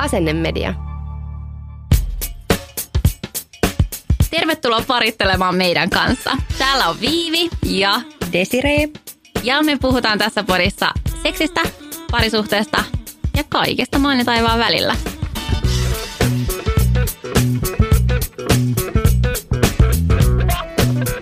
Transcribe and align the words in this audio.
Asennemedia. 0.00 0.74
Tervetuloa 4.30 4.82
parittelemaan 4.86 5.54
meidän 5.54 5.90
kanssa. 5.90 6.30
Täällä 6.58 6.86
on 6.86 7.00
Viivi 7.00 7.50
ja 7.66 8.00
Desiree. 8.32 8.88
ja 9.42 9.62
me 9.62 9.78
puhutaan 9.80 10.18
tässä 10.18 10.42
podissa 10.42 10.92
seksistä, 11.22 11.60
parisuhteesta 12.10 12.84
ja 13.36 13.44
kaikesta 13.48 13.98
maan 13.98 14.18
ja 14.18 14.24
taivaan 14.24 14.58
välillä. 14.58 14.96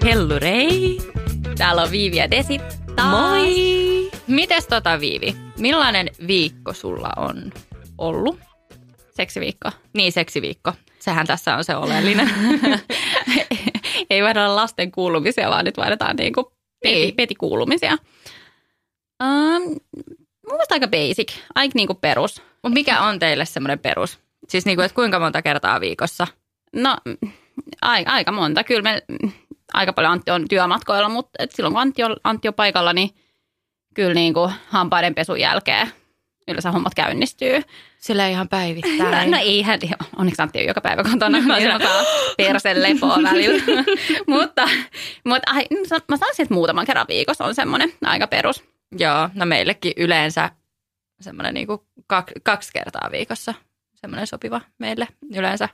Hellurei! 0.04 0.98
Täällä 1.58 1.82
on 1.82 1.90
Viivi 1.90 2.16
ja 2.16 2.30
Desi 2.30 2.60
taas. 2.96 3.10
Moi! 3.10 4.10
Mites 4.26 4.66
tota 4.66 5.00
Viivi? 5.00 5.36
Millainen 5.58 6.10
viikko 6.26 6.72
sulla 6.72 7.10
on 7.16 7.52
ollut? 7.98 8.47
Seksiviikko. 9.18 9.70
Niin, 9.94 10.12
seksiviikko. 10.12 10.72
Sehän 10.98 11.26
tässä 11.26 11.56
on 11.56 11.64
se 11.64 11.76
oleellinen. 11.76 12.30
Ei 14.10 14.22
olla 14.22 14.56
lasten 14.56 14.92
kuulumisia, 14.92 15.50
vaan 15.50 15.64
nyt 15.64 15.76
vaihdetaan 15.76 16.16
niinku 16.16 16.52
peti, 16.82 16.94
Niin. 16.94 17.14
petikuulumisia. 17.14 17.92
Um, 19.22 19.62
mun 19.62 20.52
mielestä 20.52 20.74
aika 20.74 20.88
basic, 20.88 21.32
aika 21.54 21.72
niinku 21.74 21.94
perus. 21.94 22.42
Mut 22.62 22.72
mikä 22.72 23.00
on 23.00 23.18
teille 23.18 23.44
semmoinen 23.44 23.78
perus? 23.78 24.18
Siis 24.48 24.66
niinku, 24.66 24.82
että 24.82 24.94
kuinka 24.94 25.18
monta 25.18 25.42
kertaa 25.42 25.80
viikossa? 25.80 26.26
No, 26.72 26.96
aika, 27.82 28.10
aika 28.10 28.32
monta. 28.32 28.64
Kyllä 28.64 28.82
me 28.82 29.02
aika 29.72 29.92
paljon 29.92 30.12
Antti 30.12 30.30
on 30.30 30.48
työmatkoilla, 30.48 31.08
mutta 31.08 31.30
et 31.38 31.52
silloin 31.52 31.72
kun 31.74 31.82
Antti 31.82 32.02
on, 32.02 32.16
Antti 32.24 32.48
on 32.48 32.54
paikalla, 32.54 32.92
niin 32.92 33.10
kyllä 33.94 34.14
niin 34.14 34.34
kuin 34.34 34.52
hampaiden 34.68 35.14
pesun 35.14 35.40
jälkeen 35.40 35.92
yleensä 36.48 36.70
hommat 36.72 36.94
käynnistyy. 36.94 37.62
Sillä 37.98 38.28
ihan 38.28 38.44
No, 38.46 38.48
päivittäin. 38.50 39.30
no 39.30 39.38
eihän, 39.40 39.80
onneksi 40.16 40.42
Antti 40.42 40.58
on 40.58 40.66
joka 40.66 40.80
päivä 40.80 41.02
kotona, 41.04 41.38
niin 41.38 41.78
se 41.78 41.84
saa 41.86 42.02
persen 42.36 42.82
lepoa 42.82 43.18
välillä. 43.22 43.62
mutta 44.26 44.68
mutta 45.24 45.52
ai, 45.54 45.66
mä 46.08 46.16
sanoisin, 46.16 46.42
että 46.42 46.54
muutaman 46.54 46.86
kerran 46.86 47.06
viikossa 47.08 47.44
on 47.44 47.54
semmoinen 47.54 47.92
aika 48.04 48.26
perus. 48.26 48.64
Joo, 48.98 49.28
no 49.34 49.46
meillekin 49.46 49.92
yleensä 49.96 50.50
semmoinen 51.20 51.54
niinku 51.54 51.86
kak, 52.06 52.26
kaksi 52.42 52.70
kertaa 52.72 53.08
viikossa. 53.12 53.54
Semmoinen 53.94 54.26
sopiva 54.26 54.60
meille 54.78 55.08
yleensä. 55.34 55.68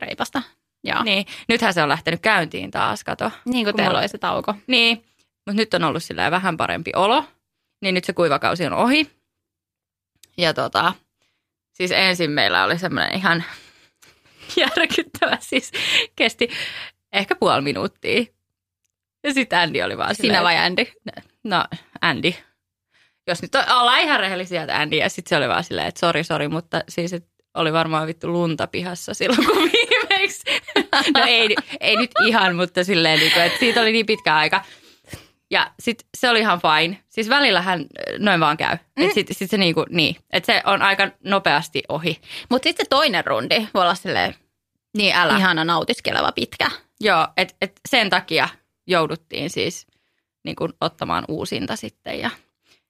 reipasta. 0.00 0.42
Joo. 0.84 1.02
Niin, 1.02 1.26
nythän 1.48 1.74
se 1.74 1.82
on 1.82 1.88
lähtenyt 1.88 2.20
käyntiin 2.20 2.70
taas, 2.70 3.04
kato. 3.04 3.30
Niin 3.44 3.64
kuin 3.64 3.76
teillä 3.76 3.98
oli 3.98 4.08
se 4.08 4.18
tauko. 4.18 4.54
Niin, 4.66 4.96
mutta 5.46 5.52
nyt 5.52 5.74
on 5.74 5.84
ollut 5.84 6.02
sillä 6.02 6.30
vähän 6.30 6.56
parempi 6.56 6.92
olo. 6.96 7.24
Niin 7.82 7.94
nyt 7.94 8.04
se 8.04 8.12
kuivakausi 8.12 8.66
on 8.66 8.72
ohi. 8.72 9.10
Ja 10.40 10.54
tota, 10.54 10.92
siis 11.72 11.90
ensin 11.90 12.30
meillä 12.30 12.64
oli 12.64 12.78
semmoinen 12.78 13.14
ihan 13.14 13.44
järkyttävä, 14.56 15.38
siis 15.40 15.72
kesti 16.16 16.50
ehkä 17.12 17.34
puoli 17.34 17.60
minuuttia. 17.60 18.24
Ja 19.24 19.34
sitten 19.34 19.58
Andy 19.58 19.82
oli 19.82 19.98
vaan 19.98 20.14
Sinä 20.14 20.26
silleen, 20.26 20.44
vai 20.44 20.56
Andy? 20.56 20.86
No, 21.44 21.64
Andy. 22.00 22.32
Jos 23.26 23.42
nyt 23.42 23.54
ollaan 23.54 24.00
ihan 24.00 24.20
rehellisiä, 24.20 24.62
että 24.62 24.76
Andy. 24.76 24.96
Ja 24.96 25.08
sitten 25.08 25.28
se 25.28 25.36
oli 25.36 25.48
vaan 25.48 25.64
silleen, 25.64 25.86
että 25.86 26.00
sori, 26.00 26.24
sori, 26.24 26.48
mutta 26.48 26.80
siis 26.88 27.12
et 27.12 27.26
oli 27.54 27.72
varmaan 27.72 28.06
vittu 28.06 28.32
lunta 28.32 28.66
pihassa 28.66 29.14
silloin, 29.14 29.46
kun 29.46 29.56
viimeksi. 29.72 30.42
No 31.14 31.24
ei, 31.26 31.56
ei 31.80 31.96
nyt 31.96 32.10
ihan, 32.26 32.56
mutta 32.56 32.84
silleen, 32.84 33.18
niin 33.18 33.32
kuin, 33.32 33.42
että 33.42 33.58
siitä 33.58 33.80
oli 33.80 33.92
niin 33.92 34.06
pitkä 34.06 34.36
aika. 34.36 34.64
Ja 35.50 35.70
sitten 35.80 36.08
se 36.18 36.30
oli 36.30 36.40
ihan 36.40 36.60
fine. 36.60 36.98
Siis 37.08 37.28
välillähän 37.28 37.80
äh, 37.80 37.86
noin 38.18 38.40
vaan 38.40 38.56
käy. 38.56 38.76
Mm. 38.96 39.02
Että 39.02 39.14
sitten 39.14 39.36
sit 39.36 39.50
se 39.50 39.56
niinku, 39.56 39.84
niin, 39.90 40.16
että 40.32 40.52
se 40.52 40.62
on 40.66 40.82
aika 40.82 41.08
nopeasti 41.24 41.82
ohi. 41.88 42.20
Mutta 42.50 42.68
sitten 42.68 42.86
se 42.86 42.88
toinen 42.90 43.26
rundi 43.26 43.66
voi 43.74 43.82
olla 43.82 43.94
silleen 43.94 44.34
Niin 44.96 45.14
älä. 45.16 45.28
Ihan. 45.30 45.40
ihana 45.40 45.64
nautiskeleva 45.64 46.32
pitkä. 46.32 46.70
Joo, 47.00 47.28
että 47.36 47.54
et 47.60 47.72
sen 47.88 48.10
takia 48.10 48.48
jouduttiin 48.86 49.50
siis 49.50 49.86
niin 50.44 50.56
kuin, 50.56 50.72
ottamaan 50.80 51.24
uusinta 51.28 51.76
sitten. 51.76 52.20
Ja 52.20 52.30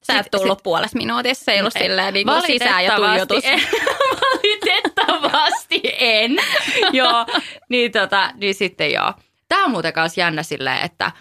Sä 0.06 0.18
et 0.18 0.24
Sit- 0.24 0.30
tullut 0.30 0.58
sit- 0.58 0.62
puolessa 0.62 0.98
minuutissa, 0.98 1.52
ei 1.52 1.60
ollut 1.60 1.72
silleen 1.72 2.14
niin 2.14 2.26
sisään 2.46 2.84
ja 2.84 2.92
Valitettavasti 3.00 3.26
tuijotus. 3.26 3.44
en. 3.44 3.80
Valitettavasti 4.20 5.80
en. 5.98 6.36
joo, 6.92 7.26
niin, 7.68 7.92
tota, 7.92 8.32
niin 8.36 8.54
sitten 8.54 8.92
joo. 8.92 9.12
Tämä 9.48 9.64
on 9.64 9.70
muuten 9.70 9.92
kanssa 9.92 10.20
jännä 10.20 10.42
silleen, 10.42 10.78
että 10.84 11.12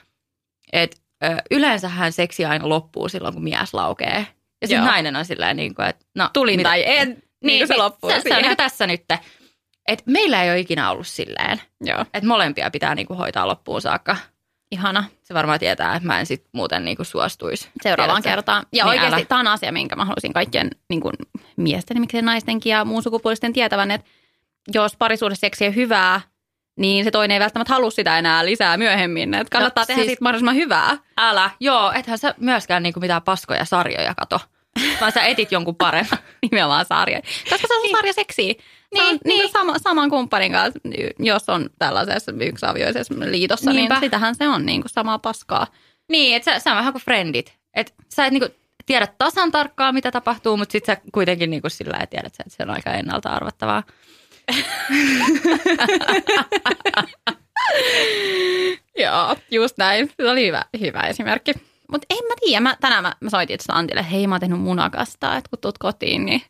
et, 0.74 0.99
ö, 1.24 1.38
yleensähän 1.52 2.12
seksi 2.12 2.46
aina 2.46 2.69
loppuu 2.69 3.09
silloin, 3.09 3.34
kun 3.34 3.44
mies 3.44 3.74
laukee. 3.74 4.28
Ja 4.62 4.68
sitten 4.68 4.85
nainen 4.85 5.16
on 5.16 5.25
silleen, 5.25 5.56
niin 5.57 5.75
kuin, 5.75 5.88
että 5.88 6.06
no, 6.16 6.30
Tulin 6.34 6.57
mitä- 6.59 6.69
tai 6.69 6.84
en, 6.85 7.24
niin, 7.44 7.59
kuin 7.59 7.68
se 7.68 7.78
loppuu 7.78 8.09
se, 8.09 8.22
se 8.22 8.35
on 8.35 8.41
niin 8.41 8.57
tässä 8.57 8.88
nyt. 8.88 9.03
Että 9.88 10.03
meillä 10.12 10.44
ei 10.44 10.50
ole 10.50 10.59
ikinä 10.59 10.91
ollut 10.91 11.08
silleen, 11.08 11.62
Joo, 11.81 12.02
että 12.13 12.28
molempia 12.28 12.72
pitää 12.72 12.96
niin 12.96 13.08
kuin 13.08 13.18
hoitaa 13.18 13.47
loppuun 13.47 13.81
saakka. 13.81 14.16
ihana. 14.72 15.03
Se 15.24 15.34
varmaan 15.34 15.59
tietää, 15.59 15.96
että 15.96 16.08
mä 16.08 16.19
en 16.19 16.25
sit 16.25 16.46
muuten 16.52 16.85
niin 16.85 16.97
kuin 16.97 17.06
suostuisi. 17.06 17.69
Seuraavaan 17.84 18.22
Tiedätkö? 18.22 18.38
kertaan. 18.38 18.66
Ja 18.74 18.85
Niin, 18.85 18.90
oikeasti 18.90 19.25
tämä 19.25 19.40
on 19.40 19.47
asia, 19.47 19.72
minkä 19.72 19.96
mä 19.96 20.06
haluaisin 20.06 20.34
kaikkien 20.34 20.69
niin 20.90 21.02
kuin 21.02 21.13
miesten, 21.58 22.00
miksei 22.00 22.22
naistenkin 22.22 22.69
ja 22.72 22.85
muun 22.85 23.03
sukupuolisten 23.03 23.53
tietävän, 23.53 23.91
että 23.91 24.08
jos 24.74 24.96
parisuhdeseksi 24.96 25.68
on 25.68 25.75
hyvää, 25.75 26.22
niin 26.79 27.03
se 27.03 27.12
toinen 27.12 27.35
ei 27.35 27.40
välttämättä 27.40 27.73
halua 27.73 27.91
sitä 27.91 28.19
enää 28.19 28.45
lisää 28.45 28.78
myöhemmin. 28.78 29.34
Että 29.34 29.51
kannattaa 29.51 29.81
No, 29.81 29.85
tehdä 29.85 30.00
siis- 30.00 30.07
siitä 30.07 30.23
mahdollisimman 30.23 30.56
hyvää. 30.56 30.97
Älä, 31.17 31.50
joo, 31.59 31.91
ethän 31.91 32.17
sä 32.17 32.34
myöskään 32.38 32.84
niinku 32.84 33.00
mitään 33.00 33.22
paskoja 33.22 33.66
sarjoja 33.66 34.16
kato. 34.16 34.40
Vaan 35.01 35.12
sä 35.12 35.22
etit 35.23 35.51
jonkun 35.51 35.75
paremman. 35.75 36.17
Nimenomaan 36.51 36.85
sarja. 36.85 37.22
Koska 37.50 37.67
se 37.67 37.75
on 37.75 37.81
niin. 37.84 37.95
sarja 37.97 38.13
seksiä. 38.13 38.45
Niin, 38.45 38.63
niin. 38.94 39.19
niin. 39.25 39.50
Sama, 39.51 39.79
saman 39.79 40.09
kumppanin 40.09 40.51
kanssa, 40.51 40.79
jos 41.19 41.50
on 41.50 41.69
tällaisessa 41.79 42.31
yksiavioisessa 42.41 43.13
liitossa, 43.17 43.72
Niinpä. 43.72 43.94
niin 43.96 44.01
sitähän 44.01 44.35
se 44.35 44.47
on 44.47 44.66
niin 44.66 44.81
kuin 44.81 44.90
samaa 44.91 45.19
paskaa. 45.19 45.67
niin, 46.11 46.35
että 46.35 46.53
sä, 46.53 46.59
sä 46.59 46.72
on 46.72 46.78
vähän 46.78 46.94
kuin 46.94 47.03
friendit. 47.03 47.53
Et 47.73 47.94
sä 48.16 48.25
et 48.25 48.34
niinku 48.34 48.47
tiedä 48.85 49.07
tasan 49.17 49.51
tarkkaan, 49.51 49.94
mitä 49.94 50.11
tapahtuu, 50.11 50.57
mutta 50.57 50.72
sit 50.72 50.85
sä 50.85 50.97
kuitenkin 51.13 51.50
niinku 51.50 51.69
sillä 51.69 52.06
tiedät, 52.09 52.34
että 52.40 52.44
se 52.57 52.63
on 52.63 52.69
aika 52.69 52.91
ennalta 52.94 53.29
arvattavaa. 53.29 53.84
Joo, 59.04 59.36
just 59.52 59.78
näin. 59.78 60.12
Se 60.22 60.30
oli 60.30 60.48
hyvä, 60.48 60.66
hyvä 60.80 61.00
esimerkki. 61.02 61.52
Mutta 61.92 62.06
en 62.10 62.18
mä 62.28 62.34
tiedä, 62.46 62.59
mä, 62.59 62.78
tänään 62.82 63.04
mä, 63.04 63.16
mä 63.22 63.30
soitin 63.30 63.54
itse 63.54 63.74
Antille, 63.74 64.00
että 64.00 64.12
hei 64.12 64.28
mä 64.28 64.36
oon 64.36 64.40
tehnyt 64.40 64.59
munakasta, 64.59 65.38
että 65.38 65.50
kun 65.50 65.59
tuut 65.59 65.78
kotiin, 65.78 66.26
niin 66.26 66.42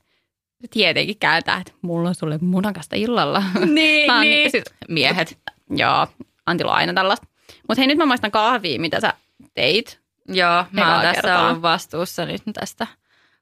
tietenkin 0.71 1.19
kääntää, 1.19 1.57
että 1.57 1.71
mulla 1.81 2.09
on 2.09 2.15
sulle 2.15 2.37
munakasta 2.41 2.95
illalla. 2.95 3.43
Niin, 3.65 4.07
Mä 4.11 4.15
oon 4.15 4.21
niin. 4.21 4.51
sit- 4.51 4.73
Miehet. 4.89 5.37
Joo, 5.69 6.07
Antilla 6.45 6.71
on 6.71 6.77
aina 6.77 6.93
tällaista. 6.93 7.27
Mutta 7.67 7.81
hei, 7.81 7.87
nyt 7.87 7.97
mä 7.97 8.05
maistan 8.05 8.31
kahvia, 8.31 8.79
mitä 8.79 8.99
sä 8.99 9.13
teit. 9.53 9.99
Joo, 10.27 10.65
mä 10.71 10.93
oon 10.93 11.01
tässä 11.01 11.21
kertaa. 11.21 11.47
ollut 11.47 11.61
vastuussa 11.61 12.25
nyt 12.25 12.41
tästä 12.53 12.87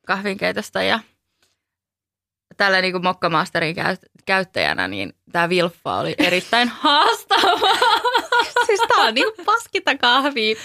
kahvinkeitosta 0.08 0.84
ja 0.84 1.00
tällä 2.58 2.82
niin 2.82 3.04
Mokkamasterin 3.04 3.76
käyt- 3.76 4.06
käyttäjänä, 4.26 4.88
niin 4.88 5.14
tämä 5.32 5.50
vilffa 5.50 5.96
oli 5.98 6.16
erittäin 6.18 6.70
haastava. 6.82 7.78
siis 8.66 8.80
tää 8.96 9.04
on 9.06 9.14
niin 9.14 9.34
paskita 9.46 9.98
kahvia, 9.98 10.56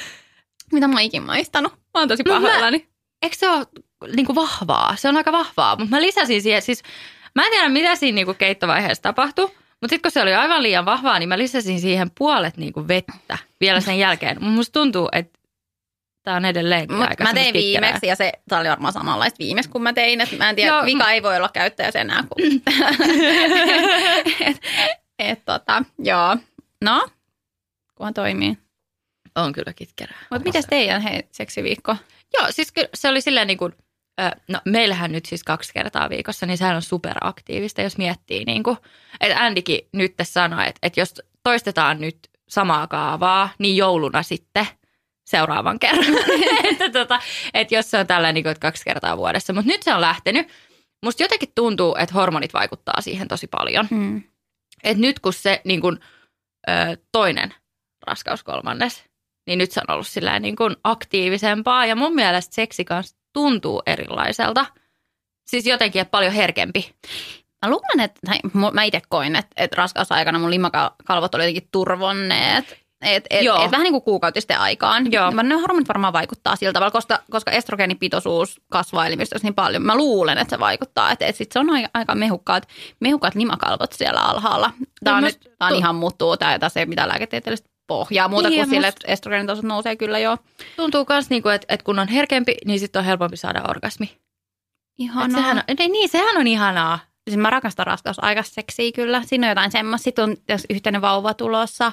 mitä 0.72 0.88
mä 0.88 0.94
oon 0.94 1.02
ikin 1.02 1.22
maistanut. 1.22 1.72
Mä 1.72 2.00
oon 2.00 2.08
tosi 2.08 2.22
No 2.22 2.34
mä- 2.34 2.41
pahoillani. 2.41 2.88
Eikö 3.22 3.36
se 3.36 3.48
ole 3.50 3.66
niin 4.16 4.26
kuin 4.26 4.36
vahvaa? 4.36 4.97
Se 4.97 5.08
on 5.08 5.16
aika 5.16 5.32
vahvaa, 5.32 5.76
mutta 5.76 5.97
mä 5.97 6.02
lisäsin 6.02 6.42
siihen, 6.42 6.62
siis 6.62 6.82
mä 7.34 7.44
en 7.47 7.50
tiedä 7.52 7.69
mitä 7.69 7.94
siinä 7.97 8.14
niin 8.14 8.26
kuin 8.26 8.36
keittovaiheessa 8.38 9.02
tapahtui, 9.02 9.47
mutta 9.47 9.88
sitten 9.88 10.02
kun 10.02 10.10
se 10.10 10.22
oli 10.22 10.34
aivan 10.34 10.62
liian 10.62 10.84
vahvaa, 10.84 11.19
niin 11.19 11.28
mä 11.28 11.38
lisäsin 11.38 11.81
siihen 11.81 12.10
puolet 12.19 12.56
niin 12.56 12.72
kuin 12.72 12.88
vettä 12.88 13.38
vielä 13.60 13.81
sen 13.81 13.98
jälkeen. 13.98 14.44
Musta 14.44 14.72
tuntuu, 14.72 15.08
että 15.12 15.38
tämä 16.22 16.36
on 16.36 16.44
edelleen 16.44 16.92
Mut 16.92 17.08
aika 17.08 17.24
mä 17.24 17.34
tein 17.34 17.54
viimeksi 17.54 18.06
ja 18.06 18.16
se 18.16 18.32
tää 18.48 18.60
oli 18.60 18.69
varmaan 18.69 18.92
samanlaista 18.92 19.38
viimeksi, 19.38 19.70
kun 19.70 19.82
mä 19.82 19.92
tein. 19.92 20.20
Et 20.20 20.38
mä 20.38 20.50
en 20.50 20.56
tiedä, 20.56 20.72
Joo. 20.72 20.84
vika 20.84 21.10
ei 21.10 21.22
voi 21.22 21.36
olla 21.36 21.48
käyttäjässä 21.48 22.00
enää. 22.00 22.24
Kun... 22.28 22.44
et, 24.46 24.60
et, 25.19 25.44
tota, 25.44 25.82
joo. 25.98 26.36
No, 26.84 27.08
kunhan 27.94 28.14
toimii. 28.14 28.58
On 29.34 29.52
kyllä 29.52 29.72
kitkerää. 29.72 30.19
Mutta 30.30 30.44
miten 30.44 30.62
teidän 30.70 31.02
hei, 31.02 31.22
seksiviikko? 31.32 31.96
Joo, 32.34 32.46
siis 32.50 32.72
kyllä 32.72 32.88
se 32.94 33.08
oli 33.08 33.20
silleen 33.20 33.46
niin 33.46 33.58
kuin, 33.58 33.75
no 34.48 34.60
meillähän 34.64 35.12
nyt 35.12 35.26
siis 35.26 35.44
kaksi 35.44 35.72
kertaa 35.72 36.10
viikossa, 36.10 36.46
niin 36.46 36.58
sehän 36.58 36.76
on 36.76 36.82
superaktiivista, 36.82 37.82
jos 37.82 37.98
miettii 37.98 38.44
niin 38.44 38.62
kuin, 38.62 38.76
että 39.20 39.44
Andykin 39.44 39.80
nyt 39.92 40.14
sanoi, 40.22 40.68
että, 40.68 40.78
että 40.82 41.00
jos 41.00 41.14
toistetaan 41.42 42.00
nyt 42.00 42.18
samaa 42.48 42.86
kaavaa, 42.86 43.48
niin 43.58 43.76
jouluna 43.76 44.22
sitten 44.22 44.66
seuraavan 45.32 45.79
kerran. 45.79 46.14
että, 46.70 46.90
tota, 46.90 47.20
että 47.55 47.75
jos 47.75 47.90
se 47.90 47.99
on 47.99 48.06
tällä 48.06 48.32
niin 48.32 48.44
kuin, 48.44 48.50
että 48.50 48.61
kaksi 48.61 48.84
kertaa 48.84 49.17
vuodessa. 49.17 49.52
Mutta 49.52 49.69
nyt 49.69 49.82
se 49.82 49.94
on 49.94 50.00
lähtenyt. 50.00 50.49
Musta 51.05 51.23
jotenkin 51.23 51.52
tuntuu, 51.55 51.96
että 51.96 52.14
hormonit 52.14 52.55
vaikuttaa 52.55 53.00
siihen 53.00 53.29
tosi 53.29 53.46
paljon. 53.46 53.87
Hmm. 53.90 54.23
Et 54.84 54.99
nyt 54.99 55.20
kun 55.20 55.32
se 55.32 55.61
niin 55.64 55.81
kun, 55.81 56.00
ö, 56.69 56.73
toinen 57.12 57.55
raskaus 58.06 58.44
kolmannes, 58.44 59.05
niin 59.46 59.58
nyt 59.58 59.73
se 59.73 59.81
on 59.81 59.94
ollut 59.94 60.06
sillä 60.06 60.40
niin 60.40 60.56
kun 60.56 60.76
aktiivisempaa. 60.84 61.87
Ja 61.87 61.96
mun 61.96 62.14
mielestä 62.14 62.55
seksi 62.55 62.85
kanssa 62.85 63.17
tuntuu 63.32 63.82
erilaiselta. 63.87 64.67
Siis 65.50 65.67
jotenkin, 65.67 66.02
että 66.02 66.11
paljon 66.11 66.32
herkempi. 66.32 66.94
Mä 67.62 67.70
luulen, 67.70 68.00
että, 68.00 68.20
tai 68.26 68.38
mä 68.73 68.82
itse 68.82 69.00
koin, 69.08 69.37
että, 69.37 69.50
että 69.56 69.76
raskausaikana 69.76 70.38
mun 70.38 70.50
limakalvot 70.50 71.35
oli 71.35 71.43
jotenkin 71.43 71.69
turvonneet. 71.73 72.81
Et, 73.02 73.25
et, 73.31 73.44
Joo. 73.44 73.64
et 73.64 73.70
vähän 73.70 73.84
niin 73.84 73.93
kuin 73.93 74.02
kuukautisten 74.02 74.58
aikaan. 74.58 75.12
Joo. 75.12 75.31
Ne 75.31 75.54
hormonit 75.54 75.88
varmaan 75.88 76.12
vaikuttaa 76.12 76.56
sillä 76.56 76.72
tavalla, 76.72 76.90
koska, 76.90 77.19
koska 77.31 77.50
estrogeenipitoisuus 77.50 78.60
kasvaa 78.69 79.06
elimistössä 79.06 79.46
niin 79.46 79.54
paljon. 79.54 79.82
Mä 79.82 79.96
luulen, 79.96 80.38
että 80.38 80.56
se 80.56 80.60
vaikuttaa. 80.60 81.10
Että 81.10 81.26
et 81.26 81.37
sit 81.37 81.52
se 81.52 81.58
on 81.58 81.66
aika, 81.94 82.14
mehukkaat, 82.14 82.69
mehukkaat 83.00 83.34
limakalvot 83.34 83.93
siellä 83.93 84.20
alhaalla. 84.20 84.70
Tämä 85.04 85.16
on, 85.16 85.25
nyt, 85.25 85.40
tää 85.58 85.69
on 85.69 85.75
ihan 85.75 85.94
muuttuu. 85.94 86.37
Tämä 86.37 86.52
ei 86.52 86.58
ole 86.76 86.87
mitään 86.87 87.08
lääketieteellistä 87.08 87.69
pohjaa 87.87 88.28
muuta 88.28 88.49
Niin, 88.49 88.56
niin, 88.56 88.66
kuin 88.66 88.76
sille, 88.76 88.88
että 88.88 89.12
estrogeenitausot 89.12 89.64
nousee 89.64 89.96
kyllä 89.96 90.19
jo. 90.19 90.38
Tuntuu 90.76 91.06
myös, 91.08 91.31
niinku, 91.31 91.49
että, 91.49 91.66
että 91.69 91.84
kun 91.84 91.99
on 91.99 92.08
herkempi, 92.08 92.54
niin 92.64 92.81
sitten 92.81 93.00
on 93.00 93.06
helpompi 93.06 93.37
saada 93.37 93.62
orgasmi. 93.69 94.06
Et 94.06 94.20
Ihanaa. 94.99 95.40
sehän 95.40 95.56
on, 95.56 95.62
ei, 95.78 95.88
niin, 95.88 96.08
sehän 96.08 96.37
on 96.37 96.46
ihanaa. 96.46 96.99
Siis 97.31 97.37
mä 97.37 97.50
rakastan 97.50 97.87
raskausaikaseksiä 97.87 98.93
kyllä. 98.94 99.22
Siinä 99.26 99.46
on 99.46 99.49
jotain 99.49 99.70
semmoista. 99.70 100.04
Sitten 100.04 100.25
on 100.25 100.37
jos 100.49 100.66
yhteinen 100.70 101.02
vauva 101.02 101.34
tulossa. 101.34 101.93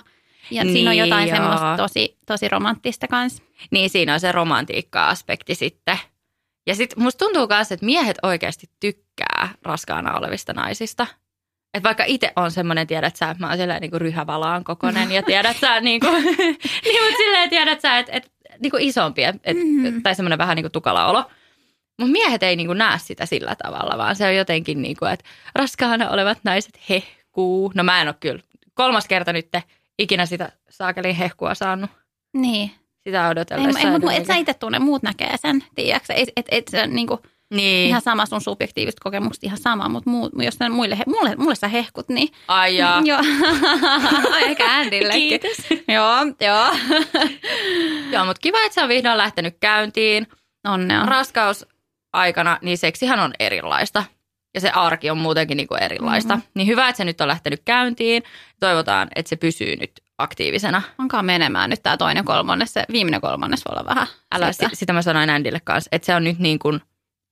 Ja 0.51 0.63
niin, 0.63 0.73
siinä 0.73 0.89
on 0.89 0.95
Niin, 0.95 1.05
jotain 1.05 1.27
joo. 1.27 1.37
semmoista 1.37 1.77
tosi, 1.77 2.17
tosi 2.25 2.49
romanttista 2.49 3.07
kanssa. 3.07 3.43
Niin 3.71 3.89
siinä 3.89 4.13
on 4.13 4.19
se 4.19 4.31
romantiikka-aspekti 4.31 5.55
sitten. 5.55 5.97
Ja 6.67 6.75
sitten 6.75 7.03
musta 7.03 7.25
tuntuu 7.25 7.47
myös, 7.47 7.71
että 7.71 7.85
miehet 7.85 8.17
oikeasti 8.23 8.69
tykkää 8.79 9.49
raskaana 9.63 10.17
olevista 10.17 10.53
naisista. 10.53 11.07
Et 11.73 11.83
vaikka 11.83 12.03
itse 12.07 12.33
on 12.35 12.51
semmoinen, 12.51 12.87
tiedät 12.87 13.15
sä, 13.15 13.29
että 13.29 13.43
mä 13.43 13.47
oon 13.49 13.57
silleen 13.57 13.81
niin 13.81 14.01
ryhävalaan 14.01 14.63
kokonen 14.63 15.11
ja 15.11 15.23
tiedät 15.23 15.57
sä, 15.57 15.79
niin 15.81 15.99
kuin, 15.99 16.23
niin, 16.23 17.03
mutta 17.03 17.17
silleen 17.17 17.49
tiedät 17.49 17.81
sä, 17.81 17.97
että 17.97 18.11
et, 18.13 18.31
niin 18.59 18.71
kuin 18.71 18.83
isompi, 18.83 19.23
et, 19.23 19.35
Mhm. 19.55 20.01
tai 20.01 20.15
semmoinen 20.15 20.37
vähän 20.37 20.55
niin 20.55 20.63
kuin 20.63 20.71
tukala 20.71 21.05
olo. 21.07 21.23
Mutta 21.99 22.11
miehet 22.11 22.43
ei 22.43 22.55
niin 22.55 22.67
kuin 22.67 22.77
näe 22.77 22.97
sitä 22.99 23.25
sillä 23.25 23.55
tavalla, 23.55 23.97
vaan 23.97 24.15
se 24.15 24.25
on 24.27 24.35
jotenkin 24.35 24.81
niin 24.81 24.97
kuin, 24.99 25.11
että 25.11 25.25
raskaana 25.55 26.09
olevat 26.09 26.37
naiset 26.43 26.79
hehkuu. 26.89 27.71
No 27.75 27.83
mä 27.83 28.01
en 28.01 28.07
ole 28.07 28.15
kyllä 28.19 28.41
kolmas 28.73 29.07
kerta 29.07 29.33
nyt 29.33 29.47
ikinä 29.99 30.25
sitä 30.25 30.51
saakelin 30.69 31.15
hehkua 31.15 31.55
saanut. 31.55 31.89
Niin. 32.33 32.71
Sitä 33.03 33.25
Ei, 33.25 33.31
odotellessa. 33.31 33.79
ei, 33.79 33.91
mutta 33.91 34.13
et 34.13 34.25
sä 34.25 34.35
itse 34.35 34.53
tunne, 34.53 34.79
muut 34.79 35.03
näkee 35.03 35.37
sen, 35.37 35.63
tiedätkö? 35.75 36.13
Et, 36.13 36.29
et, 36.35 36.45
et 36.51 36.67
se 36.67 36.83
on 36.83 36.93
niinku 36.95 37.19
Niin. 37.53 37.87
ihan 37.87 38.01
sama 38.01 38.25
sun 38.25 38.41
subjektiiviset 38.41 38.99
kokemukset, 38.99 39.43
ihan 39.43 39.57
sama, 39.57 39.89
mutta 39.89 40.09
muu, 40.09 40.29
jos 40.39 40.59
ne 40.59 40.69
muille, 40.69 40.97
he- 40.97 41.03
mulle, 41.07 41.35
mulle 41.35 41.55
sä 41.55 41.67
hehkut, 41.67 42.09
niin 42.09 42.29
Ai 42.47 42.77
jaa. 42.77 43.01
joo. 43.05 43.19
Ehkä 44.45 44.65
Andillekin. 44.73 45.21
Kiitos. 45.39 45.57
joo, 45.95 46.15
joo. 46.41 46.67
Joo, 48.11 48.25
mutta 48.25 48.39
kiva, 48.41 48.57
että 48.65 48.73
se 48.73 48.83
on 48.83 48.89
vihdoin 48.89 49.17
lähtenyt 49.17 49.57
käyntiin. 49.59 50.27
Onnea. 50.67 51.05
Raskausaikana, 51.05 52.57
niin 52.61 52.77
seksihän 52.77 53.19
on 53.19 53.33
erilaista. 53.39 54.03
Ja 54.53 54.61
se 54.61 54.69
arki 54.69 55.09
on 55.09 55.17
muutenkin 55.17 55.57
niin 55.57 55.67
kuin 55.67 55.83
erilaista. 55.83 56.33
Mhm. 56.33 56.39
Mm-hmm. 56.39 56.51
Niin 56.55 56.67
hyvä, 56.67 56.89
että 56.89 56.97
se 56.97 57.05
nyt 57.05 57.21
on 57.21 57.27
lähtenyt 57.27 57.61
käyntiin. 57.65 58.23
Toivotaan, 58.59 59.07
että 59.15 59.29
se 59.29 59.35
pysyy 59.35 59.75
nyt 59.75 59.91
aktiivisena. 60.17 60.81
Onkaan 60.97 61.25
menemään 61.25 61.69
nyt 61.69 61.83
tämä 61.83 61.97
toinen 61.97 62.25
kolmannes, 62.25 62.73
se 62.73 62.83
viimeinen 62.91 63.21
kolmannes 63.21 63.65
voi 63.65 63.73
olla 63.73 63.89
vähän. 63.89 64.07
Älä, 64.31 64.51
sitä. 64.51 64.69
sitä. 64.73 64.93
mä 64.93 65.01
sanoin 65.01 65.29
Andille 65.29 65.59
kanssa, 65.63 65.89
että 65.91 66.05
se 66.05 66.15
on 66.15 66.23
nyt 66.23 66.39
niin 66.39 66.59
kuin 66.59 66.81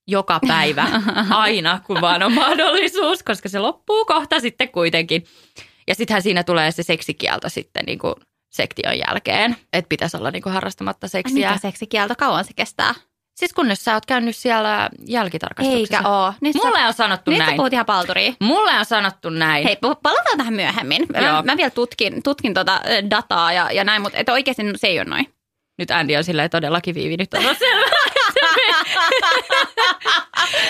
joka 0.08 0.40
päivä, 0.48 0.86
aina 1.30 1.80
kun 1.86 2.00
vaan 2.00 2.22
on 2.22 2.32
mahdollisuus, 2.32 3.22
koska 3.22 3.48
se 3.48 3.58
loppuu 3.58 4.04
kohta 4.04 4.40
sitten 4.40 4.68
kuitenkin. 4.68 5.24
Ja 5.86 5.94
sittenhän 5.94 6.22
siinä 6.22 6.44
tulee 6.44 6.70
se 6.70 6.82
seksikielto 6.82 7.48
sitten 7.48 7.84
niin 7.84 7.98
kuin 7.98 8.14
sektion 8.50 8.98
jälkeen, 8.98 9.56
että 9.72 9.88
pitäisi 9.88 10.16
olla 10.16 10.30
niin 10.30 10.42
kuin 10.42 10.52
harrastamatta 10.52 11.08
seksiä. 11.08 11.48
Mikä 11.48 11.60
seksikielto, 11.60 12.14
kauan 12.18 12.44
se 12.44 12.52
kestää? 12.56 12.94
Siis 13.38 13.52
kunnes 13.52 13.84
sä 13.84 13.94
oot 13.94 14.06
käynyt 14.06 14.36
siellä 14.36 14.90
jälkitarkastuksessa. 15.06 15.96
Eikä 15.96 16.08
oo. 16.08 16.34
Nyt 16.40 16.52
sä- 16.52 16.58
Mulle 16.68 16.86
on 16.86 16.94
sanottu 16.94 17.30
Nyt 17.30 17.38
sä 17.40 17.44
näin. 17.46 17.56
puhut 17.56 17.72
ihan 17.72 17.86
palturia. 17.86 18.32
Mulle 18.40 18.72
on 18.78 18.84
sanottu 18.84 19.30
näin. 19.30 19.64
Hei, 19.64 19.76
palataan 20.02 20.38
tähän 20.38 20.54
myöhemmin. 20.54 21.06
Mä, 21.12 21.18
Joo. 21.18 21.42
mä 21.42 21.56
vielä 21.56 21.70
tutkin, 21.70 22.22
tutkin 22.22 22.54
tota 22.54 22.80
dataa 23.10 23.52
ja, 23.52 23.72
ja 23.72 23.84
näin, 23.84 24.02
mutta 24.02 24.18
et 24.18 24.28
oikeasti 24.28 24.62
se 24.76 24.86
ei 24.86 24.98
ole 24.98 25.04
noin. 25.04 25.34
Nyt 25.78 25.90
Andy 25.90 26.16
on 26.16 26.24
silleen 26.24 26.50
todellakin 26.50 26.94
viivi 26.94 27.16
nyt 27.16 27.34
on 27.34 27.42
selvä. 27.58 27.86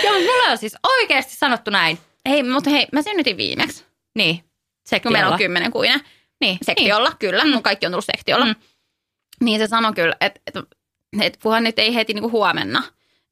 Joo, 0.05 0.13
mutta 0.15 0.33
mulle 0.33 0.51
on 0.51 0.59
siis 0.59 0.75
oikeasti 0.99 1.37
sanottu 1.37 1.71
näin. 1.71 1.99
Hei, 2.29 2.43
mutta 2.43 2.71
hei, 2.71 2.87
mä 2.93 3.03
synnytin 3.03 3.37
viimeksi, 3.37 3.85
Niin, 4.15 4.39
kun 4.39 4.49
sektiolla. 4.89 5.19
meillä 5.19 5.33
on 5.33 5.39
kymmenen 5.39 5.73
kuinen. 5.73 6.01
Niin, 6.41 6.59
Sektiolla, 6.63 7.13
kyllä. 7.19 7.45
Mm. 7.45 7.51
Mun 7.51 7.63
kaikki 7.63 7.87
on 7.87 7.93
tullut 7.93 8.05
sektiolla. 8.17 8.45
Mm. 8.47 8.55
Niin 9.41 9.61
se 9.61 9.67
sanoi 9.67 9.93
kyllä, 9.95 10.15
että 10.21 10.41
et, 10.47 10.55
et, 11.21 11.39
kunhan 11.43 11.65
nyt 11.65 11.79
ei 11.79 11.95
heti 11.95 12.15
niinku 12.15 12.31
huomenna. 12.31 12.83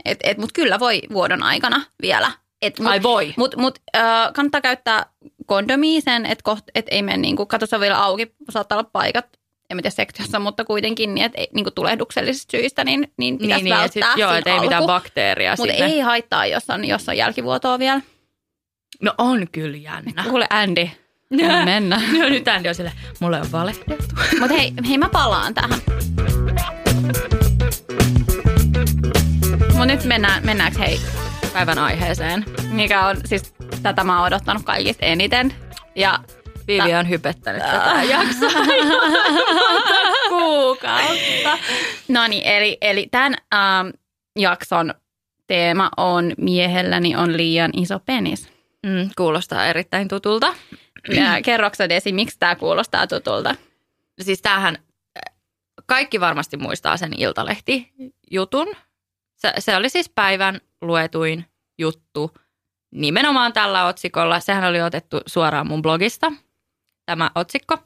Että 0.05 0.31
et, 0.31 0.39
mut 0.39 0.53
kyllä 0.53 0.81
voi 0.81 1.03
vuodon 1.13 1.43
aikana 1.43 1.83
vielä. 2.03 2.33
Et, 2.63 2.79
mut, 2.79 2.89
Ai 2.89 3.03
voi. 3.03 3.35
Mutta 3.37 3.61
mut, 3.61 3.79
äh, 3.97 4.33
kannattaa 4.33 4.61
käyttää 4.61 5.07
kondomia 5.47 6.01
sen, 6.01 6.27
että 6.27 6.57
et 6.75 6.87
ei 6.91 7.03
mene, 7.03 7.17
niinku, 7.17 7.47
katso 7.47 7.67
se 7.67 7.77
on 7.77 7.81
vielä 7.81 8.03
auki, 8.03 8.35
saattaa 8.51 8.79
olla 8.79 8.91
paikat, 8.93 9.27
en 9.71 9.77
tiedä 9.77 9.91
sektiossa, 9.91 10.39
mutta 10.39 10.65
kuitenkin, 10.65 11.15
niin 11.15 11.25
että 11.25 11.41
niinku 11.55 11.71
tulehduksellisista 11.71 12.51
syistä, 12.51 12.85
niin, 12.85 13.13
niin 13.17 13.39
pitäisi 13.39 13.65
niin, 13.65 13.75
niin, 13.75 13.85
et 13.85 13.93
sit, 13.93 14.03
välttää 14.03 14.21
joo, 14.21 14.31
siinä 14.31 14.39
et 14.39 14.47
ei 14.47 14.61
mitään 14.61 14.85
bakteeria 14.87 15.55
Mutta 15.59 15.73
ei 15.73 16.01
haittaa, 16.01 16.47
jos 16.47 16.71
on, 16.71 16.85
jos 16.85 17.09
on 17.09 17.17
jälkivuotoa 17.17 17.79
vielä. 17.79 18.01
No 19.03 19.15
on 19.19 19.47
kyllä 19.53 19.77
jännä. 19.77 20.25
Kuule 20.25 20.47
Andy, 20.51 20.89
mennä. 21.65 22.03
No 22.19 22.29
nyt 22.29 22.49
Andy 22.49 22.69
on 22.69 22.75
silleen, 22.75 22.97
mulle 23.21 23.41
on 23.41 23.53
valehdeltu. 23.53 24.05
Mutta 24.41 24.55
hei, 24.55 24.73
hei, 24.89 24.99
mä 24.99 25.09
palaan 25.09 25.55
tähän. 25.55 25.81
Mutta 29.77 29.87
nyt 29.87 30.05
mennään, 30.05 30.47
mennäänkö 30.47 30.79
hei, 30.79 30.99
Päivän 31.53 31.79
aiheeseen. 31.79 32.45
mikä 32.71 33.07
on, 33.07 33.17
siis 33.25 33.55
tätä 33.83 34.05
mä 34.05 34.17
oon 34.19 34.27
odottanut 34.27 34.63
kaikista 34.63 35.07
eniten. 35.07 35.55
Ja 35.95 36.19
Viivi 36.67 36.95
on 36.95 37.09
hypettänyt 37.09 37.63
tätä 37.63 38.03
jaksoa 38.03 38.51
kuukautta. 40.29 41.59
no 42.09 42.27
niin, 42.27 42.43
eli, 42.45 42.79
eli 42.81 43.09
tämän 43.11 43.35
ähm, 43.55 43.89
jakson 44.39 44.95
teema 45.47 45.91
on 45.97 46.33
miehelläni 46.39 47.17
on 47.17 47.37
liian 47.37 47.71
iso 47.77 47.99
penis. 47.99 48.49
Mm, 48.87 49.11
kuulostaa 49.17 49.67
erittäin 49.67 50.09
tutulta. 50.09 50.55
Ja 51.09 51.43
kerroksä 51.45 51.89
Desi, 51.89 52.13
miksi 52.13 52.37
tämä 52.39 52.57
kuulostaa 52.57 53.07
tutulta? 53.07 53.55
Siis 54.23 54.43
tämähän, 54.43 54.79
kaikki 55.87 56.21
varmasti 56.21 56.57
muistaa 56.57 56.97
sen 56.97 57.13
Iltalehti-jutun. 57.17 58.67
Se, 59.47 59.61
se 59.61 59.77
oli 59.77 59.89
siis 59.89 60.09
päivän 60.09 60.61
luetuin 60.83 61.45
juttu 61.79 62.31
nimenomaan 62.95 63.53
tällä 63.53 63.87
otsikolla. 63.87 64.41
Sehän 64.41 64.65
oli 64.65 64.83
otettu 64.83 65.21
suoraan 65.27 65.67
mun 65.67 65.83
blogista, 65.83 66.33
tämä 67.07 67.31
otsikko. 67.35 67.79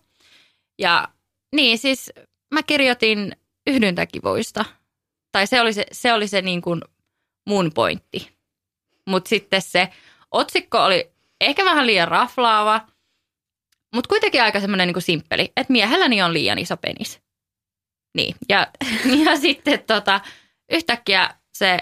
Ja 0.79 1.09
niin 1.55 1.79
siis 1.79 2.13
mä 2.55 2.63
kirjoitin 2.63 3.37
yhdyntäkivuista. 3.67 4.65
Tai 5.33 5.47
se 5.47 5.61
oli 5.61 5.73
se, 5.73 5.87
se, 5.93 6.13
oli 6.13 6.29
se 6.29 6.43
niin 6.43 6.63
kuin 6.63 6.83
mun 7.49 7.71
pointti. 7.75 8.37
Mutta 9.07 9.29
sitten 9.29 9.63
se 9.63 9.89
otsikko 10.31 10.85
oli 10.85 11.11
ehkä 11.41 11.65
vähän 11.65 11.87
liian 11.87 12.09
raflaava, 12.09 12.87
mutta 13.95 14.09
kuitenkin 14.09 14.43
aika 14.43 14.61
semmoinen 14.61 14.89
niin 14.89 15.03
simppeli, 15.03 15.53
että 15.57 15.73
miehelläni 15.73 16.23
on 16.23 16.33
liian 16.33 16.59
iso 16.59 16.77
penis. 16.77 17.21
Niin, 18.17 18.35
ja, 18.49 18.67
ja 19.25 19.37
sitten 19.37 19.85
tota, 19.87 20.21
yhtäkkiä 20.73 21.40
se, 21.61 21.79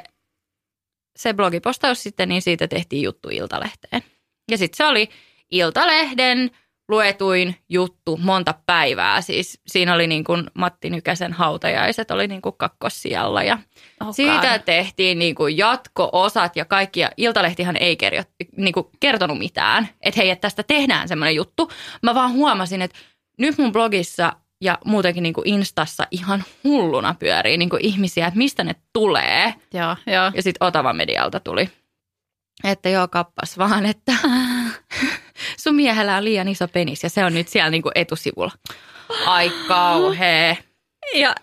se 1.19 1.35
blogipostaus 1.35 2.03
sitten, 2.03 2.29
niin 2.29 2.43
siitä 2.43 2.69
tehtiin 2.69 3.03
juttu 3.03 3.29
Iltalehteen. 3.29 4.03
Ja 4.51 4.59
sitten 4.59 4.77
se 4.77 4.85
oli 4.85 5.09
Iltalehden 5.51 6.51
luetuin 6.89 7.57
juttu 7.69 8.17
monta 8.17 8.55
päivää. 8.67 9.21
Siis 9.21 9.61
siinä 9.67 9.95
oli 9.95 10.07
niin 10.07 10.25
kuin 10.25 10.51
Matti 10.55 10.91
Nykäsen 10.91 11.33
hautajaiset 11.33 12.11
oli 12.11 12.29
niin 12.29 12.43
kuin 12.43 12.55
kakkossijalla 12.59 13.43
ja 13.43 13.59
Oh 14.01 14.15
siitä 14.15 14.59
tehtiin 14.59 15.19
niin 15.19 15.35
kuin 15.35 15.57
jatko-osat 15.57 16.57
ja 16.57 16.65
kaikki. 16.65 17.01
Ja 17.01 17.11
Iltalehtihan 17.17 17.77
ei 17.77 17.97
kerjo, 17.97 18.23
niin 18.57 18.75
kuin 18.75 18.87
kertonut 19.01 19.39
mitään, 19.39 19.89
että 20.01 20.21
hei, 20.21 20.31
että 20.31 20.43
tästä 20.43 20.63
tehdään 20.63 21.09
semmoinen 21.09 21.35
juttu. 21.35 21.71
Mä 22.03 22.15
vaan 22.15 22.33
huomasin, 22.33 22.83
että 22.83 22.99
nyt 23.39 23.59
mun 23.59 23.73
blogissa 23.73 24.33
ja 24.61 24.79
muutenkin 24.85 25.23
niin 25.23 25.35
kuin 25.35 25.49
Instassa 25.49 26.07
ihan 26.11 26.45
hulluna 26.65 27.15
pyörii 27.19 27.57
niin 27.57 27.71
kuin 27.71 27.85
ihmisiä, 27.85 28.27
että 28.27 28.39
mistä 28.39 28.65
ne 28.65 28.75
tulee. 28.93 29.55
Joo, 29.75 29.97
joo. 30.07 30.31
Ja 30.35 30.43
sitten 30.43 30.67
Otava 30.67 30.93
Medialta 30.93 31.41
tuli, 31.41 31.71
että 32.65 32.89
joo, 32.89 33.09
kappas 33.09 33.59
vaan, 33.59 33.87
että 33.87 34.13
sun 35.63 35.75
miehellä 35.75 36.17
on 36.17 36.25
liian 36.25 36.49
iso 36.49 36.69
penis 36.69 37.03
ja 37.03 37.11
se 37.11 37.25
on 37.25 37.35
nyt 37.35 37.49
siellä 37.49 37.71
niin 37.71 37.83
kuin 37.83 37.93
etusivulla. 37.95 38.53
Ai 39.27 39.53
kauhea. 39.69 40.57
Ja, 41.15 41.35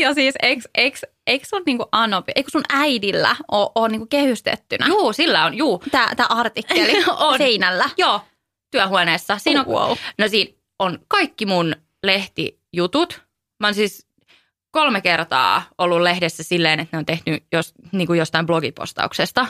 ja 0.00 0.14
siis 0.14 0.34
eikö, 0.42 0.62
eikö, 0.74 0.98
eikö 1.26 1.46
sun 1.46 1.62
niinku 1.66 1.88
anopi, 1.92 2.32
eikö 2.36 2.50
sun 2.50 2.64
äidillä 2.72 3.36
ole, 3.50 3.70
ole 3.74 3.88
niinku 3.88 4.06
kehystettynä 4.06 4.86
Juu, 4.86 5.12
sillä 5.12 5.44
on, 5.44 5.54
juu. 5.54 5.82
tämä 5.90 6.14
tää 6.16 6.26
artikkeli 6.28 7.04
On. 7.16 7.38
seinällä? 7.38 7.90
Joo, 7.96 8.20
työhuoneessa. 8.70 9.38
Siinä 9.38 9.60
on, 9.60 9.66
wow. 9.66 9.96
no 10.18 10.28
siinä 10.28 10.52
on 10.78 10.98
kaikki 11.08 11.46
mun 11.46 11.76
lehtijutut. 12.02 13.22
Mä 13.60 13.66
oon 13.66 13.74
siis 13.74 14.06
kolme 14.70 15.00
kertaa 15.00 15.62
ollut 15.78 16.00
lehdessä 16.00 16.42
silleen, 16.42 16.80
että 16.80 16.96
ne 16.96 16.98
on 16.98 17.06
tehnyt 17.06 17.44
jos, 17.52 17.72
niin 17.92 18.06
kuin 18.06 18.18
jostain 18.18 18.46
blogipostauksesta. 18.46 19.46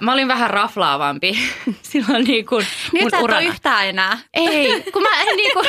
Mä 0.00 0.12
olin 0.12 0.28
vähän 0.28 0.50
raflaavampi 0.50 1.38
silloin 1.82 2.24
niin 2.24 2.46
kuin 2.46 2.66
Nyt 2.92 3.02
mun 3.02 3.10
sä 3.10 3.16
et 3.16 3.22
urana. 3.22 3.40
yhtään 3.40 3.86
enää. 3.86 4.18
Ei, 4.34 4.82
kun 4.92 5.02
mä 5.02 5.22
en 5.22 5.36
niinku, 5.36 5.62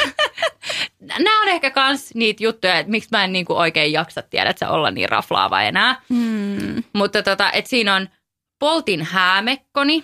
nämä 1.00 1.42
on 1.42 1.48
ehkä 1.48 1.72
kans 1.72 2.16
niitä 2.16 2.44
juttuja, 2.44 2.80
että 2.80 2.92
miksi 2.92 3.10
mä 3.12 3.24
en 3.24 3.34
niinku 3.34 3.58
oikein 3.58 3.94
jaksa 3.94 4.22
tiedä, 4.22 4.50
että 4.50 4.70
olla 4.70 4.92
niin 4.92 5.10
raflaava 5.10 5.62
enää. 5.62 6.02
Mm. 6.10 6.84
Mutta 6.94 7.24
tota, 7.24 7.52
että 7.52 7.70
siinä 7.70 7.96
on 7.96 8.10
Poltin 8.60 9.04
häämekkoni. 9.04 10.04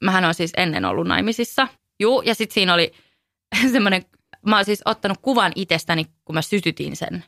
Mähän 0.00 0.24
on 0.24 0.34
siis 0.34 0.52
ennen 0.56 0.84
ollut 0.84 1.06
naimisissa. 1.06 1.68
Juu, 2.00 2.22
ja 2.22 2.34
sitten 2.34 2.54
siinä 2.54 2.74
oli 2.74 2.92
semmoinen, 3.72 4.04
mä 4.46 4.56
oon 4.56 4.64
siis 4.64 4.82
ottanut 4.84 5.18
kuvan 5.22 5.52
itsestäni, 5.54 6.06
kun 6.24 6.34
mä 6.34 6.42
sytytin 6.42 6.96
sen 6.96 7.24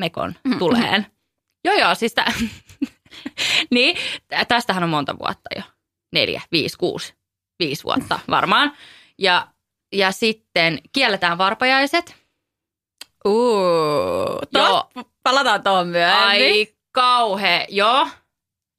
mekon 0.00 0.34
tuleen. 0.58 1.06
Joo, 1.64 1.74
joo, 1.74 1.94
siis 1.94 2.14
tä, 2.14 2.24
niin, 3.70 3.96
tä- 4.28 4.44
tästähän 4.44 4.84
on 4.84 4.90
monta 4.90 5.18
vuotta 5.18 5.50
jo. 5.56 5.62
Neljä, 6.12 6.42
viisi, 6.52 6.78
kuusi, 6.78 7.14
viisi 7.58 7.84
vuotta 7.84 8.18
varmaan. 8.30 8.72
Ja, 9.18 9.48
ja 9.92 10.12
sitten 10.12 10.78
kielletään 10.92 11.38
varpajaiset. 11.38 12.16
Uh, 13.24 14.38
Joo. 14.54 14.90
Palataan 15.22 15.62
tuohon 15.62 15.88
myöhemmin. 15.88 16.26
Ai 16.26 16.66
kauhe, 16.92 17.66
joo. 17.68 18.08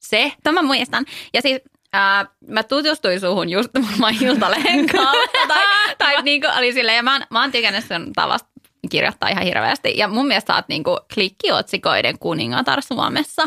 Se. 0.00 0.32
Tämä 0.42 0.62
mä 0.62 0.66
muistan. 0.66 1.04
Ja 1.34 1.42
siis 1.42 1.60
ää, 1.92 2.26
mä 2.48 2.62
tutustuin 2.62 3.20
suhun 3.20 3.48
just 3.48 3.70
varmaan 3.90 4.14
Iltalehden 4.22 4.86
kautta. 4.86 5.38
tai, 5.48 5.64
tai 5.98 6.22
niinku 6.22 6.48
oli 6.58 6.72
silleen, 6.72 6.96
ja 6.96 7.02
mä, 7.02 7.12
oon- 7.12 7.26
mä 7.30 7.40
oon 7.40 7.52
tykännyt 7.52 7.84
sun 7.84 8.12
tavasta 8.12 8.48
kirjoittaa 8.90 9.28
ihan 9.28 9.44
hirveästi. 9.44 9.98
Ja 9.98 10.08
mun 10.08 10.26
mielestä 10.26 10.52
sä 10.52 10.56
oot 10.56 10.68
niinku 10.68 10.98
klikkiotsikoiden 11.14 12.18
kuningatar 12.18 12.82
Suomessa. 12.82 13.42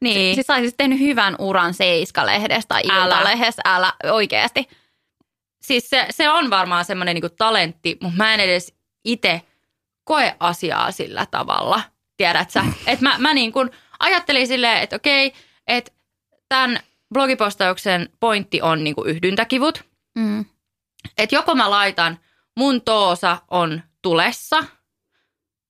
Niin. 0.00 0.34
Siis 0.34 0.46
sä 0.46 0.54
olisit 0.54 0.76
tehnyt 0.76 0.98
hyvän 1.00 1.36
uran 1.38 1.74
Seiska-lehdestä 1.74 2.68
tai 2.68 2.82
Älä. 2.90 3.04
Iltalehdessä, 3.04 3.62
älä 3.64 3.92
oikeasti. 4.04 4.68
siis 5.62 5.90
se, 5.90 6.06
se 6.10 6.30
on 6.30 6.50
varmaan 6.50 6.84
semmoinen 6.84 7.14
niinku 7.14 7.28
talentti, 7.38 7.96
mutta 8.02 8.16
mä 8.16 8.34
en 8.34 8.40
edes 8.40 8.74
itse 9.04 9.42
koe 10.04 10.36
asiaa 10.40 10.90
sillä 10.92 11.26
tavalla. 11.30 11.80
Tiedät 12.16 12.50
sä? 12.50 12.64
Että 12.86 13.04
mä, 13.04 13.14
mä 13.18 13.34
niin 13.34 13.52
kuin 13.52 13.70
ajattelin 14.00 14.46
silleen, 14.46 14.82
että 14.82 14.96
okei, 14.96 15.32
että 15.66 15.92
tämän 16.48 16.80
blogipostauksen 17.14 18.08
pointti 18.20 18.62
on 18.62 18.84
niin 18.84 18.94
kuin 18.94 19.10
yhdyntäkivut. 19.10 19.84
Mm. 20.18 20.44
Että 21.18 21.36
joko 21.36 21.54
mä 21.54 21.70
laitan, 21.70 22.18
mun 22.56 22.82
toosa 22.82 23.38
on 23.50 23.82
tulessa, 24.02 24.64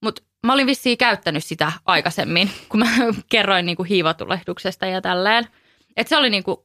mutta 0.02 0.23
mä 0.47 0.52
olin 0.52 0.66
vissiin 0.66 0.99
käyttänyt 0.99 1.45
sitä 1.45 1.73
aikaisemmin, 1.85 2.50
kun 2.68 2.80
mä 2.80 2.87
kerroin 3.30 3.66
niin 3.66 3.76
kuin 3.76 3.88
hiivatulehduksesta 3.88 4.87
ja 4.87 5.00
tälleen. 5.00 5.49
Että 5.97 6.09
se 6.09 6.16
oli 6.16 6.30
niin 6.30 6.45
kuin 6.45 6.57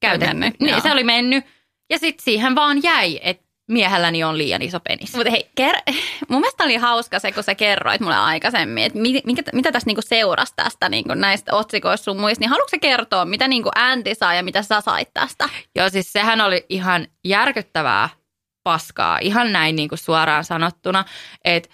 käytetty. 0.00 0.34
mennyt, 0.34 0.60
niin, 0.60 0.70
joo. 0.70 0.80
se 0.80 0.92
oli 0.92 1.04
mennyt. 1.04 1.44
Ja 1.90 1.98
sitten 1.98 2.24
siihen 2.24 2.54
vaan 2.54 2.82
jäi, 2.82 3.20
että 3.22 3.43
miehelläni 3.68 4.24
on 4.24 4.38
liian 4.38 4.62
iso 4.62 4.80
penis. 4.80 5.14
Mutta 5.14 5.30
hei, 5.30 5.50
ker- 5.60 5.94
mun 6.28 6.40
mielestä 6.40 6.64
oli 6.64 6.76
hauska 6.76 7.18
se, 7.18 7.32
kun 7.32 7.42
sä 7.42 7.54
kerroit 7.54 8.00
mulle 8.00 8.16
aikaisemmin, 8.16 8.84
että 8.84 8.98
mi- 8.98 9.22
mikä, 9.26 9.42
mitä 9.52 9.72
tässä 9.72 9.86
niinku 9.86 10.02
seurasi 10.02 10.52
tästä 10.56 10.88
niinku 10.88 11.14
näistä 11.14 11.54
otsikoista 11.54 12.04
sun 12.04 12.20
muista, 12.20 12.42
niin 12.42 12.50
haluatko 12.50 12.70
sä 12.70 12.78
kertoa, 12.78 13.24
mitä 13.24 13.48
niinku 13.48 13.70
Andy 13.74 14.14
saa 14.14 14.34
ja 14.34 14.42
mitä 14.42 14.62
sä 14.62 14.80
sait 14.80 15.08
tästä? 15.14 15.48
Joo, 15.76 15.88
siis 15.88 16.12
sehän 16.12 16.40
oli 16.40 16.66
ihan 16.68 17.06
järkyttävää 17.24 18.08
paskaa, 18.62 19.18
ihan 19.18 19.52
näin 19.52 19.76
niin 19.76 19.88
kuin 19.88 19.98
suoraan 19.98 20.44
sanottuna, 20.44 21.04
että 21.44 21.68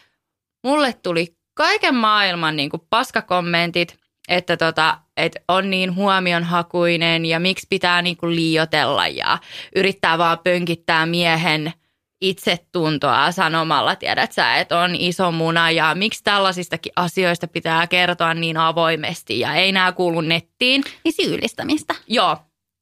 mulle 0.65 0.93
tuli 0.93 1.27
kaiken 1.55 1.95
maailman 1.95 2.57
niin 2.57 2.71
kuin 2.71 2.83
paskakommentit, 2.91 3.99
että 4.29 4.57
tota, 4.57 4.99
et 5.17 5.37
on 5.49 5.71
niin 5.71 5.95
huomionhakuinen 5.95 7.27
ja 7.27 7.41
miksi 7.41 7.67
pitää 7.71 8.03
niin 8.03 8.17
kuin 8.17 8.37
liiotella 8.37 9.09
ja 9.09 9.39
yrittää 9.77 10.19
vaan 10.19 10.39
pönkittää 10.39 11.07
miehen 11.07 11.73
itsetuntoa 12.21 13.33
sanomalla, 13.33 13.97
tiedät 13.97 14.33
sä, 14.33 14.57
että 14.57 14.79
on 14.79 14.95
iso 14.95 15.33
muna 15.33 15.71
ja 15.71 15.95
miksi 15.95 16.25
tällaisistakin 16.25 16.93
asioista 16.97 17.49
pitää 17.49 17.87
kertoa 17.87 18.35
niin 18.35 18.57
avoimesti 18.57 19.41
ja 19.41 19.55
ei 19.55 19.73
nämä 19.73 19.93
kuulu 19.93 20.21
nettiin. 20.21 20.85
Niin 21.05 21.12
syyllistämistä. 21.12 21.95
Joo. 22.07 22.37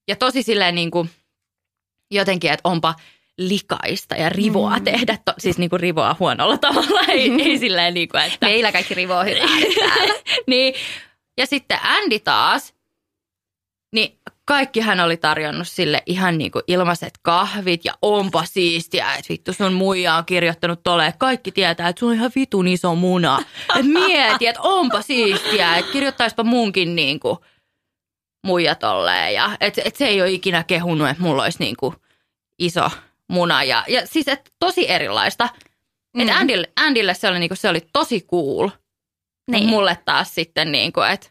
Ja 0.08 0.16
tosi 0.16 0.42
silleen 0.42 0.74
niin 0.74 0.90
kuin 0.90 1.10
jotenkin, 2.10 2.50
että 2.50 2.68
onpa 2.68 2.94
likaista 3.38 4.16
ja 4.16 4.28
rivoa 4.28 4.78
mm. 4.78 4.84
tehdä, 4.84 5.18
to, 5.24 5.32
siis 5.38 5.58
niin 5.58 5.70
kuin 5.70 5.80
rivoa 5.80 6.16
huonolla 6.18 6.58
tavalla, 6.58 7.00
ei, 7.08 7.30
ei 7.42 7.58
silleen 7.58 7.94
niin 7.94 8.08
kuin, 8.08 8.22
että... 8.22 8.46
Meillä 8.46 8.72
kaikki 8.72 8.94
rivoo 8.94 9.24
hyvää 9.24 9.48
niin. 10.46 10.74
Ja 11.36 11.46
sitten 11.46 11.78
Andy 11.82 12.18
taas, 12.18 12.74
niin 13.92 14.18
kaikki 14.48 14.80
hän 14.80 15.00
oli 15.00 15.16
tarjonnut 15.16 15.68
sille 15.68 16.02
ihan 16.06 16.38
niin 16.38 16.50
kuin 16.50 16.62
ilmaiset 16.66 17.14
kahvit 17.22 17.84
ja 17.84 17.94
onpa 18.02 18.44
siistiä, 18.44 19.14
että 19.14 19.28
vittu 19.28 19.52
sun 19.52 19.72
muija 19.72 20.14
on 20.14 20.24
kirjoittanut 20.24 20.82
tolle. 20.82 21.14
Kaikki 21.18 21.52
tietää, 21.52 21.88
että 21.88 22.00
sun 22.00 22.08
on 22.08 22.14
ihan 22.14 22.30
vitun 22.34 22.68
iso 22.68 22.94
muna. 22.94 23.38
Et 23.78 23.86
mieti, 23.86 24.46
että 24.46 24.60
onpa 24.62 25.02
siistiä, 25.02 25.76
että 25.76 25.92
kirjoittaispa 25.92 26.44
munkin 26.44 26.96
niin 26.96 27.20
kuin 27.20 27.38
muija 28.46 28.74
tolleen. 28.74 29.34
Ja 29.34 29.56
et, 29.60 29.78
et 29.84 29.96
se 29.96 30.06
ei 30.06 30.22
ole 30.22 30.30
ikinä 30.30 30.64
kehunut, 30.64 31.08
että 31.08 31.22
mulla 31.22 31.42
olisi 31.42 31.58
niin 31.58 31.76
kuin 31.76 31.94
iso 32.58 32.90
muna. 33.28 33.64
Ja, 33.64 33.84
ja 33.88 34.06
siis 34.06 34.28
et 34.28 34.52
tosi 34.58 34.90
erilaista. 34.90 35.48
Mm. 36.16 36.20
Et. 36.20 36.36
Andylle, 36.36 36.72
Andylle 36.76 37.14
se 37.14 37.28
oli, 37.28 37.38
niin 37.38 37.50
kuin, 37.50 37.58
se 37.58 37.68
oli 37.68 37.80
tosi 37.92 38.20
cool. 38.20 38.68
Niin. 38.68 39.60
Niin. 39.60 39.68
Mulle 39.68 39.98
taas 40.04 40.34
sitten 40.34 40.72
niin 40.72 40.92
kuin, 40.92 41.10
että 41.10 41.28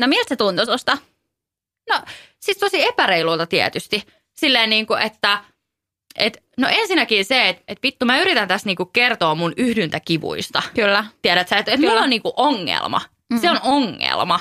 No 0.00 0.06
miltä 0.06 0.28
se 0.28 0.36
tuntui 0.36 0.66
susta? 0.66 0.98
No 1.90 2.00
siis 2.40 2.58
tosi 2.58 2.86
epäreilulta 2.86 3.46
tietysti. 3.46 4.02
Silleen 4.32 4.70
niin 4.70 4.86
kuin, 4.86 5.02
että 5.02 5.44
et, 6.18 6.42
no 6.58 6.68
ensinnäkin 6.70 7.24
se, 7.24 7.48
että 7.48 7.62
et 7.68 7.78
vittu 7.82 8.06
mä 8.06 8.18
yritän 8.18 8.48
tässä 8.48 8.66
niin 8.66 8.76
kuin 8.76 8.90
kertoa 8.92 9.34
mun 9.34 9.52
yhdyntäkivuista. 9.56 10.62
Kyllä. 10.74 11.04
Tiedät 11.22 11.48
sä, 11.48 11.58
että 11.58 11.72
et 11.72 11.80
mulla 11.80 12.00
on 12.00 12.10
niin 12.10 12.22
kuin 12.22 12.34
ongelma. 12.36 12.98
Mm-hmm. 12.98 13.40
Se 13.40 13.50
on 13.50 13.60
ongelma, 13.62 14.40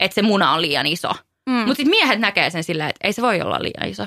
että 0.00 0.14
se 0.14 0.22
muna 0.22 0.52
on 0.52 0.62
liian 0.62 0.86
iso. 0.86 1.10
Mm. 1.50 1.54
Mutta 1.54 1.74
sitten 1.74 1.90
miehet 1.90 2.20
näkee 2.20 2.50
sen 2.50 2.64
silleen, 2.64 2.90
että 2.90 3.06
ei 3.06 3.12
se 3.12 3.22
voi 3.22 3.40
olla 3.40 3.62
liian 3.62 3.88
iso. 3.88 4.06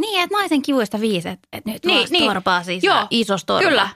Niin, 0.00 0.22
että 0.22 0.36
naisen 0.36 0.62
kivuista 0.62 1.00
viisi, 1.00 1.28
että, 1.28 1.48
nyt 1.66 1.84
Niin, 1.84 1.96
niin, 1.96 2.08
niin. 2.10 2.24
torpaa 2.24 2.62
siis 2.62 2.84
Joo, 2.84 3.06
iso 3.10 3.38
storpa. 3.38 3.68
Kyllä. 3.68 3.88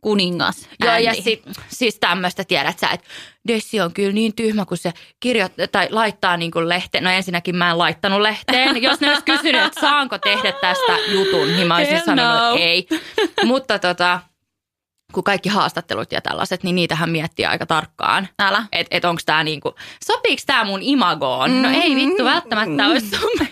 Kuningas. 0.00 0.68
Joo, 0.84 0.96
ja 0.96 1.10
Andy. 1.10 1.22
sit, 1.22 1.42
siis 1.68 1.98
tämmöistä 2.00 2.44
tiedät 2.44 2.78
sä, 2.78 2.88
että 2.90 3.06
Dessi 3.48 3.80
on 3.80 3.92
kyllä 3.92 4.12
niin 4.12 4.34
tyhmä, 4.34 4.64
kun 4.64 4.76
se 4.76 4.92
kirjoittaa 5.20 5.66
tai 5.66 5.88
laittaa 5.90 6.36
niin 6.36 6.50
kuin 6.50 6.68
lehteen. 6.68 7.04
No 7.04 7.10
ensinnäkin 7.10 7.56
mä 7.56 7.70
en 7.70 7.78
laittanut 7.78 8.20
lehteen. 8.20 8.82
Jos 8.82 9.00
ne 9.00 9.08
olisi 9.08 9.24
kysynyt, 9.24 9.62
että 9.62 9.80
saanko 9.80 10.18
tehdä 10.18 10.52
tästä 10.52 10.96
jutun, 11.08 11.56
niin 11.56 11.66
mä 11.66 11.76
olisin 11.76 11.94
Hell 11.94 12.06
sanonut, 12.06 12.50
no. 12.50 12.56
ei. 12.58 12.88
Mutta 13.44 13.78
tota, 13.78 14.20
kun 15.12 15.24
kaikki 15.24 15.48
haastattelut 15.48 16.12
ja 16.12 16.20
tällaiset, 16.20 16.62
niin 16.62 16.74
niitähän 16.74 17.10
miettii 17.10 17.46
aika 17.46 17.66
tarkkaan. 17.66 18.28
Älä. 18.38 18.64
Että 18.72 18.96
et 18.96 19.04
onko 19.04 19.22
tämä 19.26 19.44
niinku, 19.44 19.74
sopiiko 20.04 20.42
tämä 20.46 20.64
mun 20.64 20.82
imagoon? 20.82 21.62
No 21.62 21.68
ei 21.68 21.94
vittu, 21.94 22.24
välttämättä 22.24 22.86
olisi 22.86 23.10
sun. 23.10 23.30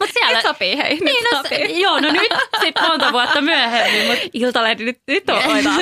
Mutta 0.00 0.12
siellä... 0.12 0.38
Nyt 0.38 0.42
sopii, 0.42 0.76
hei. 0.76 1.00
Niin, 1.00 1.04
nyt 1.04 1.32
no, 1.32 1.42
sopii. 1.42 1.80
joo, 1.82 2.00
no 2.00 2.12
nyt 2.12 2.32
sitten 2.60 2.88
monta 2.88 3.12
vuotta 3.12 3.40
myöhemmin. 3.40 4.06
Mutta 4.06 4.28
Iltalehti 4.32 4.84
nyt, 4.84 5.00
nyt 5.08 5.30
on 5.30 5.42
voi 5.46 5.62
taas 5.62 5.80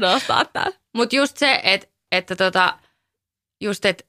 nostaa, 0.00 0.42
nostaa. 0.42 0.66
Mutta 0.94 1.16
just 1.16 1.36
se, 1.36 1.60
että, 1.62 1.86
että 2.12 2.36
tota, 2.36 2.78
just, 3.60 3.84
että, 3.84 4.04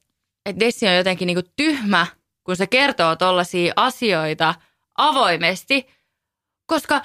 että 0.45 0.59
Dessi 0.59 0.87
on 0.87 0.95
jotenkin 0.95 1.25
niinku 1.25 1.49
tyhmä, 1.55 2.07
kun 2.43 2.55
se 2.55 2.67
kertoo 2.67 3.15
tollaisia 3.15 3.73
asioita 3.75 4.55
avoimesti, 4.97 5.87
koska 6.65 7.01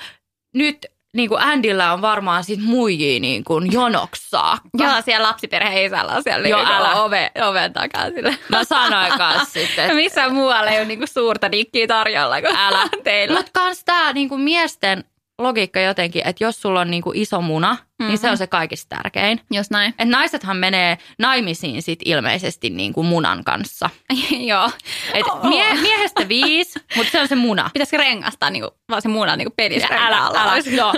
nyt 0.55 0.87
niin 1.17 1.29
kuin 1.29 1.43
Andyllä 1.43 1.93
on 1.93 2.03
varmaan 2.03 2.45
sit 2.45 2.61
muijia 2.63 3.21
niin 3.21 3.45
kuin 3.45 3.73
jonoksi 3.73 4.29
saakka. 4.29 4.69
Joo, 4.79 4.93
siellä 5.05 5.29
lapsiperheen 5.29 5.87
isällä 5.87 6.13
on 6.13 6.23
siellä 6.23 6.49
Joo, 6.49 6.61
älä. 6.67 7.03
ove, 7.03 7.31
oven 7.49 7.73
takaa 7.73 8.11
sille. 8.11 8.39
Mä 8.49 8.65
sanoin 8.65 9.13
kanssa 9.19 9.53
sitten, 9.61 9.85
että 9.85 9.95
missään 9.95 10.35
muualla 10.35 10.71
ei 10.71 10.79
ole 10.79 10.85
niinku 10.85 11.07
suurta 11.07 11.53
dikkiä 11.53 11.87
tarjolla 11.87 12.41
kuin 12.41 12.57
älä. 12.57 12.83
teillä. 13.05 13.37
Mutta 13.37 13.51
kans 13.55 13.85
tää 13.85 14.13
niin 14.13 14.29
kuin 14.29 14.41
miesten 14.41 15.05
logiikka 15.39 15.81
jotenkin, 15.81 16.23
että 16.27 16.45
jos 16.45 16.63
sulla 16.63 16.81
on 16.81 16.91
niin 16.91 17.03
kuin 17.03 17.19
iso 17.19 17.41
muna, 17.41 17.73
mm-hmm. 17.75 18.07
niin 18.07 18.19
se 18.19 18.31
on 18.31 18.39
se 18.39 18.47
kaikista 18.47 18.97
tärkein. 18.97 19.41
Just 19.55 19.71
näin. 19.71 19.95
Et 19.99 20.09
naisethan 20.09 20.57
menee 20.57 20.99
naimisiin 21.19 21.83
sit 21.83 21.99
ilmeisesti 22.05 22.71
niin 22.71 22.93
kuin 22.93 23.07
munan 23.07 23.45
kanssa. 23.45 23.91
Joo. 24.51 24.71
Et 25.15 25.27
Oh. 25.27 25.49
mie- 25.49 25.75
miehestä 25.81 26.29
viisi, 26.29 26.79
mutta 26.97 27.13
se 27.13 27.21
on 27.21 27.29
se 27.29 27.35
muna. 27.35 27.71
Pitäisikö 27.73 27.97
rengastaa 27.97 28.51
niinku, 28.51 28.71
vaan 28.91 29.03
se 29.03 29.09
muna 29.09 29.37
niinku 29.37 29.55
pelissä 29.57 29.89
Älä, 29.91 30.19
älä. 30.19 30.53
Joo. 30.77 30.95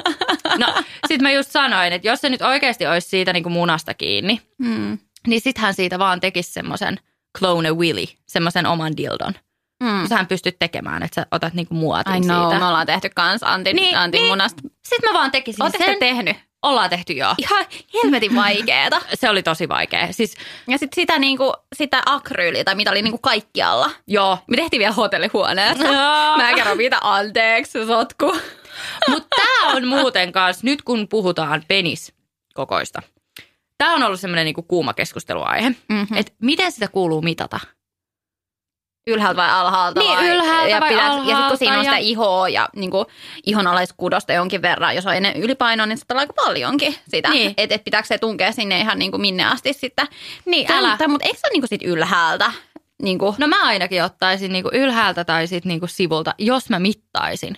No, 0.58 0.74
sit 1.08 1.22
mä 1.22 1.32
just 1.32 1.50
sanoin, 1.50 1.92
että 1.92 2.08
jos 2.08 2.20
se 2.20 2.28
nyt 2.28 2.42
oikeasti 2.42 2.86
olisi 2.86 3.08
siitä 3.08 3.32
niin 3.32 3.42
kuin 3.42 3.52
munasta 3.52 3.94
kiinni, 3.94 4.40
Mm. 4.58 4.98
niin 5.26 5.40
sit 5.40 5.58
hän 5.58 5.74
siitä 5.74 5.98
vaan 5.98 6.20
tekisi 6.20 6.52
semmoisen 6.52 6.96
clone 7.38 7.68
a 7.68 7.74
Willy, 7.74 8.04
semmoisen 8.26 8.66
oman 8.66 8.96
dildon. 8.96 9.34
Mm. 9.82 10.08
Sähän 10.08 10.26
pystyt 10.26 10.56
tekemään, 10.58 11.02
että 11.02 11.14
sä 11.20 11.26
otat 11.30 11.54
niinku 11.54 11.74
muotin 11.74 12.14
I 12.14 12.20
know, 12.20 12.40
siitä. 12.42 12.58
me 12.58 12.66
ollaan 12.66 12.86
tehty 12.86 13.10
kans 13.14 13.42
Antin, 13.42 13.76
Niin, 13.76 13.96
Antin 13.98 14.18
niin. 14.18 14.30
munasta. 14.32 14.62
Sitten 14.88 15.10
mä 15.10 15.18
vaan 15.18 15.30
tekisin 15.30 15.62
Oletteko 15.62 15.84
sen. 15.84 15.94
te 15.94 15.98
tehnyt? 15.98 16.36
Ollaan 16.62 16.90
tehty 16.90 17.12
joo. 17.12 17.34
Ihan 17.38 17.64
helvetin 17.94 18.34
vaikeeta. 18.36 19.00
Se 19.14 19.30
oli 19.30 19.42
tosi 19.42 19.68
vaikea. 19.68 20.12
Siis 20.12 20.34
Ja 20.66 20.78
sitten 20.78 20.94
sitä, 21.02 21.18
niinku, 21.18 21.54
sitä 21.76 22.02
akryyliä, 22.06 22.64
tai 22.64 22.74
mitä 22.74 22.90
oli 22.90 23.02
niinku 23.02 23.18
kaikkialla. 23.18 23.90
joo. 24.06 24.38
Me 24.46 24.56
tehtiin 24.56 24.80
vielä 24.80 24.92
hotellihuoneessa. 24.94 25.84
Mä 26.36 26.54
kerron 26.54 26.76
mitä 26.76 26.98
anteeksi, 27.02 27.86
sotku. 27.86 28.26
Mutta 29.10 29.36
tämä 29.36 29.72
on 29.72 29.86
muuten 29.88 30.32
kanssa, 30.32 30.64
nyt 30.64 30.82
kun 30.82 31.08
puhutaan 31.08 31.62
peniskokoista, 31.68 33.02
tämä 33.78 33.94
on 33.94 34.02
ollut 34.02 34.20
semmoinen 34.20 34.44
niinku 34.44 34.62
kuuma 34.62 34.94
keskusteluaihe. 34.94 35.68
Mm-hmm. 35.88 36.16
Että 36.16 36.32
miten 36.42 36.72
sitä 36.72 36.88
kuuluu 36.88 37.22
mitata? 37.22 37.60
Ylhäältä 39.08 39.36
vai 39.36 39.50
alhaalta? 39.50 40.00
Niin, 40.00 40.16
vai? 40.18 40.28
ylhäältä 40.28 40.68
ja 40.68 40.80
vai 40.80 40.92
Ja 40.92 40.98
sitten 40.98 41.10
alhaalta 41.12 41.48
kun 41.48 41.58
siinä 41.58 41.78
on 41.78 41.84
ja- 41.84 41.90
sitä 41.92 41.96
ihoa 41.96 42.48
ja 42.48 42.68
niin 42.76 42.90
kuin, 42.90 43.06
ihonalaiskudosta 43.46 44.32
jonkin 44.32 44.62
verran, 44.62 44.94
jos 44.96 45.06
on 45.06 45.14
ennen 45.14 45.36
ylipainoa, 45.36 45.86
niin 45.86 45.98
sitä 45.98 46.14
on 46.14 46.18
aika 46.20 46.32
paljonkin 46.32 46.94
sitä. 47.08 47.30
Niin. 47.30 47.54
Että 47.56 47.74
et 47.74 47.84
pitääkö 47.84 48.08
se 48.08 48.18
tunkea 48.18 48.52
sinne 48.52 48.80
ihan 48.80 48.98
niin 48.98 49.10
kuin 49.10 49.20
minne 49.20 49.44
asti 49.44 49.72
sitten. 49.72 50.06
Niin, 50.44 50.66
Tämä, 50.66 50.78
älä. 50.78 51.08
mutta 51.08 51.26
eikö 51.26 51.38
se 51.38 51.46
ole 51.46 51.52
niin 51.52 51.60
kuin 51.62 51.68
sit 51.68 51.82
ylhäältä? 51.82 52.52
Niin 53.02 53.18
kuin, 53.18 53.34
No 53.38 53.48
mä 53.48 53.62
ainakin 53.66 54.04
ottaisin 54.04 54.52
niinku 54.52 54.70
ylhäältä 54.72 55.24
tai 55.24 55.46
sit 55.46 55.64
niinku 55.64 55.86
sivulta, 55.86 56.34
jos 56.38 56.70
mä 56.70 56.78
mittaisin. 56.78 57.56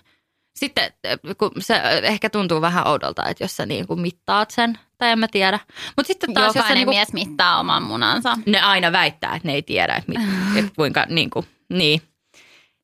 Sitten 0.56 0.92
eh, 1.04 1.18
kun 1.38 1.50
se 1.58 1.74
eh, 1.74 2.04
ehkä 2.04 2.30
tuntuu 2.30 2.60
vähän 2.60 2.86
oudolta, 2.86 3.28
että 3.28 3.44
jos 3.44 3.56
sä 3.56 3.66
niinku 3.66 3.96
mittaat 3.96 4.50
sen, 4.50 4.78
tai 4.98 5.10
en 5.10 5.18
mä 5.18 5.28
tiedä. 5.28 5.58
Mutta 5.96 6.06
sitten 6.06 6.34
taas, 6.34 6.46
jos 6.46 6.54
jokainen 6.54 6.76
niinku, 6.76 6.92
mies 6.92 7.12
mittaa 7.12 7.60
oman 7.60 7.82
munansa. 7.82 8.38
ne 8.46 8.60
aina 8.60 8.92
väittää, 8.92 9.36
että 9.36 9.48
ne 9.48 9.54
ei 9.54 9.62
tiedä, 9.62 9.94
että, 9.94 10.12
mit, 10.12 10.20
että 10.58 10.72
kuinka 10.76 11.06
niinku, 11.08 11.44
niin. 11.68 12.02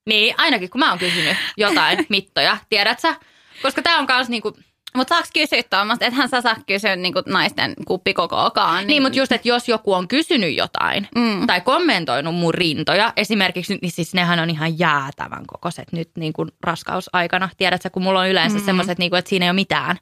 Niin, 0.06 0.34
ainakin 0.38 0.70
kun 0.70 0.78
mä 0.78 0.90
oon 0.90 0.98
kysynyt 0.98 1.36
jotain 1.56 2.06
mittoja, 2.08 2.58
tiedät 2.68 3.00
sä? 3.00 3.14
Koska 3.62 3.82
tää 3.82 3.98
on 3.98 4.06
kans 4.06 4.28
niinku, 4.28 4.56
Mutta 4.96 5.14
saaks 5.14 5.30
kysyä 5.34 5.62
tuommoista, 5.70 6.04
ethän 6.04 6.28
sä 6.28 6.40
saa 6.40 6.56
kysyä 6.66 6.96
niin 6.96 7.12
kuin 7.12 7.24
naisten 7.26 7.74
kuppikokoakaan. 7.86 8.76
niin, 8.76 8.86
niin 8.86 9.02
mutta 9.02 9.18
just, 9.18 9.32
että 9.32 9.48
jos 9.48 9.68
joku 9.68 9.92
on 9.92 10.08
kysynyt 10.08 10.56
jotain 10.56 11.08
Mm. 11.14 11.46
tai 11.46 11.60
kommentoinut 11.60 12.34
mun 12.34 12.54
rintoja, 12.54 13.12
esimerkiksi, 13.16 13.78
niin 13.82 13.92
siis 13.92 14.14
nehän 14.14 14.38
on 14.38 14.50
ihan 14.50 14.78
jäätävän 14.78 15.46
kokoiset 15.46 15.92
nyt 15.92 16.10
niin 16.16 16.32
kuin 16.32 16.48
raskausaikana. 16.62 17.48
Tiedätkö, 17.56 17.90
kun 17.90 18.02
mulla 18.02 18.20
on 18.20 18.28
yleensä 18.28 18.58
mm. 18.58 18.64
semmoiset, 18.64 18.98
niin 18.98 19.10
kuin, 19.10 19.18
että 19.18 19.28
siinä 19.28 19.46
ei 19.46 19.50
ole 19.50 19.54
mitään. 19.54 19.96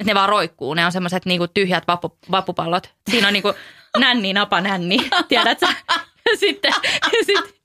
Että 0.00 0.10
ne 0.10 0.14
vaan 0.14 0.28
roikkuu, 0.28 0.74
ne 0.74 0.86
on 0.86 0.92
semmoiset 0.92 1.26
niin 1.26 1.38
kuin 1.38 1.50
tyhjät 1.54 1.84
vappu, 1.88 2.18
vappupallot. 2.30 2.94
Siinä 3.10 3.26
on 3.26 3.32
niin 3.32 3.42
kuin 3.42 3.54
nänni, 3.98 4.32
napa, 4.32 4.60
nänni, 4.60 4.96
tiedätkö? 5.28 5.66
Sitten, 6.40 6.72
sit, 7.26 7.63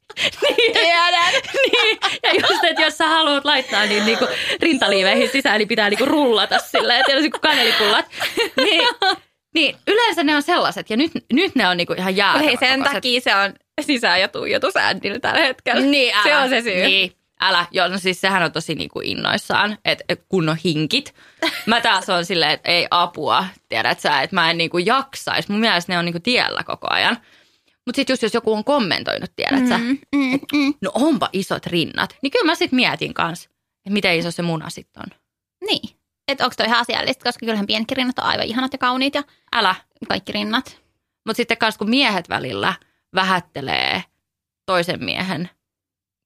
niin, 0.49 0.73
Tiedän. 0.73 1.33
niin, 1.53 1.97
ja 2.23 2.33
just, 2.33 2.63
että 2.63 2.81
jos 2.81 2.97
sä 2.97 3.07
haluat 3.07 3.45
laittaa 3.45 3.85
niin 3.85 4.05
niinku 4.05 4.27
rintaliiveihin 4.61 5.29
sisään, 5.29 5.57
niin 5.59 5.67
pitää 5.67 5.89
niinku 5.89 6.05
rullata 6.05 6.59
silleen, 6.59 6.99
että 6.99 7.11
kuin 7.31 7.41
kanelipullat. 7.41 8.05
Niin, 8.57 8.87
niin, 9.55 9.75
yleensä 9.87 10.23
ne 10.23 10.35
on 10.35 10.41
sellaiset, 10.43 10.89
ja 10.89 10.97
nyt, 10.97 11.11
nyt 11.33 11.55
ne 11.55 11.67
on 11.67 11.77
niinku 11.77 11.93
ihan 11.93 12.15
jäätävän 12.15 12.45
Hei, 12.45 12.57
sen 12.57 12.69
kokoiset. 12.79 12.93
takia 12.93 13.21
se 13.21 13.35
on 13.35 13.53
sisään- 13.81 14.21
ja 14.21 14.27
tuijotus 14.27 14.77
Andillä 14.77 15.19
tällä 15.19 15.41
hetkellä. 15.41 15.81
Niin, 15.81 16.13
älä. 16.15 16.23
Se 16.23 16.35
on 16.37 16.49
se 16.49 16.61
syy. 16.61 16.83
Niin, 16.85 17.11
älä. 17.41 17.65
Joo, 17.71 17.87
no 17.87 17.97
siis 17.97 18.21
sehän 18.21 18.43
on 18.43 18.51
tosi 18.51 18.75
niinku 18.75 19.01
innoissaan, 19.03 19.77
että 19.85 20.03
et 20.09 20.21
kun 20.29 20.49
on 20.49 20.57
hinkit. 20.65 21.15
Mä 21.65 21.81
taas 21.81 22.09
on 22.09 22.25
silleen, 22.25 22.51
että 22.51 22.71
ei 22.71 22.87
apua, 22.91 23.45
tiedät 23.69 23.99
sä, 23.99 24.21
että 24.21 24.35
mä 24.35 24.49
en 24.49 24.57
niinku 24.57 24.77
jaksais. 24.77 25.49
Mun 25.49 25.59
mielestä 25.59 25.93
ne 25.93 25.99
on 25.99 26.05
niinku 26.05 26.19
tiellä 26.19 26.63
koko 26.63 26.87
ajan. 26.89 27.17
Mutta 27.89 27.95
sitten 27.95 28.13
just 28.13 28.23
jos 28.23 28.33
joku 28.33 28.53
on 28.53 28.63
kommentoinut, 28.63 29.31
tiedät 29.35 29.67
sä, 29.67 29.77
Mm, 29.77 29.97
mm, 30.15 30.39
mm. 30.53 30.73
no 30.81 30.91
onpa 30.93 31.29
isot 31.33 31.65
rinnat, 31.65 32.15
niin 32.21 32.31
kyllä 32.31 32.45
mä 32.45 32.55
sitten 32.55 32.75
mietin 32.75 33.13
kanssa, 33.13 33.49
että 33.77 33.89
miten 33.93 34.17
iso 34.19 34.31
se 34.31 34.41
muna 34.41 34.69
sitten 34.69 35.03
on. 35.03 35.19
Niin. 35.67 35.89
Että 36.27 36.43
onko 36.43 36.53
toi 36.57 36.65
ihan 36.65 36.79
asiallista, 36.79 37.23
koska 37.23 37.39
kyllähän 37.45 37.65
pienetkin 37.67 37.97
rinnat 37.97 38.19
on 38.19 38.25
aivan 38.25 38.45
ihanat 38.45 38.73
ja 38.73 38.77
kauniit 38.79 39.15
ja 39.15 39.23
Älä. 39.53 39.75
kaikki 40.07 40.31
rinnat. 40.31 40.77
Mutta 41.25 41.37
sitten 41.37 41.57
kanssa 41.57 41.79
kun 41.79 41.89
miehet 41.89 42.29
välillä 42.29 42.73
vähättelee 43.15 44.03
toisen 44.65 45.03
miehen 45.03 45.49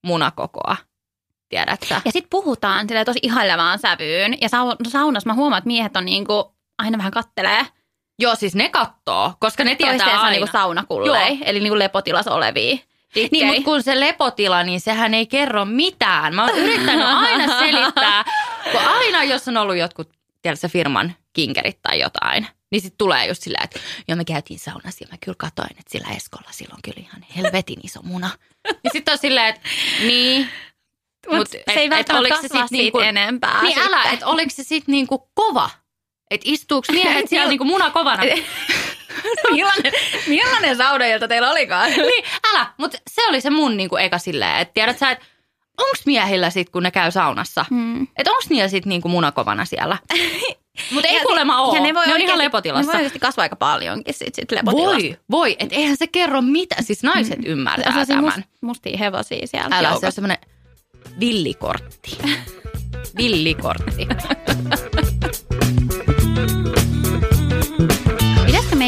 munakokoa, 0.05 0.75
tiedät 1.49 1.84
sä. 1.89 2.02
Ja 2.06 2.12
sitten 2.12 2.30
puhutaan 2.30 2.88
silleen 2.88 3.06
tosi 3.06 3.19
ihailevaan 3.23 3.80
sävyyn. 3.80 4.38
Ja 4.41 4.49
sau- 4.49 4.76
saunassa 4.89 5.30
mä 5.30 5.34
huomaan, 5.34 5.58
että 5.58 5.67
miehet 5.67 5.97
on 5.97 6.06
niinku 6.06 6.56
aina 6.78 6.97
vähän 6.97 7.12
kattelee 7.12 7.65
Joo, 8.19 8.36
siis 8.36 8.56
ne 8.56 8.69
kattoo, 8.69 9.34
koska 9.39 9.63
ne 9.63 9.76
tietää 9.76 9.91
toistensa 9.97 10.17
aina. 10.21 10.30
niinku 10.32 10.49
saunakullei, 10.52 11.39
eli 11.45 11.60
niinku 11.60 11.80
lepotilas 11.80 12.28
olevia. 12.28 12.76
Niin, 13.15 13.30
tikkei. 13.30 13.45
mutta 13.45 13.63
kun 13.63 13.84
se 13.84 13.99
lepotila, 13.99 14.63
niin 14.63 14.82
sehän 14.82 15.13
ei 15.13 15.28
kerro 15.28 15.65
mitään. 15.65 16.36
Mä 16.36 16.45
oon 16.45 16.58
yrittänyt 16.58 17.06
aina 17.06 17.47
selittää, 17.60 18.23
kun 18.71 18.82
aina 18.82 19.23
jos 19.23 19.47
on 19.47 19.58
ollut 19.58 19.76
jotkut, 19.78 20.10
tiedätkö, 20.41 20.67
firman 20.69 21.15
kinkerit 21.34 21.80
tai 21.82 21.99
jotain, 21.99 22.47
niin 22.71 22.82
sitten 22.82 22.97
tulee 22.97 23.28
just 23.28 23.43
silleen, 23.43 23.63
että 23.63 23.80
joo 24.08 24.15
me 24.15 24.26
käytiin 24.26 24.60
saunassa 24.60 25.04
ja 25.04 25.08
mä 25.12 25.17
kyllä 25.26 25.36
katoin, 25.39 25.69
että 25.71 25.84
sillä 25.91 26.08
Eskolla 26.15 26.47
silloin 26.52 26.82
kyllä 26.84 27.02
ihan 27.02 27.26
helvetin 27.38 27.80
iso 27.84 27.99
muna. 28.04 28.30
Ja 28.84 28.89
sitten 28.93 29.12
on 29.12 29.17
silleen, 29.17 29.47
että 29.47 29.62
niin, 29.99 30.49
Mut, 31.30 31.38
Mut 31.38 31.47
se 31.49 31.63
et- 31.67 31.78
ei 31.78 31.84
et 31.86 31.89
välttämättä 31.89 32.36
se 32.36 32.41
sit 32.41 32.52
siitä 32.52 32.67
niinku- 32.71 32.99
enempää. 32.99 33.62
niin 33.63 33.80
älä, 33.80 33.95
sitten. 33.97 34.13
että 34.13 34.28
oliko 34.28 34.49
se 34.49 34.63
sitten 34.63 34.91
niinku 34.91 35.30
kova? 35.34 35.69
Että 36.32 36.44
istuuko 36.50 36.94
miehet 36.94 37.30
siellä 37.30 37.50
niinku 37.50 37.66
muna 37.66 37.90
kovana? 37.92 38.24
millainen, 39.52 39.94
millainen 40.28 40.78
saunailta 40.78 41.28
teillä 41.28 41.52
olikaan? 41.52 41.90
niin, 42.12 42.24
älä, 42.54 42.66
mutta 42.78 42.98
se 43.10 43.28
oli 43.28 43.42
se 43.42 43.50
mun 43.50 43.78
niinku 43.78 43.98
eka 43.98 44.18
silleen, 44.18 44.58
että 44.58 44.74
tiedät 44.74 44.98
sä, 45.00 45.12
että 45.12 45.26
onks 45.78 46.06
miehillä 46.06 46.50
sit, 46.50 46.70
kun 46.70 46.84
ne 46.84 46.92
käy 46.92 47.12
saunassa, 47.12 47.66
Hmm. 47.70 48.04
että 48.18 48.32
onks 48.32 48.50
niillä 48.50 48.68
sit 48.68 48.86
niinku 48.86 49.10
munakovana 49.10 49.66
siellä? 49.66 49.98
Mutta 50.92 51.08
ei 51.08 51.16
Ja 51.16 51.22
kuulemma. 51.22 51.54
Ja 51.76 51.82
ne, 51.82 51.94
voi 51.94 52.08
ne 52.08 52.14
on 52.14 52.22
ihan 52.22 52.32
oikeasti- 52.32 52.38
lepotilassa. 52.38 52.82
Ne 52.82 52.94
voi 52.94 52.96
oikeasti 52.96 53.20
kasvaa 53.20 53.44
aika 53.44 53.56
paljonkin 53.56 54.14
sit, 54.14 54.36
sit 54.36 54.52
lepotilassa. 54.52 54.98
voi, 55.00 55.18
voi. 55.32 55.56
Että 55.60 55.76
eihän 55.76 55.98
se 55.98 56.08
kerro 56.08 56.42
mitä. 56.42 56.76
Siis 56.82 57.04
naiset 57.04 57.38
Mm. 57.40 57.44
ymmärtää 57.46 57.92
Sellaisia 57.92 58.16
tämän. 58.16 58.34
Must, 58.38 58.48
mustia 58.62 58.98
hevosia 58.98 59.48
siellä 59.48 59.66
Älä, 59.68 59.82
se 59.82 59.88
on 59.88 59.92
joukossa. 59.94 60.12
semmoinen 60.12 60.38
villikortti. 61.20 62.18
villikortti. 63.18 64.08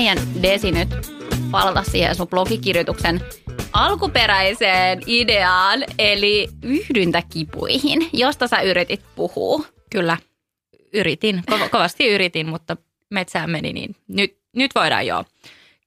Meidän 0.06 0.44
Desi 0.44 0.72
nyt 0.72 0.90
palata 1.52 1.84
siihen 1.84 2.16
sun 2.16 2.28
blogikirjoituksen 2.28 3.22
alkuperäiseen 3.74 5.02
ideaan, 5.06 5.84
eli 6.00 6.48
yhdyntäkipuihin, 6.64 8.10
josta 8.14 8.48
sä 8.48 8.62
yritit 8.62 9.02
puhua? 9.16 9.66
Kyllä, 9.92 10.18
yritin. 10.94 11.44
Ko- 11.52 11.70
kovasti 11.70 12.08
yritin, 12.08 12.50
mutta 12.50 12.78
metsään 13.10 13.50
meni, 13.50 13.74
niin 13.74 13.96
nyt, 14.08 14.38
nyt 14.56 14.72
voidaan 14.76 15.08
jo 15.08 15.26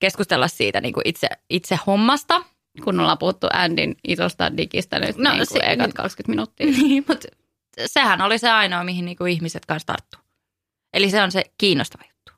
keskustella 0.00 0.48
siitä 0.48 0.80
niin 0.80 0.94
kuin 0.94 1.08
itse, 1.08 1.28
itse 1.50 1.78
hommasta. 1.86 2.44
Kun 2.84 3.00
ollaan 3.00 3.18
puhuttu 3.18 3.46
Andin 3.52 3.96
isosta 4.08 4.56
digistä 4.56 4.98
nyt 4.98 5.16
No, 5.16 5.30
niin 5.30 5.46
kuin 5.48 5.60
se- 5.62 5.72
ekat 5.72 5.92
20 5.94 6.30
minuuttia. 6.30 6.66
Niin, 6.82 7.04
mutta 7.08 7.28
sehän 7.86 8.20
oli 8.20 8.38
se 8.38 8.50
ainoa, 8.50 8.84
mihin 8.84 9.04
niin 9.04 9.16
kuin 9.16 9.32
ihmiset 9.32 9.66
kanssa 9.66 9.86
tarttuu. 9.86 10.20
Eli 10.94 11.10
se 11.10 11.22
on 11.22 11.32
se 11.32 11.44
kiinnostava 11.58 12.04
juttu. 12.08 12.32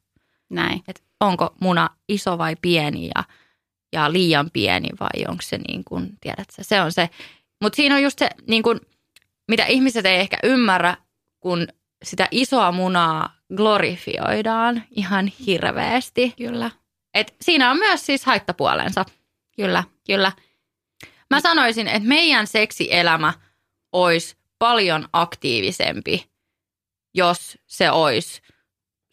Näin. 0.50 0.82
Että 0.88 1.02
onko 1.20 1.54
muna 1.60 1.90
iso 2.08 2.38
vai 2.38 2.56
pieni 2.62 3.10
ja, 3.14 3.24
ja 3.92 4.12
liian 4.12 4.50
pieni 4.52 4.88
vai 5.00 5.24
onko 5.28 5.42
se 5.42 5.58
niin 5.58 5.84
kuin, 5.84 6.10
tiedätkö, 6.20 6.54
se 6.60 6.80
on 6.80 6.92
se. 6.92 7.10
Mutta 7.62 7.76
siinä 7.76 7.94
on 7.94 8.02
just 8.02 8.18
se, 8.18 8.30
niin 8.46 8.62
kuin, 8.62 8.80
mitä 9.48 9.64
ihmiset 9.64 10.06
ei 10.06 10.20
ehkä 10.20 10.38
ymmärrä, 10.42 10.96
kun 11.40 11.68
sitä 12.04 12.28
isoa 12.30 12.72
munaa 12.72 13.36
glorifioidaan 13.56 14.82
ihan 14.90 15.26
hirveästi. 15.26 16.34
Kyllä, 16.36 16.70
Et 17.14 17.34
siinä 17.42 17.70
on 17.70 17.76
myös 17.76 18.06
siis 18.06 18.24
haittapuolensa. 18.24 19.04
kyllä, 19.56 19.84
kyllä. 20.06 20.32
Mä 21.30 21.40
sanoisin, 21.40 21.88
että 21.88 22.08
meidän 22.08 22.46
seksielämä 22.46 23.32
olisi 23.92 24.36
paljon 24.58 25.08
aktiivisempi, 25.12 26.30
jos 27.14 27.58
se 27.66 27.90
olisi 27.90 28.42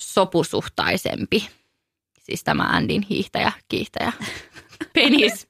sopusuhtaisempi. 0.01 1.49
Siis 2.27 2.43
tämä 2.43 2.63
Andin 2.63 3.05
hiihtäjä, 3.09 3.51
kiihtäjä, 3.69 4.13
penis. 4.93 5.47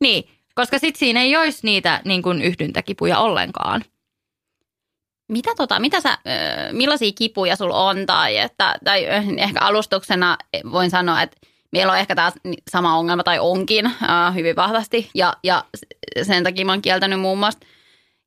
Niin, 0.00 0.28
koska 0.54 0.78
sitten 0.78 0.98
siinä 0.98 1.20
ei 1.20 1.36
olisi 1.36 1.58
niitä 1.62 2.00
niin 2.04 2.22
kuin 2.22 2.42
yhdyntäkipuja 2.42 3.18
ollenkaan. 3.18 3.84
Mitä, 5.28 5.50
tota, 5.56 5.80
mitä 5.80 6.00
sä, 6.00 6.18
millaisia 6.72 7.12
kipuja 7.18 7.56
sulla 7.56 7.76
on? 7.76 8.06
Tai, 8.06 8.36
että, 8.36 8.74
tai 8.84 9.06
ö, 9.06 9.22
ehkä 9.36 9.60
alustuksena 9.60 10.36
voin 10.72 10.90
sanoa, 10.90 11.22
että 11.22 11.36
meillä 11.72 11.92
on 11.92 11.98
ehkä 11.98 12.14
taas 12.14 12.34
sama 12.70 12.96
ongelma 12.96 13.22
tai 13.22 13.38
onkin 13.38 13.86
äh, 13.86 14.34
hyvin 14.34 14.56
vahvasti. 14.56 15.10
Ja, 15.14 15.34
ja 15.42 15.64
sen 16.22 16.44
takia 16.44 16.64
mä 16.64 16.72
oon 16.72 16.82
kieltänyt 16.82 17.20
muun 17.20 17.38
muassa 17.38 17.60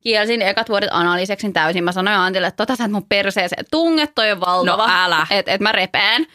kielsin 0.02 0.42
ekat 0.42 0.70
vuodet 0.70 0.90
analyseksin 0.92 1.54
täysin. 1.54 1.84
Mä 1.84 1.92
sanoin 1.92 2.18
Antille, 2.18 2.48
että 2.48 2.66
tota 2.66 2.76
sä 2.76 2.86
et 2.86 2.92
mun 2.92 3.06
perseeseen 3.10 3.66
tunget, 3.72 4.16
toi 4.16 4.32
on 4.32 4.40
valtava. 4.40 4.88
No 4.88 4.94
älä. 4.94 5.28
Että 5.32 5.52
et 5.52 5.62
mä 5.62 5.72
repeen. 5.72 6.28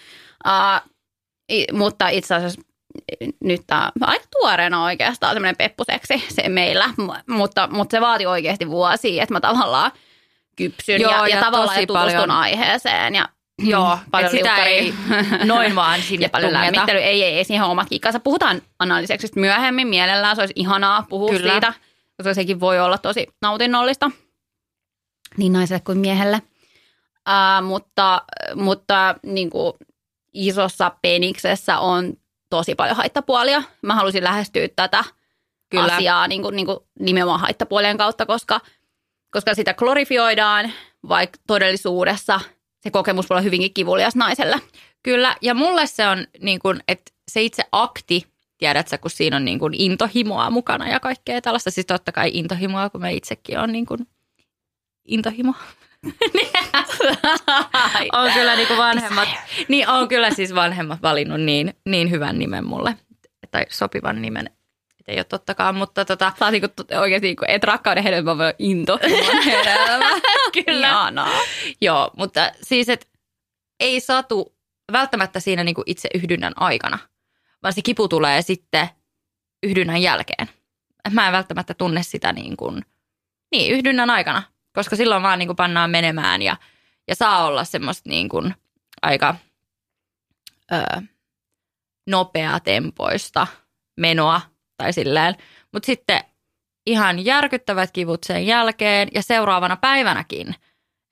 Uh, 0.46 0.91
mutta 1.72 2.08
itse 2.08 2.34
asiassa 2.34 2.60
nyt 3.40 3.60
tämä 3.66 3.90
on 4.02 4.08
aika 4.08 4.24
tuoreena 4.40 4.84
oikeastaan 4.84 5.34
semmoinen 5.34 5.56
peppuseksi 5.56 6.24
se 6.34 6.48
meillä, 6.48 6.90
mutta, 7.28 7.68
mutta 7.72 7.96
se 7.96 8.00
vaati 8.00 8.26
oikeasti 8.26 8.68
vuosia, 8.68 9.22
että 9.22 9.34
mä 9.34 9.40
tavallaan 9.40 9.92
kypsyn 10.56 11.00
Joo, 11.00 11.12
ja, 11.12 11.18
ja, 11.18 11.36
ja 11.36 11.40
tavallaan 11.44 11.80
ja 11.80 11.86
tutustun 11.86 12.12
paljon- 12.12 12.30
aiheeseen. 12.30 13.14
Ja, 13.14 13.28
Joo, 13.64 13.98
paljon 14.10 14.30
sitä 14.30 14.56
ei 14.56 14.94
noin 15.44 15.74
vaan 15.74 16.02
sinne 16.02 16.26
ja 16.26 16.30
paljon 16.30 16.52
lämmittely. 16.52 16.98
Ei, 16.98 17.22
ei, 17.24 17.36
ei, 17.36 17.44
siihen 17.44 17.64
on 17.64 17.70
omat 17.70 17.88
kikkansa. 17.88 18.20
Puhutaan 18.20 18.62
analiseksistä 18.78 19.40
myöhemmin 19.40 19.88
mielellään. 19.88 20.36
Se 20.36 20.42
olisi 20.42 20.54
ihanaa 20.56 21.06
puhua 21.08 21.30
Kyllä. 21.30 21.52
siitä, 21.52 21.74
koska 22.16 22.34
sekin 22.34 22.60
voi 22.60 22.80
olla 22.80 22.98
tosi 22.98 23.26
nautinnollista 23.42 24.10
niin 25.36 25.52
naiselle 25.52 25.80
kuin 25.80 25.98
miehelle. 25.98 26.42
Uh, 27.28 27.66
mutta 27.66 28.22
mutta 28.54 29.14
niin 29.22 29.50
kuin 29.50 29.72
isossa 30.32 30.92
peniksessä 31.02 31.78
on 31.78 32.12
tosi 32.50 32.74
paljon 32.74 32.96
haittapuolia. 32.96 33.62
Mä 33.82 33.94
halusin 33.94 34.24
lähestyä 34.24 34.68
tätä 34.76 35.04
Kyllä. 35.70 35.94
asiaa 35.94 36.28
niin 36.28 36.42
kuin, 36.42 36.56
niin 36.56 36.66
kuin 36.66 36.78
nimenomaan 36.98 37.40
haittapuolien 37.40 37.98
kautta, 37.98 38.26
koska, 38.26 38.60
koska 39.30 39.54
sitä 39.54 39.74
glorifioidaan, 39.74 40.72
vaikka 41.08 41.38
todellisuudessa 41.46 42.40
se 42.82 42.90
kokemus 42.90 43.30
voi 43.30 43.34
olla 43.34 43.42
hyvinkin 43.42 43.74
kivulias 43.74 44.16
naiselle. 44.16 44.60
Kyllä, 45.02 45.36
ja 45.40 45.54
mulle 45.54 45.86
se 45.86 46.08
on 46.08 46.26
niin 46.40 46.58
kuin, 46.58 46.80
että 46.88 47.12
se 47.30 47.42
itse 47.42 47.62
akti, 47.72 48.26
tiedätkö, 48.58 48.98
kun 48.98 49.10
siinä 49.10 49.36
on 49.36 49.44
niin 49.44 49.58
kuin 49.58 49.74
intohimoa 49.74 50.50
mukana 50.50 50.88
ja 50.88 51.00
kaikkea 51.00 51.40
tällaista. 51.40 51.70
Siis 51.70 51.86
totta 51.86 52.12
kai 52.12 52.30
intohimoa, 52.34 52.90
kun 52.90 53.00
mä 53.00 53.08
itsekin 53.08 53.58
on 53.58 53.72
niin 53.72 53.86
kuin 53.86 54.06
intohimo. 55.04 55.54
on 58.12 58.32
kyllä 58.32 58.56
niin 58.56 58.68
kuin 58.68 58.78
vanhemmat, 58.78 59.28
niin 59.68 59.88
on 59.88 60.08
kyllä 60.08 60.30
siis 60.30 60.54
vanhemmat 60.54 61.02
valinnut 61.02 61.40
niin, 61.40 61.74
niin 61.86 62.10
hyvän 62.10 62.38
nimen 62.38 62.66
mulle, 62.66 62.96
tai 63.50 63.66
sopivan 63.70 64.22
nimen. 64.22 64.46
Et 65.00 65.08
ei 65.08 65.18
ole 65.18 65.24
tottakaan, 65.24 65.74
mutta 65.74 66.04
tota, 66.04 66.32
Sä 66.38 66.44
oot 66.44 66.52
niinku, 66.52 66.68
t- 66.68 66.92
oikeasti, 67.00 67.26
niinku, 67.26 67.44
et 67.48 67.64
rakkauden 67.64 68.02
hedelmä 68.02 68.38
voi 68.38 68.54
into. 68.58 68.98
Kyllä. 70.64 70.88
Ihanaa. 70.88 71.40
Joo, 71.80 72.10
mutta 72.16 72.52
siis, 72.62 72.88
että 72.88 73.06
ei 73.80 74.00
satu 74.00 74.56
välttämättä 74.92 75.40
siinä 75.40 75.64
niin 75.64 75.74
kuin 75.74 75.84
itse 75.86 76.08
yhdynnän 76.14 76.52
aikana, 76.56 76.98
vaan 77.62 77.72
se 77.72 77.82
kipu 77.82 78.08
tulee 78.08 78.42
sitten 78.42 78.88
yhdynnän 79.62 80.02
jälkeen. 80.02 80.48
Mä 81.10 81.26
en 81.26 81.32
välttämättä 81.32 81.74
tunne 81.74 82.02
sitä 82.02 82.32
niin, 82.32 82.56
kuin, 82.56 82.84
niin 83.52 83.72
yhdynnän 83.72 84.10
aikana, 84.10 84.42
koska 84.72 84.96
silloin 84.96 85.22
vaan 85.22 85.38
niin 85.38 85.48
kuin 85.48 85.56
pannaan 85.56 85.90
menemään 85.90 86.42
ja, 86.42 86.56
ja 87.08 87.14
saa 87.14 87.46
olla 87.46 87.64
semmoista 87.64 88.08
niin 88.08 88.28
kuin 88.28 88.54
aika 89.02 89.34
ö, 90.72 91.02
nopeatempoista 92.06 93.46
menoa 93.96 94.40
tai 94.76 94.92
silleen. 94.92 95.34
Mutta 95.72 95.86
sitten 95.86 96.24
ihan 96.86 97.24
järkyttävät 97.24 97.90
kivut 97.90 98.24
sen 98.24 98.46
jälkeen 98.46 99.08
ja 99.14 99.22
seuraavana 99.22 99.76
päivänäkin. 99.76 100.54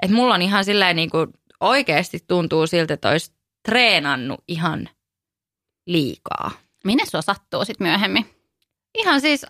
Että 0.03 0.17
mulla 0.17 0.35
on 0.35 0.43
ihan 0.43 0.65
silleen 0.65 0.97
niin 0.97 1.11
kuin 1.11 1.29
oikeasti 1.61 2.19
tuntuu 2.27 2.67
siltä, 2.67 2.95
että 2.95 3.09
olisi 3.09 3.33
treenannut 3.69 4.45
ihan 4.49 4.89
liikaa. 5.87 6.51
Minne 6.85 7.05
sua 7.07 7.23
sattuu 7.23 7.65
sitten 7.65 7.87
myöhemmin? 7.87 8.27
Ihan 8.99 9.21
siis 9.21 9.47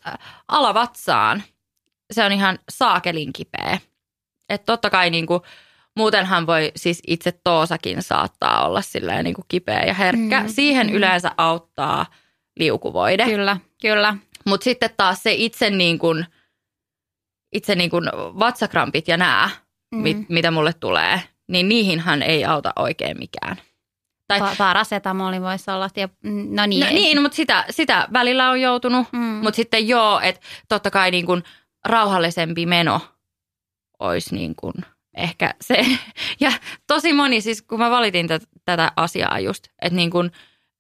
alavatsaan. 0.48 1.42
Se 2.12 2.24
on 2.24 2.32
ihan 2.32 2.58
saakelin 2.70 3.32
kipeä. 3.32 3.78
Että 4.50 4.66
totta 4.66 4.90
kai 4.90 5.10
niin 5.10 5.26
kuin, 5.26 5.40
muutenhan 5.96 6.46
voi 6.46 6.72
siis 6.76 7.02
itse 7.06 7.32
toosakin 7.44 8.02
saattaa 8.02 8.66
olla 8.68 8.82
silleen 8.82 9.24
niin 9.24 9.34
kuin 9.34 9.44
kipeä 9.48 9.82
ja 9.86 9.94
herkkä. 9.94 10.40
Mm, 10.40 10.48
Siihen 10.48 10.86
mm. 10.86 10.92
yleensä 10.92 11.30
auttaa 11.36 12.06
liukuvoide. 12.58 13.24
Kyllä, 13.24 13.56
kyllä. 13.82 14.16
Mutta 14.46 14.64
sitten 14.64 14.90
taas 14.96 15.22
se 15.22 15.32
itse, 15.32 15.70
niin 15.70 15.98
kuin, 15.98 16.26
itse 17.52 17.74
niin 17.74 17.90
kuin 17.90 18.04
vatsakrampit 18.14 19.08
ja 19.08 19.16
nämä, 19.16 19.50
Mm. 19.94 20.02
mit, 20.02 20.28
mitä 20.28 20.50
mulle 20.50 20.72
tulee, 20.72 21.22
niin 21.48 21.68
niihinhän 21.68 22.22
ei 22.22 22.44
auta 22.44 22.72
oikein 22.76 23.18
mikään. 23.18 23.56
Tai, 24.28 24.40
Pa- 24.40 24.56
parasetamoli 24.58 25.40
voisi 25.40 25.70
olla. 25.70 25.88
Ja, 25.96 26.08
no 26.50 26.66
niin. 26.66 26.86
no, 26.86 26.92
niin, 26.92 27.22
mutta 27.22 27.36
sitä, 27.36 27.64
sitä 27.70 28.08
välillä 28.12 28.50
on 28.50 28.60
joutunut. 28.60 29.06
Mm. 29.12 29.18
Mutta 29.18 29.56
sitten 29.56 29.88
joo, 29.88 30.20
että 30.20 30.40
totta 30.68 30.90
kai 30.90 31.10
niin 31.10 31.26
kuin 31.26 31.44
rauhallisempi 31.84 32.66
meno 32.66 33.00
olisi 34.00 34.34
niin 34.34 34.54
kuin 34.56 34.74
ehkä 35.16 35.54
se. 35.60 35.86
Ja 36.40 36.52
tosi 36.86 37.12
moni, 37.12 37.40
siis 37.40 37.62
kun 37.62 37.78
mä 37.78 37.90
valitin 37.90 38.28
tätä, 38.28 38.46
tätä 38.64 38.92
asiaa 38.96 39.40
just, 39.40 39.64
että 39.82 39.96
niin 39.96 40.10
kuin, 40.10 40.32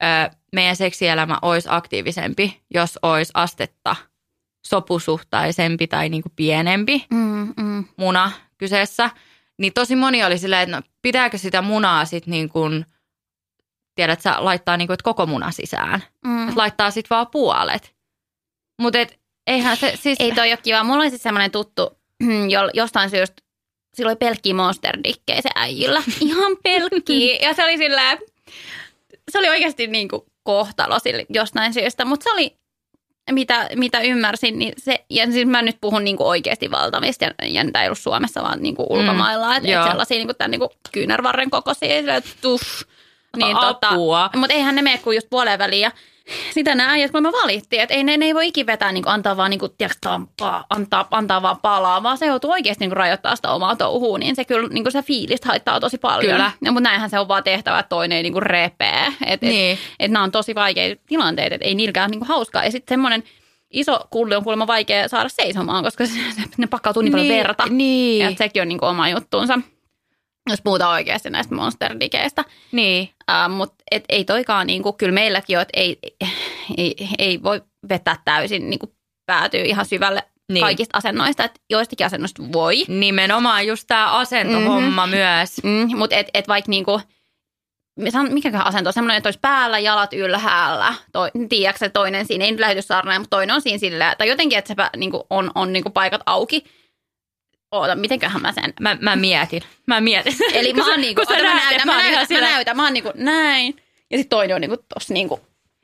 ö, 0.02 0.36
meidän 0.52 0.76
seksielämä 0.76 1.38
olisi 1.42 1.68
aktiivisempi, 1.70 2.60
jos 2.74 2.98
olisi 3.02 3.32
astetta 3.34 3.96
sopusuhtaisempi 4.66 5.86
tai 5.86 6.08
niin 6.08 6.22
kuin 6.22 6.32
pienempi 6.36 7.06
Mm, 7.10 7.54
mm. 7.56 7.84
muna 7.96 8.32
kyseessä. 8.58 9.10
Niin 9.58 9.72
tosi 9.72 9.96
moni 9.96 10.24
oli 10.24 10.38
silleen, 10.38 10.62
että 10.62 10.76
no, 10.76 10.82
pitääkö 11.02 11.38
sitä 11.38 11.62
munaa 11.62 12.04
sitten 12.04 12.30
niin 12.30 12.48
kuin, 12.48 12.86
tiedät 13.94 14.20
sä, 14.20 14.34
laittaa 14.38 14.76
niin 14.76 14.88
kuin, 14.88 14.94
että 14.94 15.04
koko 15.04 15.26
muna 15.26 15.50
sisään. 15.50 16.02
Mm. 16.24 16.48
Että 16.48 16.60
laittaa 16.60 16.90
sitten 16.90 17.16
vaan 17.16 17.26
puolet. 17.26 17.94
Mutta 18.80 18.98
eihän 19.46 19.76
se 19.76 19.92
siis... 19.96 20.20
Ei 20.20 20.34
toi 20.34 20.50
ole 20.50 20.56
kiva. 20.62 20.84
Mulla 20.84 20.98
oli 21.02 21.10
siis 21.10 21.22
semmoinen 21.22 21.50
tuttu, 21.50 21.99
jostain 22.74 23.10
syystä, 23.10 23.42
sillä 23.94 24.08
oli 24.08 24.16
pelkkiä 24.16 24.54
monsterdikkejä 24.54 25.40
se 25.40 25.48
äijillä. 25.54 26.02
Ihan 26.20 26.56
pelkkiä. 26.62 27.38
Ja 27.42 27.54
se 27.54 27.64
oli 27.64 27.76
silleen, 27.76 28.18
se 29.30 29.38
oli 29.38 29.48
oikeasti 29.48 29.86
niin 29.86 30.08
kuin 30.08 30.22
kohtalo 30.42 30.98
sille 30.98 31.26
jostain 31.28 31.74
syystä, 31.74 32.04
mutta 32.04 32.24
se 32.24 32.30
oli, 32.30 32.56
mitä, 33.30 33.68
mitä 33.74 34.00
ymmärsin, 34.00 34.58
niin 34.58 34.72
se, 34.78 35.04
ja 35.10 35.32
siis 35.32 35.46
mä 35.46 35.62
nyt 35.62 35.76
puhun 35.80 36.04
niin 36.04 36.16
kuin 36.16 36.26
oikeasti 36.26 36.70
valtavista, 36.70 37.24
ja, 37.24 37.32
ja 37.42 37.64
tämä 37.72 37.82
ei 37.82 37.88
ollut 37.88 37.98
Suomessa, 37.98 38.42
vaan 38.42 38.62
niin 38.62 38.76
kuin 38.76 38.86
ulkomailla, 38.90 39.50
mm, 39.50 39.56
että 39.56 39.80
et 39.80 39.88
sellaisia 39.88 40.16
niin 40.16 40.28
kuin 40.28 40.36
tämän 40.36 40.50
niin 40.50 40.58
kuin 40.58 40.70
kyynärvarren 40.92 41.50
kokoisia, 41.50 41.88
tuff. 42.40 42.82
Niin, 43.36 43.56
tota, 43.56 43.88
Apua. 43.88 44.30
mutta 44.36 44.54
eihän 44.54 44.74
ne 44.74 44.82
mene 44.82 44.98
kuin 44.98 45.14
just 45.14 45.26
puoleen 45.30 45.58
väliin. 45.58 45.82
Ja 45.82 45.90
sitä 46.54 46.74
nämä 46.74 46.90
äijät, 46.90 47.10
kun 47.10 47.22
me 47.22 47.32
valittiin, 47.32 47.82
että 47.82 47.94
ei 47.94 48.04
ne, 48.04 48.16
ne 48.16 48.24
ei 48.24 48.34
voi 48.34 48.48
ikin 48.48 48.66
vetää, 48.66 48.92
niin 48.92 49.02
kuin 49.04 49.12
antaa 49.12 49.36
vaan, 49.36 49.50
niin 49.50 49.60
kuin, 49.60 49.72
tiedätkö, 49.78 49.98
tampaa, 50.00 50.64
antaa, 50.70 51.08
antaa 51.10 51.42
vaan 51.42 51.58
palaa, 51.62 52.02
vaan 52.02 52.18
se 52.18 52.26
joutuu 52.26 52.50
oikeasti 52.50 52.82
niin 52.82 52.90
kuin 52.90 52.96
rajoittaa 52.96 53.36
sitä 53.36 53.50
omaa 53.50 53.76
touhua, 53.76 54.18
niin 54.18 54.36
se 54.36 54.44
kyllä 54.44 54.68
niin 54.68 54.84
kuin 54.84 54.92
se 54.92 55.02
fiilistä 55.02 55.48
haittaa 55.48 55.80
tosi 55.80 55.98
paljon. 55.98 56.32
Kyllä. 56.32 56.50
Ja, 56.64 56.72
mutta 56.72 56.88
näinhän 56.88 57.10
se 57.10 57.18
on 57.18 57.28
vaan 57.28 57.44
tehtävä, 57.44 57.78
että 57.78 57.88
toinen 57.88 58.16
ei 58.16 58.22
niin 58.22 58.32
kuin 58.32 58.42
repee. 58.42 59.06
Että 59.26 59.46
Niin. 59.46 59.72
et, 59.72 59.78
et 60.00 60.10
nämä 60.10 60.22
on 60.22 60.30
tosi 60.32 60.54
vaikeita 60.54 61.02
tilanteita, 61.06 61.54
että 61.54 61.66
ei 61.66 61.74
niilläkään 61.74 62.10
niin 62.10 62.20
kuin 62.20 62.28
hauskaa. 62.28 62.64
Ja 62.64 62.70
sitten 62.70 62.92
semmoinen 62.94 63.24
iso 63.70 64.00
kulli 64.10 64.34
on 64.34 64.42
kuulemma 64.44 64.66
vaikea 64.66 65.08
saada 65.08 65.28
seisomaan, 65.28 65.84
koska 65.84 66.06
se, 66.06 66.12
se, 66.12 66.42
ne 66.56 66.66
pakkautuu 66.66 67.02
niin, 67.02 67.12
paljon 67.12 67.28
verta. 67.28 67.66
Niin, 67.70 68.24
Ja 68.24 68.32
sekin 68.38 68.62
on 68.62 68.68
niin 68.68 68.78
kuin 68.78 68.88
oma 68.88 69.08
juttuunsa, 69.08 69.58
jos 70.50 70.60
puhutaan 70.62 70.92
oikeasti 70.92 71.30
näistä 71.30 71.54
monsterdikeistä. 71.54 72.44
niin. 72.72 73.10
Uh, 73.30 73.56
Mutta 73.56 73.84
ei 74.08 74.24
toikaan, 74.24 74.66
niinku, 74.66 74.92
kyllä 74.92 75.12
meilläkin 75.12 75.58
on, 75.58 75.62
että 75.62 75.80
ei, 75.80 75.98
ei, 76.76 76.94
ei 77.18 77.42
voi 77.42 77.62
vetää 77.88 78.16
täysin, 78.24 78.70
niinku, 78.70 78.94
päätyy 79.26 79.62
ihan 79.62 79.86
syvälle 79.86 80.22
Niin. 80.52 80.60
kaikista 80.60 80.98
asennoista, 80.98 81.44
että 81.44 81.60
joistakin 81.70 82.06
asennoista 82.06 82.42
voi. 82.52 82.84
Nimenomaan 82.88 83.66
just 83.66 83.84
tämä 83.86 84.10
asentohomma 84.12 85.06
mm-hmm. 85.06 85.18
myös. 85.18 85.62
Mm, 85.62 85.98
Mutta 85.98 86.16
et, 86.16 86.28
et 86.34 86.48
vaikka 86.48 86.70
niinku, 86.70 87.00
mikäköhän 88.30 88.66
asento 88.66 88.88
on 88.88 88.92
semmoinen, 88.92 89.16
että 89.16 89.26
olisi 89.26 89.38
päällä, 89.40 89.78
jalat 89.78 90.12
ylhäällä. 90.12 90.94
Toi, 91.12 91.30
tiedätkö, 91.48 91.78
se 91.78 91.88
toinen 91.88 92.26
siinä 92.26 92.44
ei 92.44 92.50
nyt 92.50 92.60
lähetyssaarnaan, 92.60 93.20
mutta 93.20 93.36
toinen 93.36 93.54
on 93.54 93.62
siinä 93.62 93.78
sillä, 93.78 94.14
tai 94.18 94.28
jotenkin, 94.28 94.58
että 94.58 94.68
se 94.68 94.74
niinku, 94.96 95.26
on, 95.30 95.50
on 95.54 95.72
niinku 95.72 95.90
paikat 95.90 96.20
auki. 96.26 96.64
Oota, 97.72 97.94
mitenköhän 97.94 98.42
mä 98.42 98.52
sen 98.52 98.74
Mä, 98.80 98.96
mä 99.00 99.16
mietin. 99.16 99.62
Mä 99.86 100.00
mietin. 100.00 100.36
Eli 100.52 100.72
mä 100.82 100.86
oon 100.90 101.00
niinku, 101.00 101.22
kun 101.26 101.34
sä 101.36 101.40
ota, 101.42 101.54
mä 101.54 101.60
näytän, 101.64 101.86
mä 101.86 101.96
näytän, 102.02 102.26
mä 102.30 102.40
näytän, 102.40 102.76
mä 102.76 102.82
oon 102.84 102.92
niinku 102.92 103.12
näin. 103.14 103.76
Ja 104.10 104.18
sitten 104.18 104.28
toinen 104.30 104.54
on 104.54 104.60
niinku 104.60 104.84
tossa 104.94 105.14
niinku, 105.14 105.40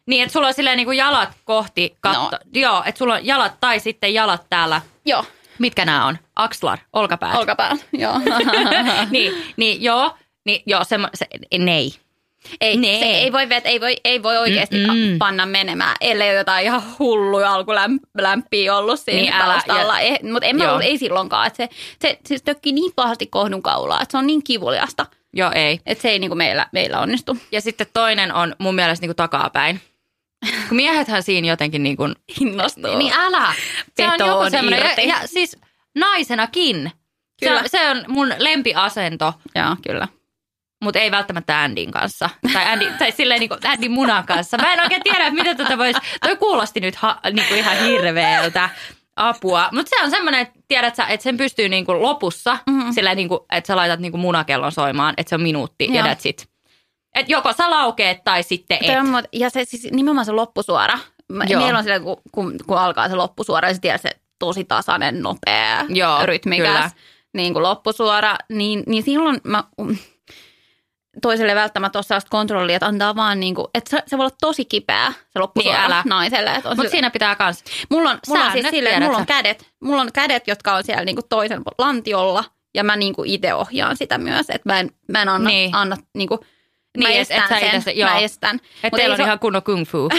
Niin, 0.06 0.22
että 0.22 0.32
sulla 0.32 0.46
on 0.46 0.54
silleen 0.54 0.76
niin 0.76 0.86
kuin 0.86 0.98
jalat 0.98 1.28
kohti 1.44 1.96
katto. 2.00 2.36
No. 2.36 2.38
Joo, 2.54 2.82
että 2.86 2.98
sulla 2.98 3.14
on 3.14 3.26
jalat 3.26 3.60
tai 3.60 3.80
sitten 3.80 4.14
jalat 4.14 4.46
täällä. 4.50 4.80
joo, 5.04 5.24
Mitkä 5.58 5.84
nämä 5.84 6.06
on? 6.06 6.18
Akslar, 6.36 6.78
olkapäät. 6.92 7.34
olkapäällä, 7.36 7.82
joo. 7.92 8.14
niin, 9.10 9.42
niin, 9.56 9.82
joo. 9.82 10.16
Niin, 10.44 10.62
joo, 10.66 10.84
semmo, 10.84 11.08
se, 11.14 11.26
nei. 11.58 11.90
Ei, 12.60 12.76
Nee. 12.76 12.98
se 13.00 13.04
ei 13.06 13.32
voi, 13.32 13.48
vet, 13.48 13.66
ei 13.66 13.80
voi, 13.80 13.96
ei 14.04 14.22
voi 14.22 14.36
oikeasti 14.36 14.76
Mm-mm. 14.86 15.18
panna 15.18 15.46
menemään, 15.46 15.96
ellei 16.00 16.28
ole 16.30 16.38
jotain 16.38 16.64
ihan 16.64 16.82
hulluja 16.98 17.54
alkulämpiä 17.54 18.76
ollut 18.76 19.00
siinä 19.00 19.20
Niin, 19.20 19.32
taustalla. 19.46 20.00
ja- 20.00 20.18
Mutta 20.32 20.46
en 20.46 20.56
mä 20.56 20.70
ollut, 20.70 20.84
ei 20.84 20.98
silloinkaan. 20.98 21.46
Et 21.46 21.54
se, 21.54 21.68
se, 22.02 22.18
se 22.28 22.36
tökkii 22.44 22.72
niin 22.72 22.92
pahasti 22.96 23.26
kohdun 23.26 23.62
kaulaa, 23.62 24.00
että 24.02 24.12
se 24.12 24.18
on 24.18 24.26
niin 24.26 24.44
kivuliasta, 24.44 25.06
Joo, 25.32 25.50
ei. 25.54 25.80
että 25.86 26.02
se 26.02 26.08
ei 26.08 26.18
niinku 26.18 26.34
meillä, 26.36 26.66
meillä 26.72 27.00
onnistu. 27.00 27.36
Ja 27.52 27.60
sitten 27.60 27.86
toinen 27.92 28.34
on 28.34 28.54
mun 28.58 28.74
mielestä 28.74 29.02
niin 29.02 29.08
kuin 29.08 29.16
takapäin. 29.16 29.80
Kun 30.68 30.76
miehethän 30.76 31.22
siinä 31.22 31.48
jotenkin 31.48 31.82
niin 31.82 31.96
kuin, 31.96 32.14
Innostuu. 32.40 32.96
niin 32.98 33.12
älä. 33.18 33.54
Se 33.96 34.06
on 34.08 34.26
joku 34.26 34.50
semmoinen, 34.50 34.90
ja, 34.96 35.04
ja 35.04 35.16
siis 35.26 35.56
naisenakin. 35.94 36.92
Se 37.40 37.46
Kyllä. 37.46 37.60
on, 37.60 37.68
se 37.68 37.90
on 37.90 38.04
mun 38.08 38.32
lempiasento, 38.38 39.34
Joo, 39.54 39.76
kyllä. 39.86 40.08
Mutta 40.84 40.98
ei 41.00 41.10
välttämättä 41.10 41.60
Andin 41.62 41.90
kanssa. 41.90 42.30
Tai, 42.52 42.64
Andy, 42.64 42.92
tai 42.98 43.12
silleen 43.12 43.40
niin 43.40 43.48
kuin 43.48 43.60
Andin 43.66 43.90
munan 43.90 44.26
kanssa. 44.26 44.56
Mä 44.58 44.72
en 44.72 44.80
oikein 44.80 45.02
tiedä, 45.02 45.30
mitä 45.30 45.54
tätä 45.54 45.78
voisi... 45.78 46.00
Toi 46.20 46.36
kuulosti 46.36 46.80
nyt 46.80 46.96
ha, 46.96 47.20
niin 47.32 47.48
kuin 47.48 47.58
ihan 47.58 47.76
hirveältä 47.76 48.70
apua. 49.16 49.68
Mutta 49.72 49.90
se 49.90 50.04
on 50.04 50.10
semmoinen, 50.10 50.40
että 50.40 50.58
tiedät 50.68 50.96
sä, 50.96 51.06
että 51.06 51.24
sen 51.24 51.36
pystyy 51.36 51.68
niinku 51.68 52.02
lopussa, 52.02 52.58
Mhm. 52.66 52.76
mm-hmm. 52.76 52.92
sillä 52.92 53.14
niinku, 53.14 53.46
että 53.52 53.66
sä 53.68 53.76
laitat 53.76 54.00
niinku 54.00 54.18
munakellon 54.18 54.72
soimaan, 54.72 55.14
että 55.16 55.28
se 55.28 55.34
on 55.34 55.42
minuutti 55.42 55.88
ja 55.92 55.94
Joo. 56.00 56.06
that's 56.14 56.20
it. 56.24 56.48
Et 57.14 57.28
joko 57.28 57.52
sä 57.52 57.70
laukeet 57.70 58.24
tai 58.24 58.42
sitten 58.42 58.78
et. 58.82 58.98
On, 58.98 59.06
muut- 59.06 59.28
ja 59.32 59.50
se 59.50 59.64
siis 59.64 59.88
nimenomaan 59.92 60.24
se 60.26 60.32
loppusuora. 60.32 60.98
Joo. 61.48 61.62
Meillä 61.62 61.78
on 61.78 61.84
sillä, 61.84 62.00
kun, 62.00 62.16
kun, 62.32 62.54
kun 62.66 62.78
alkaa 62.78 63.08
se 63.08 63.14
loppusuora, 63.14 63.68
ja 63.68 63.74
se 63.74 63.80
tiedät 63.80 64.00
se 64.00 64.10
tosi 64.38 64.64
tasainen, 64.64 65.22
nopea, 65.22 65.84
Joo, 65.88 66.26
rytmikäs 66.26 66.66
kyllä. 66.68 66.90
niin 67.34 67.52
kuin 67.52 67.62
loppusuora, 67.62 68.36
niin, 68.52 68.82
niin 68.86 69.02
silloin 69.02 69.40
mä 69.44 69.64
toiselle 71.22 71.54
välttämättä 71.54 71.98
ole 71.98 72.04
sellaista 72.04 72.30
kontrollia, 72.30 72.76
että 72.76 72.86
antaa 72.86 73.16
vaan 73.16 73.40
niin 73.40 73.54
kuin, 73.54 73.66
että 73.74 73.90
se, 73.90 74.02
se 74.06 74.18
voi 74.18 74.24
olla 74.24 74.36
tosi 74.40 74.64
kipeä 74.64 75.12
se 75.30 75.38
loppusuora 75.38 75.78
Niin, 75.78 75.86
älä. 75.92 76.02
naiselle. 76.06 76.54
Mutta 76.54 76.74
sille- 76.74 76.88
siinä 76.90 77.10
pitää 77.10 77.34
kans. 77.36 77.64
Mulla 77.90 78.10
on, 78.10 78.18
mulla 78.28 78.44
on 78.44 78.52
siis 78.52 78.66
silleen, 78.70 78.94
että 78.94 79.04
mulla 79.06 79.18
on 79.18 79.26
kädet, 79.26 79.66
mulla 79.80 80.02
on 80.02 80.12
kädet, 80.12 80.46
jotka 80.48 80.74
on 80.74 80.84
siellä 80.84 81.04
niinku 81.04 81.22
toisen 81.28 81.62
lantiolla 81.78 82.44
ja 82.74 82.84
mä 82.84 82.96
niinku 82.96 83.22
itse 83.26 83.54
ohjaan 83.54 83.96
sitä 83.96 84.18
myös, 84.18 84.46
että 84.50 84.68
mä 84.72 84.80
en, 84.80 84.90
mä 85.08 85.22
en 85.22 85.28
anna, 85.28 85.48
Niin. 85.50 85.56
niin. 85.58 85.74
anna 85.74 85.96
niinku, 86.14 86.44
Niin, 86.96 87.08
mä 87.08 87.14
et- 87.14 87.20
estän 87.20 87.38
et 87.38 87.48
sä 87.48 87.58
sen, 87.60 87.66
itse 87.68 87.80
se- 87.80 87.90
joo. 87.92 88.10
mä 88.10 88.18
estän. 88.18 88.56
Että 88.82 88.96
teillä 88.96 89.04
ei 89.04 89.10
on 89.10 89.16
se- 89.16 89.22
ihan 89.22 89.38
kunnon 89.38 89.62
kung 89.62 89.86
fu. 89.86 90.08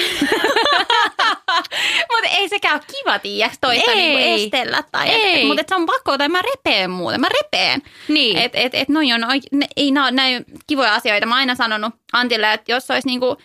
Ei 2.38 2.50
sekään 2.50 2.76
ole 2.76 2.84
kiva, 2.98 3.20
tiiäks, 3.20 3.58
toista 3.62 3.92
Ei. 3.92 3.98
niinku 3.98 4.44
estellä. 4.44 4.84
Tai 4.92 5.10
Ei. 5.10 5.42
Et, 5.42 5.48
mutta 5.48 5.62
et 5.62 5.70
se 5.70 5.76
on 5.76 5.86
pakko, 5.86 6.18
tai 6.18 6.30
mä 6.30 6.42
repeen 6.42 6.90
muuten, 6.90 7.22
mä 7.22 7.28
repeen. 7.44 7.82
niin. 8.08 8.38
Et, 8.38 8.52
et, 8.56 8.76
et 8.76 8.90
noi 8.90 9.14
on, 9.14 9.22
ne, 9.52 9.68
ei 9.78 9.92
nää, 9.92 10.12
näin 10.12 10.46
kivoja 10.68 10.94
asioita. 10.96 11.26
Mä 11.28 11.36
oon 11.36 11.40
aina 11.40 11.56
sanonut 11.56 11.94
Antille, 12.14 12.54
että 12.54 12.72
jos 12.72 12.92
olisi 12.92 13.08
niinku 13.08 13.38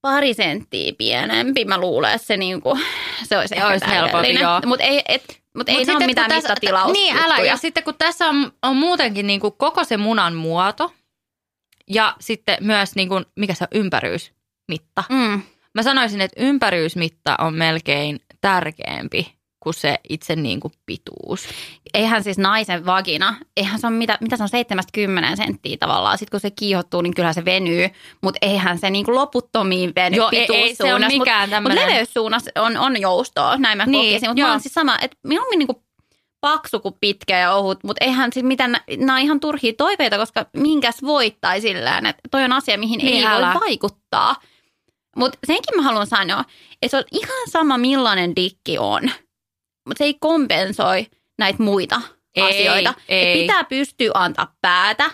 pari 0.00 0.34
senttiä 0.34 0.92
pienempi, 0.98 1.64
mä 1.64 1.78
luulen, 1.78 2.12
että 2.14 2.26
se, 2.26 2.36
niinku, 2.36 2.78
se 3.22 3.38
olisi, 3.38 3.54
Olisi 3.62 3.86
helpompi. 3.86 4.38
Mutta 4.66 4.84
ei, 4.84 5.02
et, 5.08 5.40
mut 5.56 5.68
ei 5.68 5.74
Mut 5.74 5.78
ole 5.78 5.84
sitten, 5.92 6.06
mitään 6.06 6.28
tässä- 6.30 6.48
mittatilaus. 6.48 6.92
Niin, 6.92 7.16
älä. 7.16 7.38
Ja 7.38 7.56
sitten 7.56 7.84
kun 7.84 7.94
tässä 7.98 8.28
on, 8.28 8.52
on 8.62 8.76
muutenkin 8.76 9.26
niin 9.26 9.40
kuin 9.40 9.54
koko 9.58 9.84
se 9.84 9.96
munan 9.96 10.34
muoto 10.34 10.92
ja 11.90 12.16
sitten 12.20 12.56
myös 12.60 12.94
niin 12.94 13.08
kuin, 13.08 13.24
mikä 13.36 13.54
se 13.54 13.64
on, 13.64 13.80
ympäryysmitta. 13.80 15.04
Mm. 15.08 15.42
Mä 15.78 15.82
sanoisin, 15.82 16.20
että 16.20 16.42
ympäryysmitta 16.42 17.36
on 17.38 17.54
melkein 17.54 18.20
tärkeämpi 18.40 19.34
kuin 19.60 19.74
se 19.74 19.98
itse 20.08 20.36
niin 20.36 20.60
kuin 20.60 20.72
pituus. 20.86 21.48
Eihän 21.94 22.24
siis 22.24 22.38
naisen 22.38 22.86
vagina, 22.86 23.34
eihän 23.56 23.80
se 23.80 23.86
on 23.86 23.92
mitä, 23.92 24.18
mitä 24.20 24.36
se 24.36 24.42
on 24.42 24.48
70 24.48 25.36
senttiä 25.36 25.76
tavallaan. 25.80 26.18
Sitten 26.18 26.30
kun 26.30 26.40
se 26.40 26.50
kiihottuu, 26.50 27.00
niin 27.02 27.14
kyllä 27.14 27.32
se 27.32 27.44
venyy, 27.44 27.88
mutta 28.22 28.38
eihän 28.42 28.78
se 28.78 28.90
niinku 28.90 29.14
loputtomiin 29.14 29.92
veny 29.96 30.16
Joo, 30.16 30.28
ei- 30.32 30.38
ei 30.38 30.46
se 30.46 30.52
pituussuunnassa. 30.52 31.18
mikään 31.18 31.40
Mutta 31.48 31.56
tämmönen- 31.56 31.78
leveyssuunnassa 31.88 32.50
on, 32.56 32.76
on 32.76 33.00
joustoa, 33.00 33.56
näin 33.56 33.78
mä 33.78 33.86
Niin, 33.86 33.92
niin, 33.92 34.12
kokisin. 34.12 34.28
Mutta 34.30 34.42
mä 34.42 34.50
oon 34.50 34.60
siis 34.60 34.74
sama, 34.74 34.98
että 35.02 35.16
mieluummin 35.24 35.58
niinku 35.58 35.82
paksu 36.40 36.80
kuin 36.80 36.94
pitkä 37.00 37.38
ja 37.38 37.54
ohut, 37.54 37.84
mutta 37.84 38.04
eihän 38.04 38.32
siis 38.32 38.44
mitään, 38.46 38.76
nämä 38.96 39.14
on 39.14 39.20
ihan 39.22 39.40
turhia 39.40 39.72
toiveita, 39.78 40.18
koska 40.18 40.46
minkäs 40.56 41.02
voittai 41.02 41.60
sillään, 41.60 42.06
että 42.06 42.22
toi 42.30 42.44
on 42.44 42.52
asia, 42.52 42.78
mihin 42.78 42.98
Niin, 42.98 43.28
ei 43.28 43.34
voi 43.34 43.60
vaikuttaa. 43.60 44.36
Mutta 45.18 45.38
senkin 45.46 45.76
mä 45.76 45.82
haluan 45.82 46.06
sanoa, 46.06 46.44
että 46.82 46.88
se 46.90 46.96
on 46.96 47.04
ihan 47.12 47.48
sama 47.50 47.78
millainen 47.78 48.36
dikki 48.36 48.78
on, 48.78 49.02
mutta 49.86 49.98
se 49.98 50.04
ei 50.04 50.14
kompensoi 50.20 51.06
näitä 51.38 51.62
muita 51.62 52.00
Ei, 52.34 52.42
asioita. 52.42 52.90
Et 52.90 53.04
ei. 53.08 53.40
pitää 53.40 53.64
pystyä 53.64 54.10
antaa 54.14 54.54
päätä, 54.60 55.10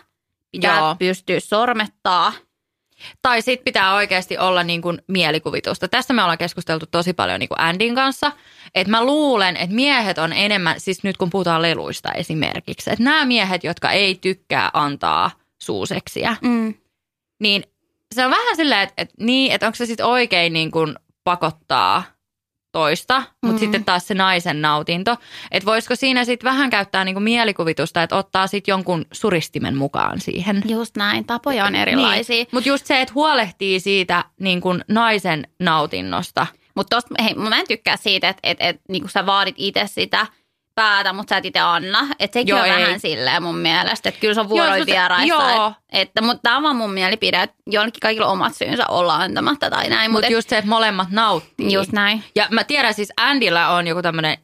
pitää 0.53 0.79
Joo. 0.79 0.97
Pystyä 0.99 1.40
sormettaa. 1.40 2.33
Tai 3.23 3.43
sitten 3.43 3.64
pitää 3.64 3.95
oikeasti 3.95 4.38
olla 4.38 4.62
niin 4.62 4.83
kuin 4.83 4.99
mielikuvitusta. 5.09 5.88
Tästä 5.88 6.12
me 6.12 6.23
ollaan 6.23 6.38
keskusteltu 6.38 6.87
tosi 6.90 7.12
paljon 7.12 7.40
niin 7.40 7.49
kuin 7.49 7.61
Andin 7.61 7.95
kanssa. 7.95 8.33
Että 8.75 8.90
mä 8.90 9.05
luulen, 9.05 9.57
että 9.57 9.75
miehet 9.77 10.19
on 10.19 10.33
enemmän, 10.33 10.81
siis 10.81 11.03
nyt 11.03 11.17
kun 11.17 11.31
puhutaan 11.31 11.62
leluista 11.62 12.12
esimerkiksi, 12.12 12.90
että 12.90 13.05
nämä 13.05 13.25
miehet, 13.25 13.64
jotka 13.64 13.90
ei 13.90 14.14
tykkää 14.14 14.71
antaa 14.73 15.31
suuseksiä, 15.62 16.37
Mm. 16.43 16.75
niin 17.40 17.64
se 18.14 18.24
on 18.24 18.31
vähän 18.31 18.57
silleen, 18.57 18.81
että, 18.81 18.94
että, 18.96 19.14
niin, 19.20 19.53
että 19.53 19.66
onko 19.66 19.77
se 19.77 19.87
sitten 19.87 20.07
oikein 20.07 20.53
niin 20.53 20.70
kuin 20.70 20.94
pakottaa 21.24 22.03
toista, 22.72 23.22
mutta 23.42 23.57
Mm. 23.57 23.59
sitten 23.59 23.85
taas 23.85 24.07
se 24.07 24.14
naisen 24.14 24.62
nautinto. 24.62 25.16
Että 25.50 25.66
voisiko 25.66 25.96
siinä 25.96 26.24
sitten 26.24 26.50
vähän 26.50 26.70
käyttää 26.70 27.05
niin 27.05 27.14
kuin 27.14 27.22
mielikuvitusta, 27.22 28.03
että 28.03 28.16
ottaa 28.16 28.46
sitten 28.46 28.72
jonkun 28.72 29.05
suristimen 29.12 29.77
mukaan 29.77 30.20
siihen. 30.20 30.62
Just 30.68 30.96
näin, 30.96 31.24
tapoja 31.24 31.64
on 31.64 31.74
erilaisia. 31.74 32.37
Niin. 32.37 32.46
Mutta 32.53 32.68
just 32.68 32.87
se, 32.87 33.00
että 33.00 33.14
huolehtii 33.14 33.81
siitä 33.81 34.24
niin 34.40 34.61
kuin 34.61 34.85
naisen 34.88 35.48
nautinnosta. 35.61 36.46
Mutta 36.74 37.00
mä 37.37 37.59
en 37.59 37.68
tykkää 37.68 37.96
siitä, 37.96 38.29
että 38.29 38.40
et, 38.42 38.57
et, 38.61 38.81
niinku 38.88 39.09
sä 39.09 39.27
vaadit 39.27 39.55
itse 39.59 39.87
sitä 39.87 40.27
päätä, 40.75 41.13
mutta 41.13 41.31
sä 41.31 41.37
et 41.37 41.45
itse 41.45 41.61
anna. 41.61 41.99
Että 42.19 42.33
sekin 42.41 42.49
Joo, 42.53 42.61
on 42.61 42.67
ei. 42.67 42.83
vähän 42.85 43.01
silleen 43.01 43.43
mun 43.43 43.59
mielestä. 43.59 44.09
Että 44.09 44.21
kyllä 44.21 44.35
se 44.35 44.41
on 44.41 44.45
Joo, 44.47 44.51
vuoroin 44.51 44.81
mut- 44.83 44.87
vieraissa. 44.87 45.27
joo. 45.27 45.73
Et, 45.93 46.09
että, 46.09 46.23
mutta 46.23 46.41
tämä 46.43 46.57
on 46.57 46.63
vaan 46.63 46.77
mun 46.77 46.91
mielipide, 46.93 47.43
että 47.43 47.57
jonnekin 47.67 48.01
kaikilla 48.01 48.27
omat 48.27 48.55
syynsä 48.57 48.87
olla 48.89 49.15
antamatta 49.15 49.71
tai 49.71 49.89
näin. 49.89 50.11
Mutta 50.11 50.27
Mutta 50.27 50.33
just 50.37 50.49
se, 50.49 50.59
että 50.59 50.69
molemmat 50.69 51.11
nauttii. 51.11 51.73
just 51.73 51.93
näin. 51.93 52.25
Ja 52.37 52.47
mä 52.51 52.65
tiedän 52.65 52.95
siis 52.95 53.13
Andyllä 53.17 53.69
on 53.69 53.87
joku 53.87 54.03
tämmöinen 54.03 54.39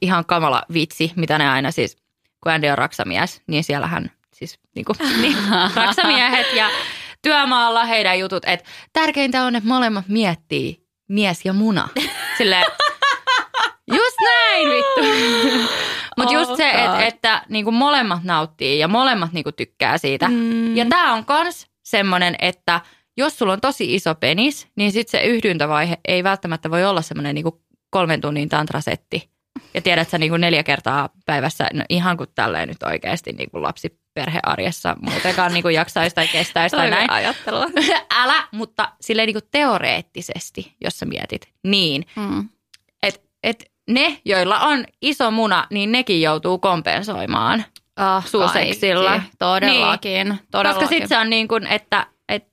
ihan 0.00 0.24
kamala 0.26 0.62
vitsi, 0.72 1.12
mitä 1.16 1.38
ne 1.38 1.48
aina 1.50 1.70
siis, 1.70 1.96
kun 2.42 2.52
Andy 2.52 2.68
on 2.68 2.78
raksamies, 2.78 3.42
niin 3.46 3.64
siellähän 3.64 4.10
siis 4.34 4.58
niinku, 4.74 4.92
niin, 5.22 5.36
raksamiehet 5.74 6.52
ja 6.54 6.68
työmaalla 7.22 7.84
heidän 7.84 8.18
jutut, 8.18 8.42
että 8.46 8.68
tärkeintä 8.92 9.44
on, 9.44 9.56
että 9.56 9.68
molemmat 9.68 10.04
miettii 10.08 10.82
mies 11.08 11.44
ja 11.44 11.52
muna. 11.52 11.88
Silleen, 12.38 12.64
just 13.88 14.16
näin 14.24 14.68
vittu. 14.68 15.00
Mutta 16.18 16.34
just 16.34 16.56
se, 16.56 16.72
God. 16.72 17.00
että, 17.00 17.42
niinku 17.48 17.70
molemmat 17.70 18.24
nauttii 18.24 18.78
ja 18.78 18.88
molemmat 18.88 19.32
niinku 19.32 19.52
tykkää 19.52 19.98
siitä. 19.98 20.28
Mm. 20.28 20.76
Ja 20.76 20.86
tämä 20.88 21.12
on 21.12 21.24
kans 21.24 21.66
semmoinen, 21.84 22.34
että 22.38 22.80
jos 23.16 23.38
sulla 23.38 23.52
on 23.52 23.60
tosi 23.60 23.94
iso 23.94 24.14
penis, 24.14 24.68
niin 24.76 24.92
sitten 24.92 25.20
se 25.20 25.26
yhdyntävaihe 25.26 25.98
ei 26.08 26.24
välttämättä 26.24 26.70
voi 26.70 26.84
olla 26.84 27.02
semmoinen 27.02 27.34
niinku 27.34 27.62
kolmen 27.90 28.20
tunnin 28.20 28.48
tantrasetti. 28.48 29.32
Ja 29.74 29.82
tiedät 29.82 30.08
sä 30.08 30.18
niinku 30.18 30.36
neljä 30.36 30.62
kertaa 30.62 31.08
päivässä, 31.26 31.66
no 31.72 31.84
ihan 31.88 32.16
kuin 32.16 32.28
tälleen 32.34 32.68
nyt 32.68 32.82
oikeasti 32.82 33.32
niinku 33.32 33.62
lapsi 33.62 33.98
perhearjessa 34.14 34.96
muutenkaan 35.00 35.52
niinku 35.52 35.68
jaksaisi 35.68 36.14
tai 36.14 36.28
kestäisi 36.28 36.76
tai 36.76 36.90
näin. 36.90 37.10
ajattelua. 37.10 37.66
Älä, 38.22 38.48
mutta 38.52 38.92
silleen 39.00 39.26
niinku 39.26 39.46
teoreettisesti, 39.50 40.72
jos 40.84 40.98
sä 40.98 41.06
mietit, 41.06 41.48
niin, 41.64 42.04
Mm. 42.16 42.48
että 43.02 43.20
et 43.42 43.71
ne, 43.90 44.18
joilla 44.24 44.60
on 44.60 44.84
iso 45.02 45.30
muna, 45.30 45.66
niin 45.70 45.92
nekin 45.92 46.22
joutuu 46.22 46.58
kompensoimaan. 46.58 47.64
Oh, 48.00 48.26
Suuseksilla. 48.26 49.10
kaikki. 49.10 49.28
Todellakin. 49.38 50.28
Niin. 50.28 50.40
Todellakin. 50.50 50.80
Koska 50.80 50.88
sitten 50.94 51.08
se 51.08 51.18
on 51.18 51.30
niin 51.30 51.48
kuin, 51.48 51.66
että, 51.66 52.06
että 52.28 52.50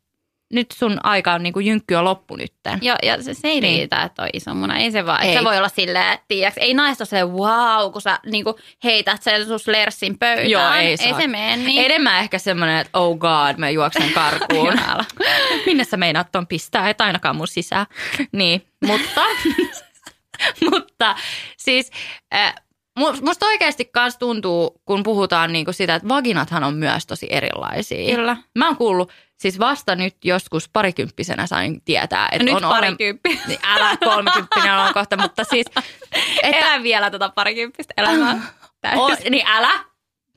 nyt 0.54 0.72
sun 0.72 1.00
aika 1.04 1.34
on 1.34 1.44
niin 1.44 1.54
kuin 1.54 1.66
jynkky 1.66 1.96
on 1.96 2.04
loppu 2.06 2.36
nytten. 2.36 2.80
Ja, 2.82 2.96
ja 3.04 3.24
se, 3.24 3.34
se 3.34 3.48
ei 3.48 3.62
Niin. 3.62 3.78
riitä, 3.80 4.04
että 4.04 4.24
on 4.24 4.30
iso 4.34 4.54
muna. 4.54 4.78
Ei 4.78 4.92
se 4.92 5.06
vaan. 5.06 5.24
Ei. 5.24 5.34
Se 5.38 5.44
voi 5.44 5.58
olla 5.58 5.70
silleen, 5.70 6.20
tiiäks, 6.28 6.58
ei 6.58 6.74
naista 6.74 7.06
silleen 7.06 7.30
wow, 7.34 7.92
kun 7.92 8.02
sä 8.02 8.20
niinku, 8.26 8.56
heität 8.84 9.24
sen 9.24 9.46
sun 9.46 9.60
slerssin 9.60 10.18
pöytään. 10.20 10.50
Joo, 10.50 10.72
ei 10.74 10.88
ei 10.88 10.98
se 10.98 11.28
mene 11.28 11.58
niin. 11.58 11.86
Enemmän 11.86 12.20
ehkä 12.20 12.38
semmoinen, 12.40 12.78
että 12.80 13.00
oh 13.00 13.18
god, 13.18 13.58
mä 13.58 13.70
juoksen 13.70 14.14
karkuun. 14.14 14.80
Minne 15.66 15.84
sä 15.84 15.98
meinaat 15.98 16.32
ton 16.32 16.48
pistää, 16.48 16.90
et 16.90 17.02
ainakaan 17.02 17.36
mun 17.36 17.48
sisään. 17.48 17.86
Niin, 18.32 18.66
mutta, 18.88 19.22
mutta 20.72 21.16
siis 21.58 21.92
äh, 22.34 22.56
mu- 23.00 23.26
musta 23.26 23.46
oikeasti 23.46 23.86
kans 23.86 24.18
tuntuu, 24.18 24.82
kun 24.86 25.04
puhutaan 25.04 25.54
niinku 25.54 25.74
sitä, 25.74 25.96
että 25.96 26.08
vaginathan 26.08 26.64
on 26.64 26.76
myös 26.76 27.06
tosi 27.06 27.28
erilaisia. 27.30 28.16
Kyllä. 28.16 28.38
Mä 28.56 28.68
oon 28.68 28.78
kuullut, 28.78 29.12
siis 29.38 29.60
vasta 29.60 29.96
nyt 29.96 30.16
joskus 30.24 30.70
parikymppisenä 30.70 31.48
sain 31.48 31.82
tietää, 31.86 32.30
että 32.32 32.44
Nyt 32.44 32.54
on 32.54 32.62
parikymppinen. 32.62 33.42
Niin 33.48 33.60
älä 33.64 33.98
kolmekymppinen 33.98 34.74
on 34.74 34.94
kohta, 34.94 35.18
mutta 35.18 35.44
siis... 35.44 35.66
Että, 36.44 36.58
Elä 36.58 36.84
vielä 36.84 37.12
tota 37.12 37.30
parikymppistä 37.30 37.94
elämää. 37.98 38.42
o, 38.98 39.08
niin 39.30 39.48
älä. 39.48 39.72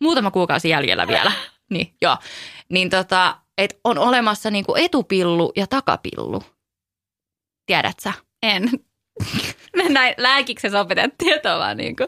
Muutama 0.00 0.30
kuukausi 0.30 0.68
jäljellä 0.68 1.08
vielä. 1.08 1.32
Niin, 1.70 1.94
joo. 2.02 2.16
Niin 2.68 2.90
tota, 2.90 3.36
et 3.58 3.80
on 3.84 3.98
olemassa 3.98 4.50
niinku 4.50 4.74
etupillu 4.74 5.52
ja 5.56 5.66
takapillu. 5.66 6.42
Tiedät 7.66 7.96
sä? 8.00 8.12
En. 8.42 8.70
Näin 9.88 10.14
lääkiksessä 10.18 10.80
opetettiin, 10.80 11.34
että 11.34 11.52
on 11.54 11.60
vaan 11.60 11.76
niinku 11.76 12.06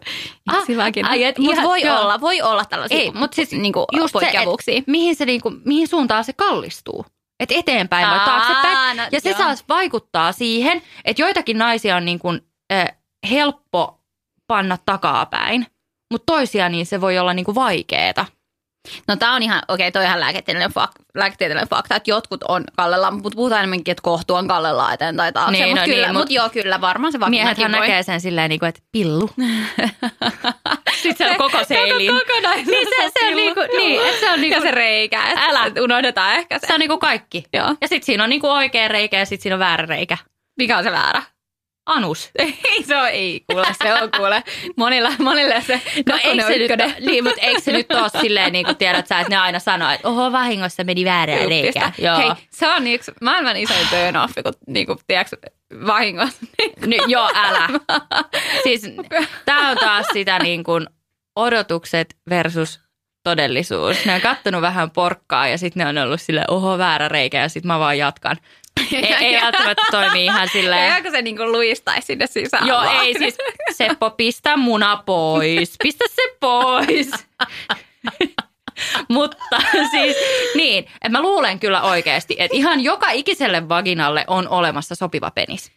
Ah, 0.53 0.59
yksiväkin. 0.59 1.07
ai, 1.07 1.25
et 1.25 1.39
Mutta 1.39 1.53
ihan- 1.53 1.69
voi 1.69 1.83
joo. 1.83 2.01
olla, 2.01 2.21
voi 2.21 2.43
olla 2.43 2.65
tällaisia 2.65 2.99
Ei, 2.99 3.11
mut 3.11 3.33
siis 3.33 3.53
niinku 3.53 3.85
just 3.93 4.09
se, 4.09 4.13
poikkeavuuksia. 4.13 4.79
et 4.79 4.87
mihin, 4.87 5.17
se 5.17 5.25
niinku, 5.27 5.53
mihin 5.65 5.89
suuntaan 5.89 6.25
se 6.25 6.33
kallistuu. 6.33 7.07
Et 7.41 7.53
eteenpäin 7.53 8.09
vai 8.09 8.19
Aa, 8.19 8.25
taaksepäin. 8.25 8.97
no 8.97 9.03
ja 9.13 9.21
se 9.21 9.29
joo. 9.29 9.39
taas 9.39 9.65
vaikuttaa 9.69 10.33
siihen, 10.33 10.83
että 11.05 11.23
joitakin 11.23 11.59
naisia 11.59 11.97
on 11.97 12.05
niinku, 12.05 12.29
äh, 12.73 12.87
helppo 13.31 14.01
panna 14.47 14.79
takapäin, 14.87 15.67
mutta 16.13 16.33
toisia 16.33 16.69
niin 16.69 16.87
se 16.87 17.01
voi 17.01 17.19
olla 17.19 17.35
niinku 17.35 17.55
vaikeeta. 17.55 18.27
No 19.09 19.17
tää 19.17 19.33
on 19.33 19.43
ihan, 19.43 19.63
okei, 19.69 19.93
toi 19.93 20.05
ihan 20.05 20.21
lääketieteellinen, 20.21 20.73
fak, 20.73 20.91
lääketieteellinen 21.15 21.69
fakta, 21.69 21.97
että 21.97 22.11
jotkut 22.11 22.43
on 22.49 22.65
kallella, 22.77 23.11
mutta 23.11 23.37
puhutaan 23.37 23.59
enemmänkin, 23.59 23.93
että 23.93 24.03
kohtu 24.03 24.35
on 24.35 24.49
kallella 24.49 24.93
eteen 24.93 25.17
tai 25.17 25.33
taakse. 25.33 25.53
Niin, 25.53 25.63
Niin, 25.65 25.71
mutta 25.77 25.81
no 25.87 25.95
kyllä, 25.95 26.07
niin, 26.07 26.15
mut, 26.17 26.23
mut- 26.23 26.31
joo, 26.31 26.49
kyllä, 26.51 26.81
varmaan 26.81 27.13
se 27.13 27.19
Miehethän 27.29 27.73
voi. 27.73 27.81
näkee 27.81 28.03
sen 28.03 28.21
silleen, 28.21 28.49
niin 28.49 28.59
kuin, 28.61 28.69
että 28.69 28.81
pillu. 28.93 29.31
Sitten 31.03 31.17
se 31.27 31.31
on 31.31 31.37
koko 31.37 31.65
seilin. 31.65 32.13
Kokonaisuus 32.19 32.67
Niin 32.67 32.89
se, 32.89 33.11
se 33.21 33.29
on 33.29 33.37
niinku, 33.37 33.61
niin, 33.77 34.07
että 34.07 34.21
se 34.21 34.31
on 34.31 34.41
niinku, 34.41 34.55
Ja 34.59 34.61
se 34.61 34.71
reikä, 34.71 35.29
että 35.29 35.41
Älä. 35.45 35.67
että 35.67 35.83
unohdetaan 35.83 36.35
ehkä 36.35 36.59
se. 36.59 36.67
se 36.67 36.75
on 36.75 36.81
niinku 36.81 36.99
kaikki. 36.99 37.45
Joo. 37.53 37.75
Ja 37.81 37.89
sitten 37.89 38.07
siinä 38.07 38.25
on 38.25 38.31
niinku 38.31 38.49
oikea 38.51 38.89
reikä 38.89 39.19
ja 39.19 39.27
sitten 39.27 39.43
siinä 39.43 39.55
on 39.57 39.61
väärä 39.61 39.87
reikä. 39.87 40.17
Mikä 40.59 40.79
on 40.79 40.85
se 40.85 40.93
väärä? 40.93 41.23
Anus. 41.87 42.31
Ei 42.39 42.83
se 42.83 42.97
on, 42.97 43.09
ei 43.09 43.45
kuule, 43.51 43.67
se 43.83 43.95
on 43.95 44.11
kuule. 44.17 44.43
Monilla, 44.77 45.13
monille 45.19 45.61
se 45.61 45.81
No 46.09 46.19
eikö 46.25 46.43
se, 46.47 46.53
nyt, 46.53 46.61
ykkönen. 46.61 46.95
niin, 47.01 47.25
mutta 47.25 47.41
eikö 47.41 47.61
se 47.61 47.73
nyt 47.73 47.93
ole 47.93 48.09
silleen, 48.21 48.53
niin 48.53 48.65
kuin 48.65 48.77
tiedät 48.77 49.07
sä, 49.07 49.21
että 49.21 49.31
ne 49.31 49.37
aina 49.37 49.59
sanoo, 49.59 49.91
että 49.91 50.09
oho, 50.09 50.33
vahingossa 50.33 50.85
meni 50.85 51.05
väärään 51.05 51.49
reikään. 51.49 51.93
Joo. 51.99 52.17
Hei, 52.17 52.31
se 52.51 52.69
on 52.69 52.87
yksi 52.87 53.13
maailman 53.21 53.57
isoin 53.57 53.89
turn 53.91 54.17
off, 54.17 54.35
kun 54.43 54.53
niinku, 54.67 54.97
tiedätkö, 55.07 55.37
vahingossa. 55.87 56.47
Ny, 56.87 56.97
joo, 57.07 57.31
älä. 57.35 57.69
Siis 58.65 58.83
tämä 59.45 59.71
on 59.71 59.77
taas 59.77 60.07
sitä 60.13 60.39
niin 60.39 60.65
kuin 60.65 60.87
odotukset 61.37 62.17
versus 62.31 62.81
todellisuus. 63.23 64.05
Ne 64.05 64.15
on 64.15 64.21
kattonut 64.21 64.63
vähän 64.63 64.91
porkkaa 64.91 65.49
ja 65.49 65.59
sitten 65.59 65.85
ne 65.85 65.89
on 66.01 66.07
ollut 66.07 66.21
silleen, 66.21 66.51
oho, 66.51 66.79
väärä 66.79 67.09
reikä 67.09 67.41
ja 67.41 67.49
sitten 67.49 67.67
mä 67.69 67.79
vaan 67.79 67.99
jatkan. 67.99 68.37
Ei, 68.93 69.15
ei 69.15 69.43
välttämättä 69.43 69.83
toimi 69.91 70.25
ihan 70.25 70.49
silleen. 70.49 70.95
Eikä 70.95 71.11
se 71.11 71.23
niinku 71.23 71.53
luistaisi 71.53 72.07
sinne 72.07 72.27
sisään. 72.27 72.67
Joo, 72.67 72.79
vaan. 72.79 73.05
ei 73.05 73.19
siis, 73.19 73.37
Seppo, 73.73 74.11
pistä 74.11 74.57
muna 74.57 74.97
pois. 74.97 75.75
Pistä 75.83 76.05
se 76.15 76.23
pois. 76.41 77.11
Mutta 79.09 79.57
siis 79.91 80.17
niin, 80.55 80.85
että 80.95 81.09
mä 81.09 81.23
luulen 81.23 81.61
kyllä 81.61 81.83
oikeasti, 81.83 82.37
että 82.39 82.57
ihan 82.57 82.81
joka 82.81 83.11
ikiselle 83.11 83.69
vaginalle 83.69 84.25
on 84.27 84.49
olemassa 84.49 84.95
sopiva 84.95 85.31
penis. 85.31 85.73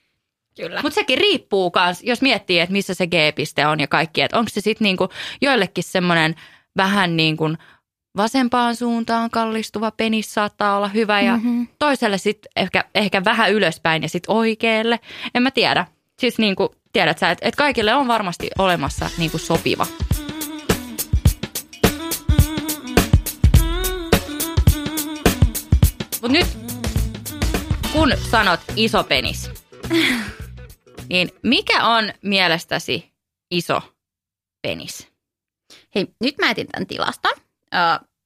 Kyllä. 0.58 0.82
Mutta 0.82 0.96
sekin 0.96 1.18
riippuu 1.18 1.72
kans, 1.72 2.04
jos 2.04 2.22
miettii, 2.22 2.60
että 2.60 2.74
missä 2.74 2.94
se 2.94 3.08
G-piste 3.08 3.68
on 3.68 3.80
ja 3.80 3.88
kaikki, 3.88 4.22
että 4.22 4.38
onko 4.38 4.50
se 4.54 4.62
sitten 4.62 4.86
niinku 4.86 5.10
joillekin 5.42 5.84
semmoinen 5.84 6.36
vähän 6.78 7.18
niin 7.18 7.38
kuin 7.38 7.58
vasempaan 8.18 8.76
suuntaan 8.76 9.30
kallistuva 9.30 9.92
penis 9.92 10.34
saattaa 10.34 10.78
olla 10.78 10.88
hyvä 10.88 11.22
ja 11.22 11.38
Mhm. 11.38 11.64
toiselle 11.80 12.18
sitten 12.18 12.52
ehkä, 12.56 12.84
ehkä 12.96 13.24
vähän 13.26 13.52
ylöspäin 13.54 14.04
ja 14.04 14.10
sitten 14.10 14.36
oikealle. 14.36 15.00
En 15.36 15.44
mä 15.44 15.52
tiedä. 15.52 15.86
Siis 16.20 16.38
niin 16.38 16.56
kuin 16.56 16.70
tiedät 16.94 17.18
sä, 17.18 17.32
että 17.32 17.48
et 17.48 17.56
kaikille 17.56 17.94
on 17.94 18.08
varmasti 18.08 18.48
olemassa 18.58 19.10
niin 19.18 19.32
kuin 19.32 19.42
sopiva. 19.42 19.88
Mutta 26.22 26.28
nyt 26.28 26.48
kun 27.94 28.14
sanot 28.32 28.60
iso 28.76 29.04
penis, 29.04 29.50
niin 31.10 31.32
mikä 31.44 31.86
on 31.88 32.14
mielestäsi 32.24 33.12
iso 33.52 33.82
penis? 34.62 35.08
Hei, 35.96 36.08
nyt 36.24 36.36
mä 36.42 36.52
etin 36.52 36.68
tämän 36.68 36.88
tilaston. 36.88 37.34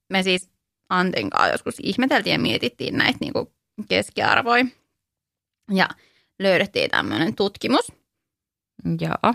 Me 0.10 0.23
siis 0.23 0.49
Antin 0.89 1.30
kanssa 1.30 1.51
joskus 1.51 1.75
ihmeteltiin 1.84 2.34
ja 2.34 2.39
mietittiin 2.39 2.97
näitä 2.97 3.17
niinku 3.21 3.54
keskiarvoja. 3.89 4.65
Ja 5.71 5.89
löydettiin 6.39 6.89
tämmöinen 6.89 7.36
tutkimus. 7.36 7.91
Joo. 9.01 9.34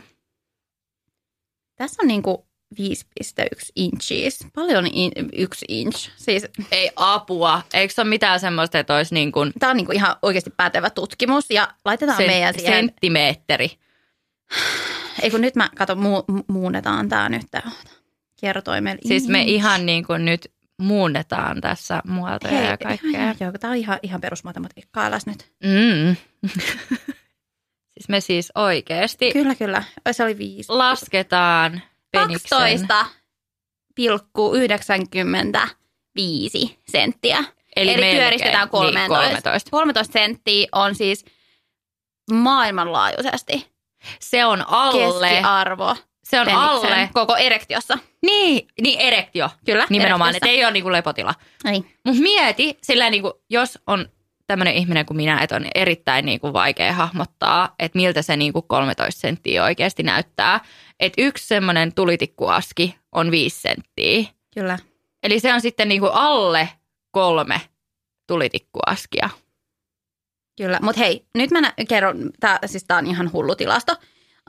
Tässä 1.77 2.03
on 2.03 2.09
niinku 2.09 2.47
5,1 2.81 3.71
inches. 3.77 4.47
Paljon 4.55 4.87
in, 4.87 5.12
yksi 5.33 5.64
inch. 5.69 6.11
Siis 6.16 6.47
Ei 6.71 6.90
apua. 6.97 7.62
Eikö 7.75 7.95
se 7.95 8.01
ole 8.01 8.09
mitään 8.09 8.40
semmoista, 8.40 8.79
että 8.79 8.97
olisi 8.97 9.14
niin 9.14 9.33
kuin 9.33 9.53
tämä 9.59 9.71
on 9.71 9.77
niinku 9.77 9.92
ihan 9.92 10.16
oikeasti 10.23 10.51
pätevä 10.57 10.90
tutkimus. 10.90 11.45
Ja 11.51 11.75
laitetaan 11.85 12.16
sen, 12.16 12.27
meidän 12.27 12.55
siihen... 12.55 12.75
senttimeetteri? 12.75 13.71
Ei 15.23 15.31
kun 15.31 15.40
nyt 15.40 15.57
mä, 15.57 15.71
kato, 15.77 15.97
mu, 15.97 16.19
mu- 16.19 16.45
muunnetaan 16.49 17.09
tämä 17.09 17.29
nyt. 17.29 17.47
Tää. 17.51 17.71
Kertoimella. 18.40 19.01
Siis 19.09 19.29
me 19.29 19.42
ihan 19.42 19.87
niin 19.87 20.07
kuin 20.07 20.25
nyt 20.25 20.53
muunnetaan 20.83 21.61
tässä 21.61 22.03
muotoja 22.07 22.61
ja 22.62 22.77
kaikkea. 22.79 23.35
Joo, 23.40 23.53
tämä 23.61 23.70
on 23.70 23.77
ihan, 23.77 23.99
ihan 24.03 24.20
perusmatematiikkaa. 24.20 25.05
Äläs 25.07 25.27
nyt. 25.27 25.53
Mm. 25.64 26.16
siis 27.94 28.09
me 28.09 28.20
siis 28.20 28.53
oikeasti 28.55 29.33
Kyllä, 29.33 29.55
kyllä. 29.55 29.83
Se 30.12 30.25
oli 30.25 30.38
viisi. 30.38 30.72
lasketaan 30.72 31.83
peniksen. 32.12 32.59
12,95 36.68 36.75
senttiä. 36.88 37.44
Eli, 37.77 37.90
Eli 37.90 38.01
melkein. 38.01 38.16
pyöristetään 38.22 38.68
13. 38.68 39.18
Niin, 39.18 39.31
13. 39.33 39.70
13 39.70 40.12
senttiä 40.12 40.66
on 40.72 40.94
siis 40.94 41.25
maailmanlaajuisesti 42.33 43.70
Se 44.20 44.44
on 44.44 44.64
alle. 44.68 45.29
keskiarvo 45.29 45.96
Se 46.27 46.41
on 46.41 46.47
peniksen 46.47 46.93
alle. 46.93 47.11
koko 47.15 47.37
erektiossa. 47.37 47.99
Niin, 48.23 48.69
niin 48.81 49.01
erektio. 49.01 49.51
Kyllä, 49.65 49.87
Nimenomaan, 49.91 50.37
että 50.37 50.49
ei 50.49 50.65
ole 50.65 50.73
niinku 50.73 50.93
lepotila. 50.93 51.35
Niin. 51.65 51.95
Mutta 52.05 52.23
mieti, 52.23 52.79
sillä 52.83 53.11
niinku, 53.11 53.43
jos 53.51 53.79
on 53.87 54.09
tämmöinen 54.47 54.75
ihminen 54.75 55.07
kuin 55.07 55.17
minä, 55.17 55.41
että 55.43 55.57
on 55.57 55.67
erittäin 55.75 56.27
niinku 56.27 56.53
vaikea 56.53 56.93
hahmottaa, 56.93 57.75
että 57.79 57.97
miltä 57.99 58.23
se 58.23 58.37
niinku 58.37 58.62
13 58.62 59.21
senttiä 59.21 59.65
oikeasti 59.65 60.03
näyttää. 60.03 60.61
Että 61.01 61.23
yksi 61.23 61.47
semmoinen 61.47 61.95
tulitikkuaski 61.95 62.95
on 63.12 63.31
5 63.31 63.61
senttiä. 63.61 64.25
Kyllä. 64.55 64.79
Eli 65.23 65.41
se 65.41 65.55
on 65.55 65.61
sitten 65.61 65.89
niinku 65.89 66.09
alle 66.12 66.69
kolme 67.11 67.61
tulitikkuaskia. 68.27 69.31
Kyllä, 70.57 70.79
mutta 70.83 71.01
hei, 71.01 71.27
nyt 71.35 71.51
mä 71.51 71.61
nä- 71.61 71.75
kerron, 71.89 72.31
tää, 72.41 72.59
siis 72.67 72.85
tää 72.85 72.97
on 72.99 73.07
ihan 73.07 73.33
hullu 73.33 73.57
tilasto. 73.57 73.97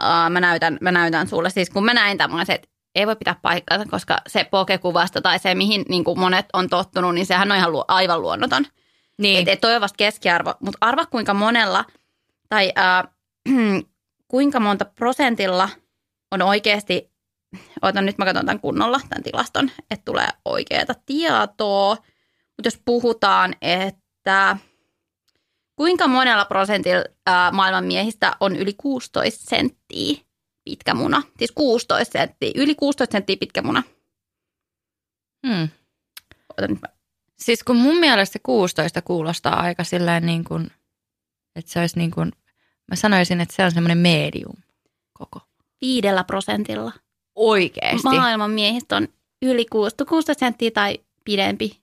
Uh, 0.02 0.30
mä, 0.30 0.40
näytän, 0.40 0.78
mä 0.82 0.92
näytän 0.92 1.28
sulle, 1.28 1.50
siis 1.50 1.70
kun 1.70 1.86
mä 1.86 1.94
näin 1.94 2.18
tämän, 2.18 2.46
se, 2.46 2.54
että 2.54 2.68
ei 2.96 3.08
voi 3.08 3.16
pitää 3.16 3.36
paikkaansa, 3.42 3.86
koska 3.90 4.18
se 4.28 4.44
pokekuvasta 4.44 5.22
tai 5.22 5.40
se, 5.40 5.56
mihin 5.56 5.86
niin 5.90 6.04
kuin 6.04 6.20
monet 6.20 6.46
on 6.54 6.70
tottunut, 6.70 7.14
niin 7.14 7.26
sehän 7.26 7.52
on 7.52 7.58
ihan 7.58 7.72
lu- 7.72 7.86
aivan 7.88 8.22
luonnoton. 8.22 8.66
Niin. 9.18 9.42
Et, 9.42 9.48
et 9.48 9.62
toi 9.62 9.76
on 9.76 9.82
vasta 9.82 9.98
keskiarvo, 9.98 10.54
mutta 10.60 10.78
arva 10.82 11.06
kuinka 11.06 11.34
monella 11.34 11.86
tai 12.50 12.72
äh, 12.78 13.04
kuinka 14.32 14.60
monta 14.60 14.86
prosentilla 14.86 15.70
on 16.32 16.42
oikeasti, 16.42 17.12
otan 17.82 18.06
nyt 18.06 18.18
mä 18.18 18.26
katson 18.26 18.46
tämän 18.46 18.60
kunnolla, 18.60 19.00
tämän 19.10 19.24
tilaston, 19.24 19.72
että 19.92 20.06
tulee 20.06 20.28
oikeaa 20.46 20.86
tietoa. 21.06 21.96
Mutta 22.58 22.68
jos 22.68 22.82
puhutaan, 22.86 23.56
että 23.62 24.58
kuinka 25.78 26.08
monella 26.08 26.46
prosentilla 26.46 27.04
äh, 27.30 27.52
maailman 27.52 27.84
miehistä 27.84 28.38
on 28.40 28.56
yli 28.56 28.74
16 28.74 29.46
senttiä 29.50 30.18
pitkä 30.64 30.94
muna. 30.94 31.24
Siis 31.38 31.52
16 31.52 32.12
senttiä, 32.12 32.52
yli 32.56 32.76
16 32.76 33.12
senttiä 33.12 33.38
pitkä 33.40 33.62
muna. 33.62 33.84
Hmm. 35.48 35.70
Otan 36.58 36.70
nyt 36.70 36.82
mä 36.82 36.98
Siis 37.40 37.64
kun 37.64 37.76
mun 37.76 37.98
mielestä 37.98 38.34
se 38.34 38.40
16 38.44 39.02
kuulostaa 39.02 39.62
aika 39.62 39.84
silleen 39.84 40.26
niin 40.26 40.44
kuin, 40.44 40.72
että 41.56 41.72
se 41.72 41.80
olisi 41.80 41.98
niin 41.98 42.12
kuin, 42.12 42.32
mä 42.88 42.96
sanoisin, 42.96 43.42
että 43.42 43.56
se 43.56 43.64
on 43.64 43.72
semmoinen 43.72 43.98
medium 43.98 44.56
koko. 45.14 45.42
viidellä 45.82 46.24
prosentilla. 46.24 46.92
Oikeesti. 47.36 48.04
Maailman 48.04 48.52
miehistä 48.52 48.96
on 48.96 49.08
yli 49.42 49.66
16 49.66 50.06
16 50.06 50.40
senttiä 50.40 50.72
tai 50.72 51.00
pidempi. 51.24 51.82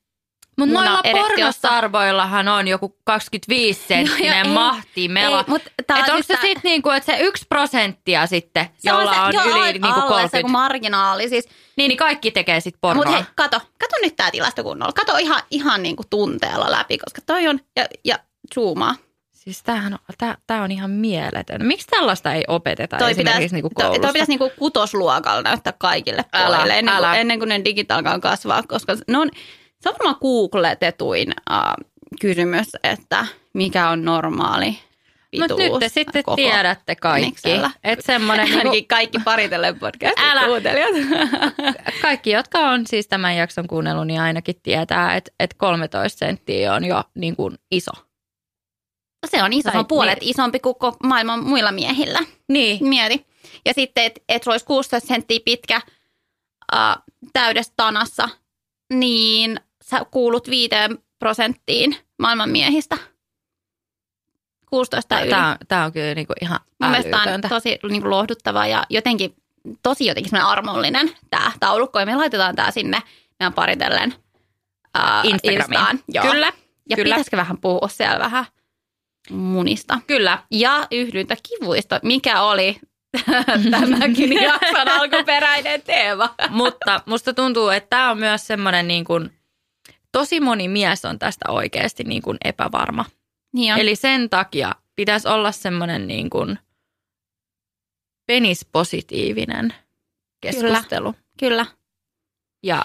Muna 0.56 0.72
noilla 0.80 1.00
erektiossa. 1.04 1.28
pornostarvoillahan 1.68 2.48
on 2.48 2.68
joku 2.68 2.96
25 3.04 3.80
Joo, 3.94 4.00
ja 4.00 4.06
senttinen 4.06 4.46
ei- 4.46 4.52
mahti 4.52 5.08
mela. 5.08 5.44
Mutta 5.46 5.70
on 5.94 5.98
onko 6.10 6.22
se 6.22 6.34
sitten 6.34 6.60
niinku, 6.64 6.90
että 6.90 7.12
se 7.12 7.18
yksi 7.20 7.44
prosenttia 7.48 8.26
sitten, 8.26 8.66
se 8.78 8.92
on 8.92 9.00
jolla 9.00 9.14
se, 9.14 9.20
on, 9.20 9.32
joo, 9.34 9.44
yli 9.44 9.72
niinku 9.72 9.88
se 9.88 9.94
30. 9.94 10.40
kun 10.42 10.50
marginaali. 10.50 11.28
Siis, 11.28 11.48
Niin, 11.76 11.88
niin 11.88 11.98
kaikki 11.98 12.30
tekee 12.30 12.60
sitten 12.60 12.78
pornoa. 12.80 13.04
mutta 13.04 13.16
hei, 13.16 13.24
kato, 13.34 13.58
kato 13.58 13.96
nyt 14.02 14.16
tämä 14.16 14.30
tilasto 14.30 14.62
kunnolla. 14.62 14.92
Kato 14.92 15.16
ihan, 15.16 15.42
ihan 15.50 15.82
niin 15.82 15.96
kuin 15.96 16.08
tunteella 16.10 16.70
läpi, 16.70 16.98
koska 16.98 17.20
toi 17.26 17.48
on, 17.48 17.60
ja, 17.76 17.86
ja 18.04 18.18
zoomaa. 18.54 18.94
Siis 19.32 19.62
tämähän 19.62 19.92
on, 19.92 19.98
tää, 20.18 20.36
tää 20.46 20.62
on 20.62 20.70
ihan 20.70 20.90
mieletön. 20.90 21.66
Miksi 21.66 21.86
tällaista 21.86 22.32
ei 22.32 22.44
opeteta 22.48 22.96
Toi 22.96 23.10
esimerkiksi 23.10 23.36
pitäisi, 23.38 23.54
niinku 23.54 23.68
toi, 23.68 23.82
koulussa? 23.84 24.02
toi 24.02 24.12
pitäisi 24.12 24.30
niinku 24.32 24.50
kutosluokalla 24.58 25.42
näyttää 25.42 25.72
kaikille 25.78 26.24
Älä, 26.32 26.56
pojille 26.56 26.78
ennen, 26.78 26.94
älä. 26.94 27.06
kuin, 27.08 27.20
ennen 27.20 27.38
kuin 27.38 27.48
ne 27.48 27.60
digit 27.64 27.90
alkaa 27.90 28.18
kasvaa, 28.20 28.62
koska 28.62 28.96
ne 29.08 29.18
on, 29.18 29.30
se 29.84 29.88
on 29.88 29.94
varmaan 29.98 30.16
googletetuin 30.20 31.28
uh, 31.50 31.86
kysymys, 32.20 32.66
että 32.84 33.26
mikä 33.52 33.88
on 33.88 34.04
normaali 34.04 34.78
Mutta 35.38 35.56
nyt 35.56 35.72
te 35.80 35.88
sitten 35.88 36.22
koko 36.22 36.36
tiedätte 36.36 36.94
kaikki. 36.94 37.50
Että 37.84 38.04
semmoinen 38.06 38.58
Ainakin 38.58 38.86
kaikki 38.86 39.18
paritellen 39.24 39.78
podcastin 39.78 40.24
Älä. 40.24 40.44
kuuntelijat. 40.46 40.90
kaikki, 42.02 42.30
jotka 42.30 42.58
on 42.58 42.86
siis 42.86 43.08
tämän 43.08 43.36
jakson 43.36 43.66
kuunnellut, 43.66 44.06
niin 44.06 44.20
ainakin 44.20 44.54
tietää, 44.62 45.16
että, 45.16 45.30
että 45.40 45.56
13 45.58 46.18
senttiä 46.18 46.74
on 46.74 46.84
jo 46.84 47.04
niin 47.14 47.36
kuin 47.36 47.58
iso. 47.70 47.92
Se 49.26 49.42
on 49.42 49.52
iso, 49.52 49.70
se 49.70 49.78
on 49.78 49.86
puolet 49.86 50.20
niin. 50.20 50.30
isompi 50.30 50.60
kuin 50.60 50.74
koko 50.74 50.96
maailman 51.02 51.44
muilla 51.44 51.72
miehillä. 51.72 52.18
Niin. 52.48 52.88
Mieti. 52.88 53.26
Ja 53.66 53.74
sitten, 53.74 54.04
että 54.04 54.20
et 54.28 54.42
se 54.42 54.50
olisi 54.50 54.64
16 54.64 55.08
senttiä 55.08 55.40
pitkä 55.44 55.80
äh, 56.74 56.96
täydessä 57.32 57.72
tanassa, 57.76 58.28
niin 58.92 59.60
sä 59.90 60.00
kuulut 60.10 60.50
viiteen 60.50 60.98
prosenttiin 61.18 61.96
maailman 62.18 62.50
miehistä. 62.50 62.98
16 64.70 65.20
yli. 65.20 65.30
Tämä 65.30 65.50
on, 65.50 65.56
tää 65.68 65.84
on 65.84 65.92
kyllä 65.92 66.14
niinku 66.14 66.32
ihan 66.40 66.60
Mun 66.80 66.90
mielestä 66.90 67.18
on 67.18 67.40
tosi 67.48 67.78
niin 67.88 68.02
kuin 68.02 68.10
lohduttava 68.10 68.66
ja 68.66 68.84
jotenkin 68.90 69.34
tosi 69.82 70.06
jotenkin 70.06 70.30
semmoinen 70.30 70.52
armollinen 70.52 71.10
tämä 71.30 71.52
taulukko. 71.60 72.00
Ja 72.00 72.06
me 72.06 72.16
laitetaan 72.16 72.56
tämä 72.56 72.70
sinne 72.70 73.02
meidän 73.40 73.52
paritellen 73.52 74.14
ää, 74.94 75.22
Instagramiin. 75.24 75.60
Instaan. 75.60 76.00
Joo. 76.08 76.24
Kyllä, 76.24 76.52
Ja 76.90 76.96
kyllä. 76.96 77.14
pitäisikö 77.14 77.36
vähän 77.36 77.58
puhua 77.58 77.88
siellä 77.88 78.18
vähän 78.18 78.44
munista. 79.30 79.98
Kyllä. 80.06 80.38
Ja 80.50 80.86
yhdyntä 80.90 81.36
kivuista, 81.48 82.00
mikä 82.02 82.42
oli 82.42 82.80
tämäkin 83.70 84.32
jakson 84.42 84.88
alkuperäinen 84.88 85.82
teema. 85.82 86.34
Mutta 86.48 87.00
musta 87.06 87.34
tuntuu, 87.34 87.68
että 87.68 87.90
tämä 87.90 88.10
on 88.10 88.18
myös 88.18 88.46
semmoinen 88.46 88.88
niin 88.88 89.04
kuin, 89.04 89.30
tosi 90.14 90.40
moni 90.40 90.68
mies 90.68 91.04
on 91.04 91.18
tästä 91.18 91.50
oikeasti 91.50 92.04
niin 92.04 92.22
kuin 92.22 92.38
epävarma. 92.44 93.04
Niin 93.52 93.72
on. 93.72 93.80
Eli 93.80 93.96
sen 93.96 94.30
takia 94.30 94.74
pitäisi 94.96 95.28
olla 95.28 95.52
semmoinen 95.52 96.06
niin 96.06 96.30
kuin 96.30 96.58
penispositiivinen 98.26 99.74
keskustelu. 100.40 101.14
Kyllä. 101.38 101.66
Ja 102.62 102.84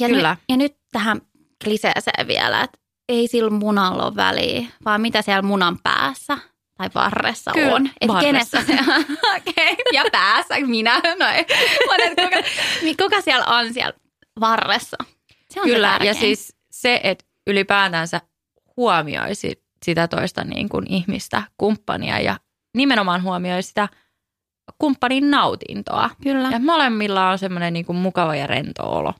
Ja, 0.00 0.08
Kyllä. 0.08 0.30
Nyt, 0.30 0.38
ja 0.48 0.56
nyt 0.56 0.76
tähän 0.92 1.20
kliseeseen 1.64 2.28
vielä, 2.28 2.62
että 2.62 2.78
ei 3.08 3.28
sillä 3.28 3.50
munalla 3.50 4.04
ole 4.06 4.16
väliä, 4.16 4.66
vaan 4.84 5.00
mitä 5.00 5.22
siellä 5.22 5.42
munan 5.42 5.78
päässä 5.82 6.38
tai 6.78 6.90
varressa 6.94 7.50
Kyllä, 7.52 7.74
on. 7.74 7.86
Että 7.86 8.12
varressa. 8.12 8.58
kenessä 8.58 8.62
se 8.62 8.72
okay. 9.36 9.76
Ja 9.92 10.04
päässä, 10.12 10.54
minä. 10.66 11.00
No 11.18 11.26
ei. 11.26 11.44
Kuka, 11.44 12.36
kuka 13.04 13.20
siellä 13.20 13.46
on 13.46 13.74
siellä 13.74 13.98
varressa. 14.40 14.96
Se 15.54 15.60
on 15.60 15.68
se 15.68 15.74
kyllä, 15.74 15.88
ja 15.88 15.92
tärkein. 15.92 16.16
siis 16.16 16.56
se, 16.70 17.00
että 17.02 17.24
ylipäätänsä 17.46 18.20
huomioisi 18.76 19.64
sitä 19.84 20.08
toista 20.08 20.44
niin 20.44 20.68
kuin 20.68 20.86
ihmistä, 20.92 21.42
kumppania 21.58 22.20
ja 22.20 22.36
nimenomaan 22.76 23.22
huomioi 23.22 23.62
sitä 23.62 23.88
kumppanin 24.78 25.30
nautintoa. 25.30 26.10
Kyllä, 26.22 26.48
Ja 26.50 26.58
molemmilla 26.58 27.30
on 27.30 27.38
semmoinen 27.38 27.72
niin 27.72 27.86
kuin 27.86 27.96
mukava 27.96 28.34
ja 28.34 28.46
rento 28.46 28.82
olo. 28.82 29.14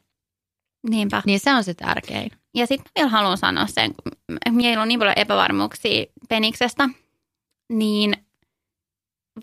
niinpä. 0.90 1.22
Niin 1.26 1.40
se 1.40 1.54
on 1.54 1.64
se 1.64 1.74
tärkein. 1.74 2.30
Ja 2.54 2.66
sitten 2.66 2.90
vielä 2.98 3.10
haluan 3.10 3.38
sanoa 3.38 3.66
sen, 3.66 3.92
kun 3.94 4.12
meillä 4.54 4.82
on 4.82 4.88
niin 4.88 5.00
paljon 5.00 5.18
epävarmuuksia 5.18 6.04
peniksestä, 6.28 6.88
niin 7.72 8.14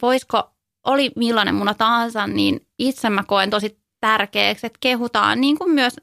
voisiko, 0.01 0.51
oli 0.85 1.11
millainen 1.15 1.55
muna 1.55 1.73
tahansa, 1.73 2.27
niin 2.27 2.67
itse 2.79 3.09
mä 3.09 3.23
koen 3.23 3.49
tosi 3.49 3.79
tärkeäksi, 3.99 4.67
että 4.67 4.77
kehutaan, 4.79 5.41
niin 5.41 5.57
kuin 5.57 5.71
myös, 5.71 5.95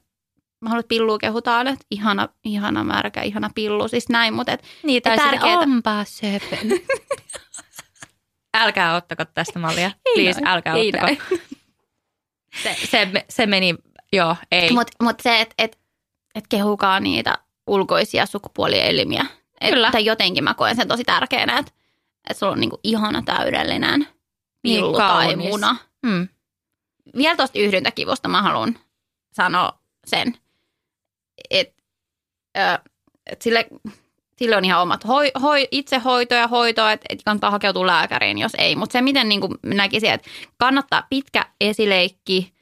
mä 0.60 0.68
haluan, 0.68 0.80
että 0.80 0.88
pillua 0.88 1.18
kehutaan, 1.18 1.66
että 1.66 1.86
ihana, 1.90 2.28
ihana 2.44 2.84
märkä, 2.84 3.22
ihana 3.22 3.50
pillu, 3.54 3.88
siis 3.88 4.08
näin, 4.08 4.34
mutta 4.34 4.52
et, 4.52 4.64
Niin, 4.82 5.02
tai 5.02 5.16
tärkeetä- 5.16 5.58
onpa 5.58 6.04
söpö. 6.04 6.56
älkää 8.54 8.96
ottako 8.96 9.24
tästä 9.24 9.58
mallia. 9.58 9.90
Please, 10.14 10.40
näin, 10.40 10.54
älkää 10.54 10.74
ei 10.74 10.92
ottako. 10.94 11.36
Se, 12.62 12.76
se, 12.90 13.08
se 13.28 13.46
meni, 13.46 13.74
joo, 14.12 14.36
ei. 14.52 14.72
Mutta 14.72 14.92
mut 15.02 15.20
se, 15.20 15.40
että 15.40 15.54
et, 15.58 15.78
et 16.34 16.44
kehukaa 16.48 17.00
niitä 17.00 17.38
ulkoisia 17.66 18.26
sukupuolielimiä. 18.26 19.26
Et, 19.60 19.70
Kyllä. 19.74 19.90
Tai 19.90 20.04
jotenkin 20.04 20.44
mä 20.44 20.54
koen 20.54 20.76
sen 20.76 20.88
tosi 20.88 21.04
tärkeänä, 21.04 21.58
että 21.58 21.72
et 22.30 22.36
sulla 22.36 22.52
on 22.52 22.60
niinku 22.60 22.80
ihana 22.84 23.22
täydellinen 23.22 24.08
pillu 24.62 24.86
Niin 24.90 24.98
tai 24.98 25.36
muna. 25.36 25.76
Mm. 26.02 26.28
vielä 27.16 27.36
tuosta 27.36 27.58
yhdyntäkivusta 27.58 28.28
mä 28.28 28.42
haluan 28.42 28.78
sanoa 29.32 29.78
sen, 30.06 30.34
että 31.50 31.82
et 33.26 33.42
sille, 33.42 33.66
sille 34.36 34.56
on 34.56 34.64
ihan 34.64 34.82
omat 34.82 35.06
hoi, 35.06 35.30
hoi, 35.42 35.68
itsehoito 35.70 36.34
ja 36.34 36.48
hoito, 36.48 36.88
että 36.88 37.06
et 37.08 37.22
kannattaa 37.24 37.50
hakeutua 37.50 37.86
lääkäriin, 37.86 38.38
jos 38.38 38.52
ei. 38.58 38.76
Mutta 38.76 38.92
se, 38.92 39.00
miten 39.00 39.28
niin 39.28 39.40
näkisin, 39.64 40.10
että 40.10 40.30
kannattaa 40.56 41.06
pitkä 41.10 41.46
esileikki, 41.60 42.52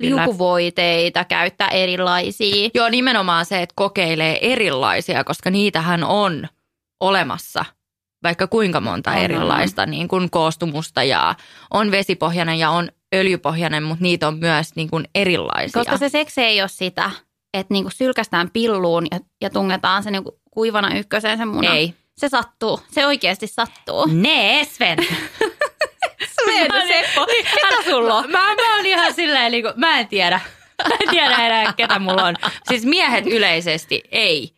liukuvoiteita, 0.00 1.24
käyttää 1.24 1.68
erilaisia. 1.68 2.70
Joo, 2.74 2.88
nimenomaan 2.88 3.46
se, 3.46 3.62
että 3.62 3.72
kokeilee 3.76 4.52
erilaisia, 4.52 5.24
koska 5.24 5.50
niitähän 5.50 6.04
on 6.04 6.48
olemassa 7.00 7.64
vaikka 8.22 8.46
kuinka 8.46 8.80
monta 8.80 9.10
On, 9.10 9.16
on, 9.16 9.22
erilaista 9.22 9.86
niin 9.86 10.08
kuin 10.08 10.30
koostumusta 10.30 11.02
ja 11.02 11.34
on 11.70 11.90
vesipohjainen 11.90 12.58
ja 12.58 12.70
on 12.70 12.88
öljypohjainen, 13.14 13.82
mutta 13.82 14.02
niitä 14.02 14.28
on 14.28 14.38
myös 14.38 14.76
niin 14.76 14.90
kuin 14.90 15.04
erilaisia. 15.14 15.80
Koska 15.80 15.98
se 15.98 16.08
seksi 16.08 16.40
ei 16.40 16.60
ole 16.60 16.68
sitä, 16.68 17.10
että 17.54 17.74
niinku 17.74 17.90
sylkästään 17.90 18.50
pilluun 18.50 19.06
ja, 19.10 19.18
ja 19.40 19.50
tungetaan 19.50 20.02
se 20.02 20.10
niinku 20.10 20.40
kuivana 20.50 20.94
ykköseen 20.94 21.38
se 21.38 21.44
muna. 21.44 21.74
Ei. 21.74 21.94
Se 22.16 22.28
sattuu. 22.28 22.80
Se 22.90 23.06
oikeasti 23.06 23.46
sattuu. 23.46 24.06
Nee, 24.12 24.64
Sven. 24.64 24.98
Meidän 26.46 26.88
Seppo, 26.88 27.26
ketä 27.26 27.90
sulla 27.90 28.14
on? 28.14 28.30
Mä, 28.30 28.38
mä 28.54 28.76
oon 28.76 28.86
ihan 28.86 29.14
silleen, 29.14 29.52
niin 29.52 29.64
kuin, 29.64 29.74
mä 29.76 29.98
en 29.98 30.08
tiedä. 30.08 30.40
Mä 30.88 30.94
en 31.00 31.08
tiedä 31.10 31.36
enää, 31.36 31.72
ketä 31.72 31.98
mulla 31.98 32.24
on. 32.24 32.36
Siis 32.68 32.84
miehet 32.84 33.26
yleisesti 33.26 34.02
ei. 34.10 34.52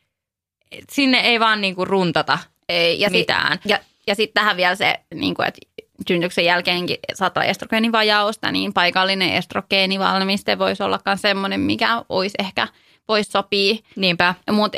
Sinne 0.90 1.18
ei 1.18 1.40
vaan 1.40 1.60
niin 1.60 1.74
kuin 1.74 1.86
runtata 1.86 2.38
Ei, 2.68 3.00
ja 3.00 3.10
mitään. 3.10 3.52
Sit, 3.52 3.70
ja, 3.70 3.78
ja 4.06 4.14
sitten 4.14 4.34
tähän 4.34 4.56
vielä 4.56 4.74
se, 4.74 5.00
niin 5.14 5.34
kuin, 5.34 5.48
että 5.48 5.60
synnytyksen 6.08 6.44
jälkeenkin 6.44 6.96
saattaa 7.14 7.44
estrogeenivajausta, 7.44 8.52
niin 8.52 8.72
paikallinen 8.72 9.34
estrogeenivalmiste 9.34 10.58
voisi 10.58 10.82
olla 10.82 11.00
myös 11.06 11.22
semmoinen, 11.22 11.60
mikä 11.60 12.02
olisi 12.08 12.34
ehkä, 12.38 12.68
voisi 13.08 13.30
sopia. 13.30 13.74
Niinpä. 13.96 14.34
Mut, 14.52 14.72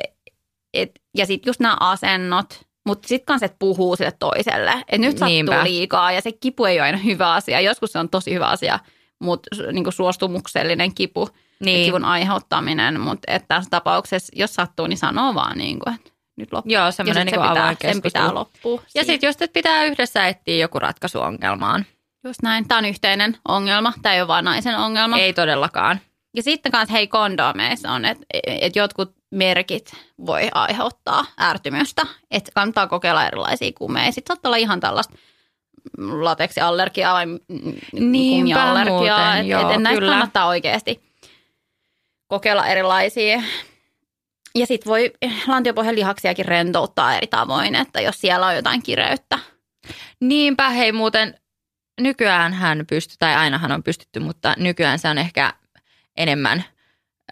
et, 0.75 0.91
ja 1.17 1.27
sitten 1.27 1.49
just 1.49 1.61
nämä 1.61 1.77
asennot, 1.81 2.67
mutta 2.87 3.09
sitten 3.09 3.27
kanssa, 3.27 3.47
että 3.47 3.57
puhuu 3.59 3.97
sille 3.97 4.13
toiselle. 4.19 4.71
Että 4.71 4.99
nyt 4.99 5.19
sattuu 5.19 5.27
Niinpä. 5.27 5.65
liikaa 5.65 6.13
ja 6.13 6.21
se 6.21 6.33
kipu 6.33 6.65
ei 6.65 6.77
ole 6.79 6.87
aina 6.87 6.99
hyvä 6.99 7.33
asia. 7.33 7.61
Joskus 7.61 7.93
se 7.93 7.99
on 7.99 8.09
tosi 8.09 8.35
hyvä 8.35 8.47
asia, 8.47 8.79
mutta 9.19 9.51
niin 9.73 9.93
suostumuksellinen 9.93 10.95
kipu, 10.95 11.25
niin. 11.25 11.65
Niin. 11.65 11.87
kivun 11.87 12.05
aiheuttaminen. 12.05 13.01
Mutta 13.01 13.33
että 13.33 13.47
tässä 13.49 13.71
tapauksessa, 13.71 14.33
jos 14.37 14.55
sattuu, 14.55 14.87
niin 14.87 14.99
sanoo 14.99 15.35
vaan, 15.35 15.59
niin 15.59 15.79
kuin, 15.79 15.95
että 15.95 16.11
nyt 16.37 16.53
loppuu. 16.53 16.73
Joo, 16.73 16.85
Ja 16.85 16.91
semmoinen 16.91 17.29
sit 17.29 17.33
niin 17.37 17.45
se 17.45 17.49
pitää, 17.49 17.63
avoin 17.65 17.77
sen 17.83 18.03
pitää 18.03 18.35
loppua. 18.35 18.83
Ja 18.95 19.05
sitten 19.05 19.29
jos 19.29 19.37
te 19.37 19.47
pitää 19.49 19.85
yhdessä 19.85 20.29
etsiä 20.29 20.57
joku 20.57 20.79
ratkaisu 20.79 21.21
ongelmaan. 21.21 21.87
Just 22.25 22.43
näin. 22.43 22.69
Tämä 22.69 22.79
on 22.79 22.85
yhteinen 22.85 23.37
ongelma. 23.49 23.93
Tämä 24.03 24.15
ei 24.15 24.21
ole 24.21 24.29
vain 24.29 24.45
naisen 24.45 24.77
ongelma. 24.77 25.19
Ei 25.19 25.33
todellakaan. 25.33 26.01
Ja 26.37 26.43
sitten 26.43 26.73
kanssa 26.73 26.93
hei 26.93 27.09
kondomeissa 27.09 27.91
on, 27.91 28.05
että 28.05 28.27
et 28.47 28.77
jotkut 28.77 29.15
merkit 29.31 29.93
voi 30.27 30.49
aiheuttaa 30.55 31.25
ärtymystä. 31.41 32.03
Että 32.31 32.53
kannattaa 32.55 32.87
kokeilla 32.87 33.27
erilaisia 33.27 33.73
kumeja. 33.79 34.13
Sitten 34.13 34.35
saattaa 34.35 34.49
olla 34.49 34.57
ihan 34.57 34.81
tällaista 34.81 35.15
lateksiallergiaa 35.99 37.15
vai 37.15 37.27
Niinpä 37.93 38.39
kumiallergiaa. 38.39 39.43
muuten, 39.43 39.71
Et, 39.71 39.77
et 39.77 39.83
näistä 39.83 40.01
kyllä. 40.01 40.13
kannattaa 40.13 40.47
oikeasti 40.47 41.01
kokeilla 42.29 42.67
erilaisia. 42.67 43.43
Ja 44.55 44.67
sitten 44.67 44.91
voi 44.91 45.13
lantiopohjan 45.47 45.95
lihaksiakin 45.95 46.45
rentouttaa 46.45 47.17
eri 47.17 47.27
tavoin, 47.27 47.75
että 47.75 48.01
jos 48.01 48.21
siellä 48.21 48.47
on 48.47 48.57
jotain 48.57 48.83
kireyttä. 48.83 49.39
Niinpä, 50.21 50.71
hei 50.71 50.93
muuten 50.93 51.41
nykyään 52.01 52.53
hän 52.53 52.85
pystyy, 52.89 53.17
tai 53.19 53.35
ainahan 53.35 53.73
on 53.73 53.83
pystytty, 53.83 54.21
mutta 54.21 54.55
nykyään 54.59 54.99
se 54.99 55.09
on 55.09 55.19
ehkä 55.19 55.53
enemmän 56.17 56.65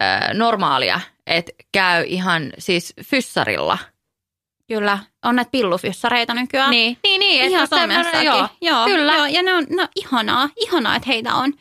ö, 0.02 0.34
normaalia, 0.34 1.00
että 1.26 1.52
käy 1.72 2.04
ihan 2.06 2.52
siis 2.58 2.94
fyssarilla. 3.04 3.78
Kyllä, 4.68 4.98
on 5.24 5.36
näitä 5.36 5.50
pillufyssareita 5.50 6.34
nykyään. 6.34 6.70
Niin, 6.70 6.98
niin, 7.02 7.18
niin. 7.18 7.40
että 7.44 7.50
Ihan 7.56 7.68
semmoinen- 7.68 7.96
somessakin. 7.96 8.26
Joo, 8.26 8.48
joo, 8.60 8.84
kyllä. 8.84 9.14
Joo, 9.16 9.26
ja 9.26 9.42
ne 9.42 9.54
on, 9.54 9.66
ne 9.70 9.82
on 9.82 9.88
ihanaa, 9.96 10.48
ihanaa, 10.56 10.96
että 10.96 11.06
heitä 11.08 11.34
on. 11.34 11.52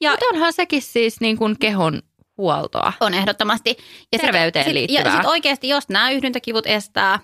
Ja 0.00 0.10
Mutta 0.10 0.26
onhan 0.32 0.52
sekin 0.52 0.82
siis 0.82 1.20
niin 1.20 1.36
kuin 1.36 1.56
kehon 1.58 2.02
huoltoa. 2.38 2.92
on 3.00 3.14
ehdottomasti. 3.14 3.76
Ja 4.12 4.18
Terveyteen 4.18 4.64
sit, 4.64 4.74
liittyvää. 4.74 5.02
Ja 5.04 5.10
sitten 5.10 5.30
oikeasti, 5.30 5.68
jos 5.68 5.88
nämä 5.88 6.10
yhdyntäkivut 6.10 6.66
estää 6.66 7.18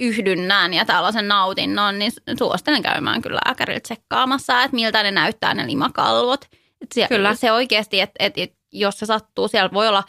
yhdynnän 0.00 0.74
ja 0.74 0.84
tällaisen 0.84 1.28
nautinnon, 1.28 1.98
niin 1.98 2.12
suosittelen 2.38 2.82
käymään 2.82 3.22
kyllä 3.22 3.40
lääkärillä 3.46 3.80
tsekkaamassa, 3.80 4.62
että 4.62 4.74
miltä 4.74 5.02
ne 5.02 5.10
näyttää 5.10 5.54
ne 5.54 5.66
limakalvot. 5.66 6.44
Se, 6.94 7.06
Kyllä. 7.08 7.34
se 7.34 7.52
oikeasti, 7.52 8.00
että 8.00 8.16
et, 8.18 8.32
et, 8.36 8.54
jos 8.72 8.98
se 8.98 9.06
sattuu, 9.06 9.48
siellä 9.48 9.70
voi 9.72 9.88
olla 9.88 10.04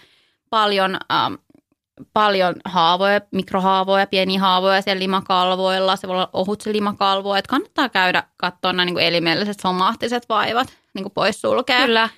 paljon, 0.49 0.97
ähm, 1.11 1.34
paljon 2.13 2.55
haavoja, 2.65 3.21
mikrohaavoja, 3.32 4.07
pieniä 4.07 4.39
haavoja 4.39 4.82
siellä 4.82 4.99
limakalvoilla. 4.99 5.95
Se 5.95 6.07
voi 6.07 6.15
olla 6.15 6.30
ohut 6.34 6.61
se 6.61 6.74
limakalvo, 6.74 7.36
että 7.36 7.49
kannattaa 7.49 7.89
käydä 7.89 8.24
katsoa 8.38 8.74
nämä 8.74 8.86
niin 8.86 8.95
kuin 8.95 9.05
elimelliset 9.05 9.59
somaattiset 9.59 10.30
vaivat 10.30 10.67
niin 10.93 11.03
kuin 11.03 11.13
poissulkea 11.13 11.82
Kyllä. 11.86 12.09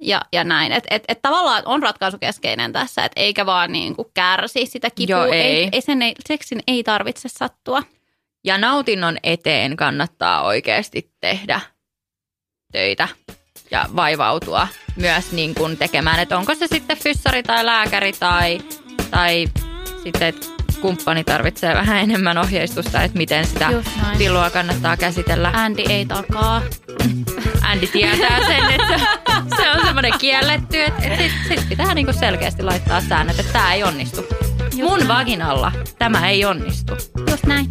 ja, 0.00 0.20
ja 0.32 0.44
näin. 0.44 0.72
Että 0.72 0.94
et, 0.94 1.04
et 1.08 1.22
tavallaan 1.22 1.62
on 1.66 1.82
ratkaisukeskeinen 1.82 2.72
tässä, 2.72 3.04
että 3.04 3.20
eikä 3.20 3.46
vaan 3.46 3.72
niin 3.72 3.96
kuin 3.96 4.08
kärsi 4.14 4.66
sitä 4.66 4.90
kipua. 4.90 5.16
Joo, 5.16 5.24
ei. 5.24 5.40
ei, 5.40 5.68
ei, 5.72 5.80
sen 5.80 6.02
ei, 6.02 6.14
seksin 6.28 6.60
ei 6.66 6.84
tarvitse 6.84 7.28
sattua. 7.28 7.82
Ja 8.44 8.58
nautinnon 8.58 9.16
eteen 9.22 9.76
kannattaa 9.76 10.42
oikeasti 10.42 11.10
tehdä 11.20 11.60
töitä. 12.72 13.08
Ja 13.70 13.86
vaivautua 13.96 14.68
myös 14.96 15.32
niin 15.32 15.54
kuin 15.54 15.76
tekemään, 15.76 16.18
että 16.20 16.38
onko 16.38 16.54
se 16.54 16.66
sitten 16.66 16.96
fyssari 16.96 17.42
tai 17.42 17.66
lääkäri 17.66 18.12
tai, 18.12 18.60
tai 19.10 19.48
sitten, 20.02 20.28
että 20.28 20.46
kumppani 20.80 21.24
tarvitsee 21.24 21.74
vähän 21.74 21.96
enemmän 21.98 22.38
ohjeistusta, 22.38 23.02
että 23.02 23.18
miten 23.18 23.46
sitä 23.46 23.70
pilloa 24.18 24.50
kannattaa 24.50 24.96
käsitellä. 24.96 25.50
Andy 25.54 25.82
ei 25.88 26.06
takaa. 26.06 26.62
Andy 27.62 27.86
tietää 27.86 28.46
sen, 28.46 28.70
että 28.70 29.00
se 29.56 29.70
on 29.70 29.80
semmoinen 29.86 30.12
kielletty, 30.18 30.82
että 30.82 31.16
sit, 31.16 31.32
sit 31.48 31.68
pitää 31.68 31.94
niinku 31.94 32.12
selkeästi 32.12 32.62
laittaa 32.62 33.00
säännöt, 33.00 33.38
että 33.38 33.52
tämä 33.52 33.74
ei 33.74 33.82
onnistu. 33.82 34.26
Just 34.60 34.90
Mun 34.90 34.98
näin. 34.98 35.08
vaginalla 35.08 35.72
tämä 35.98 36.28
ei 36.30 36.44
onnistu. 36.44 36.92
Just 37.30 37.46
näin. 37.46 37.70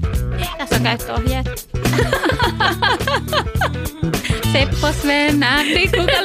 Tässä 0.57 0.75
on 0.75 0.83
käyttöohjeet. 0.83 1.69
Seppo 4.53 4.93
Sven, 4.93 5.43
Andy, 5.43 5.87
kuka 5.87 6.21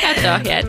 Käyttöohjeet. 0.00 0.66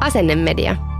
Asennemedia. 0.00 0.91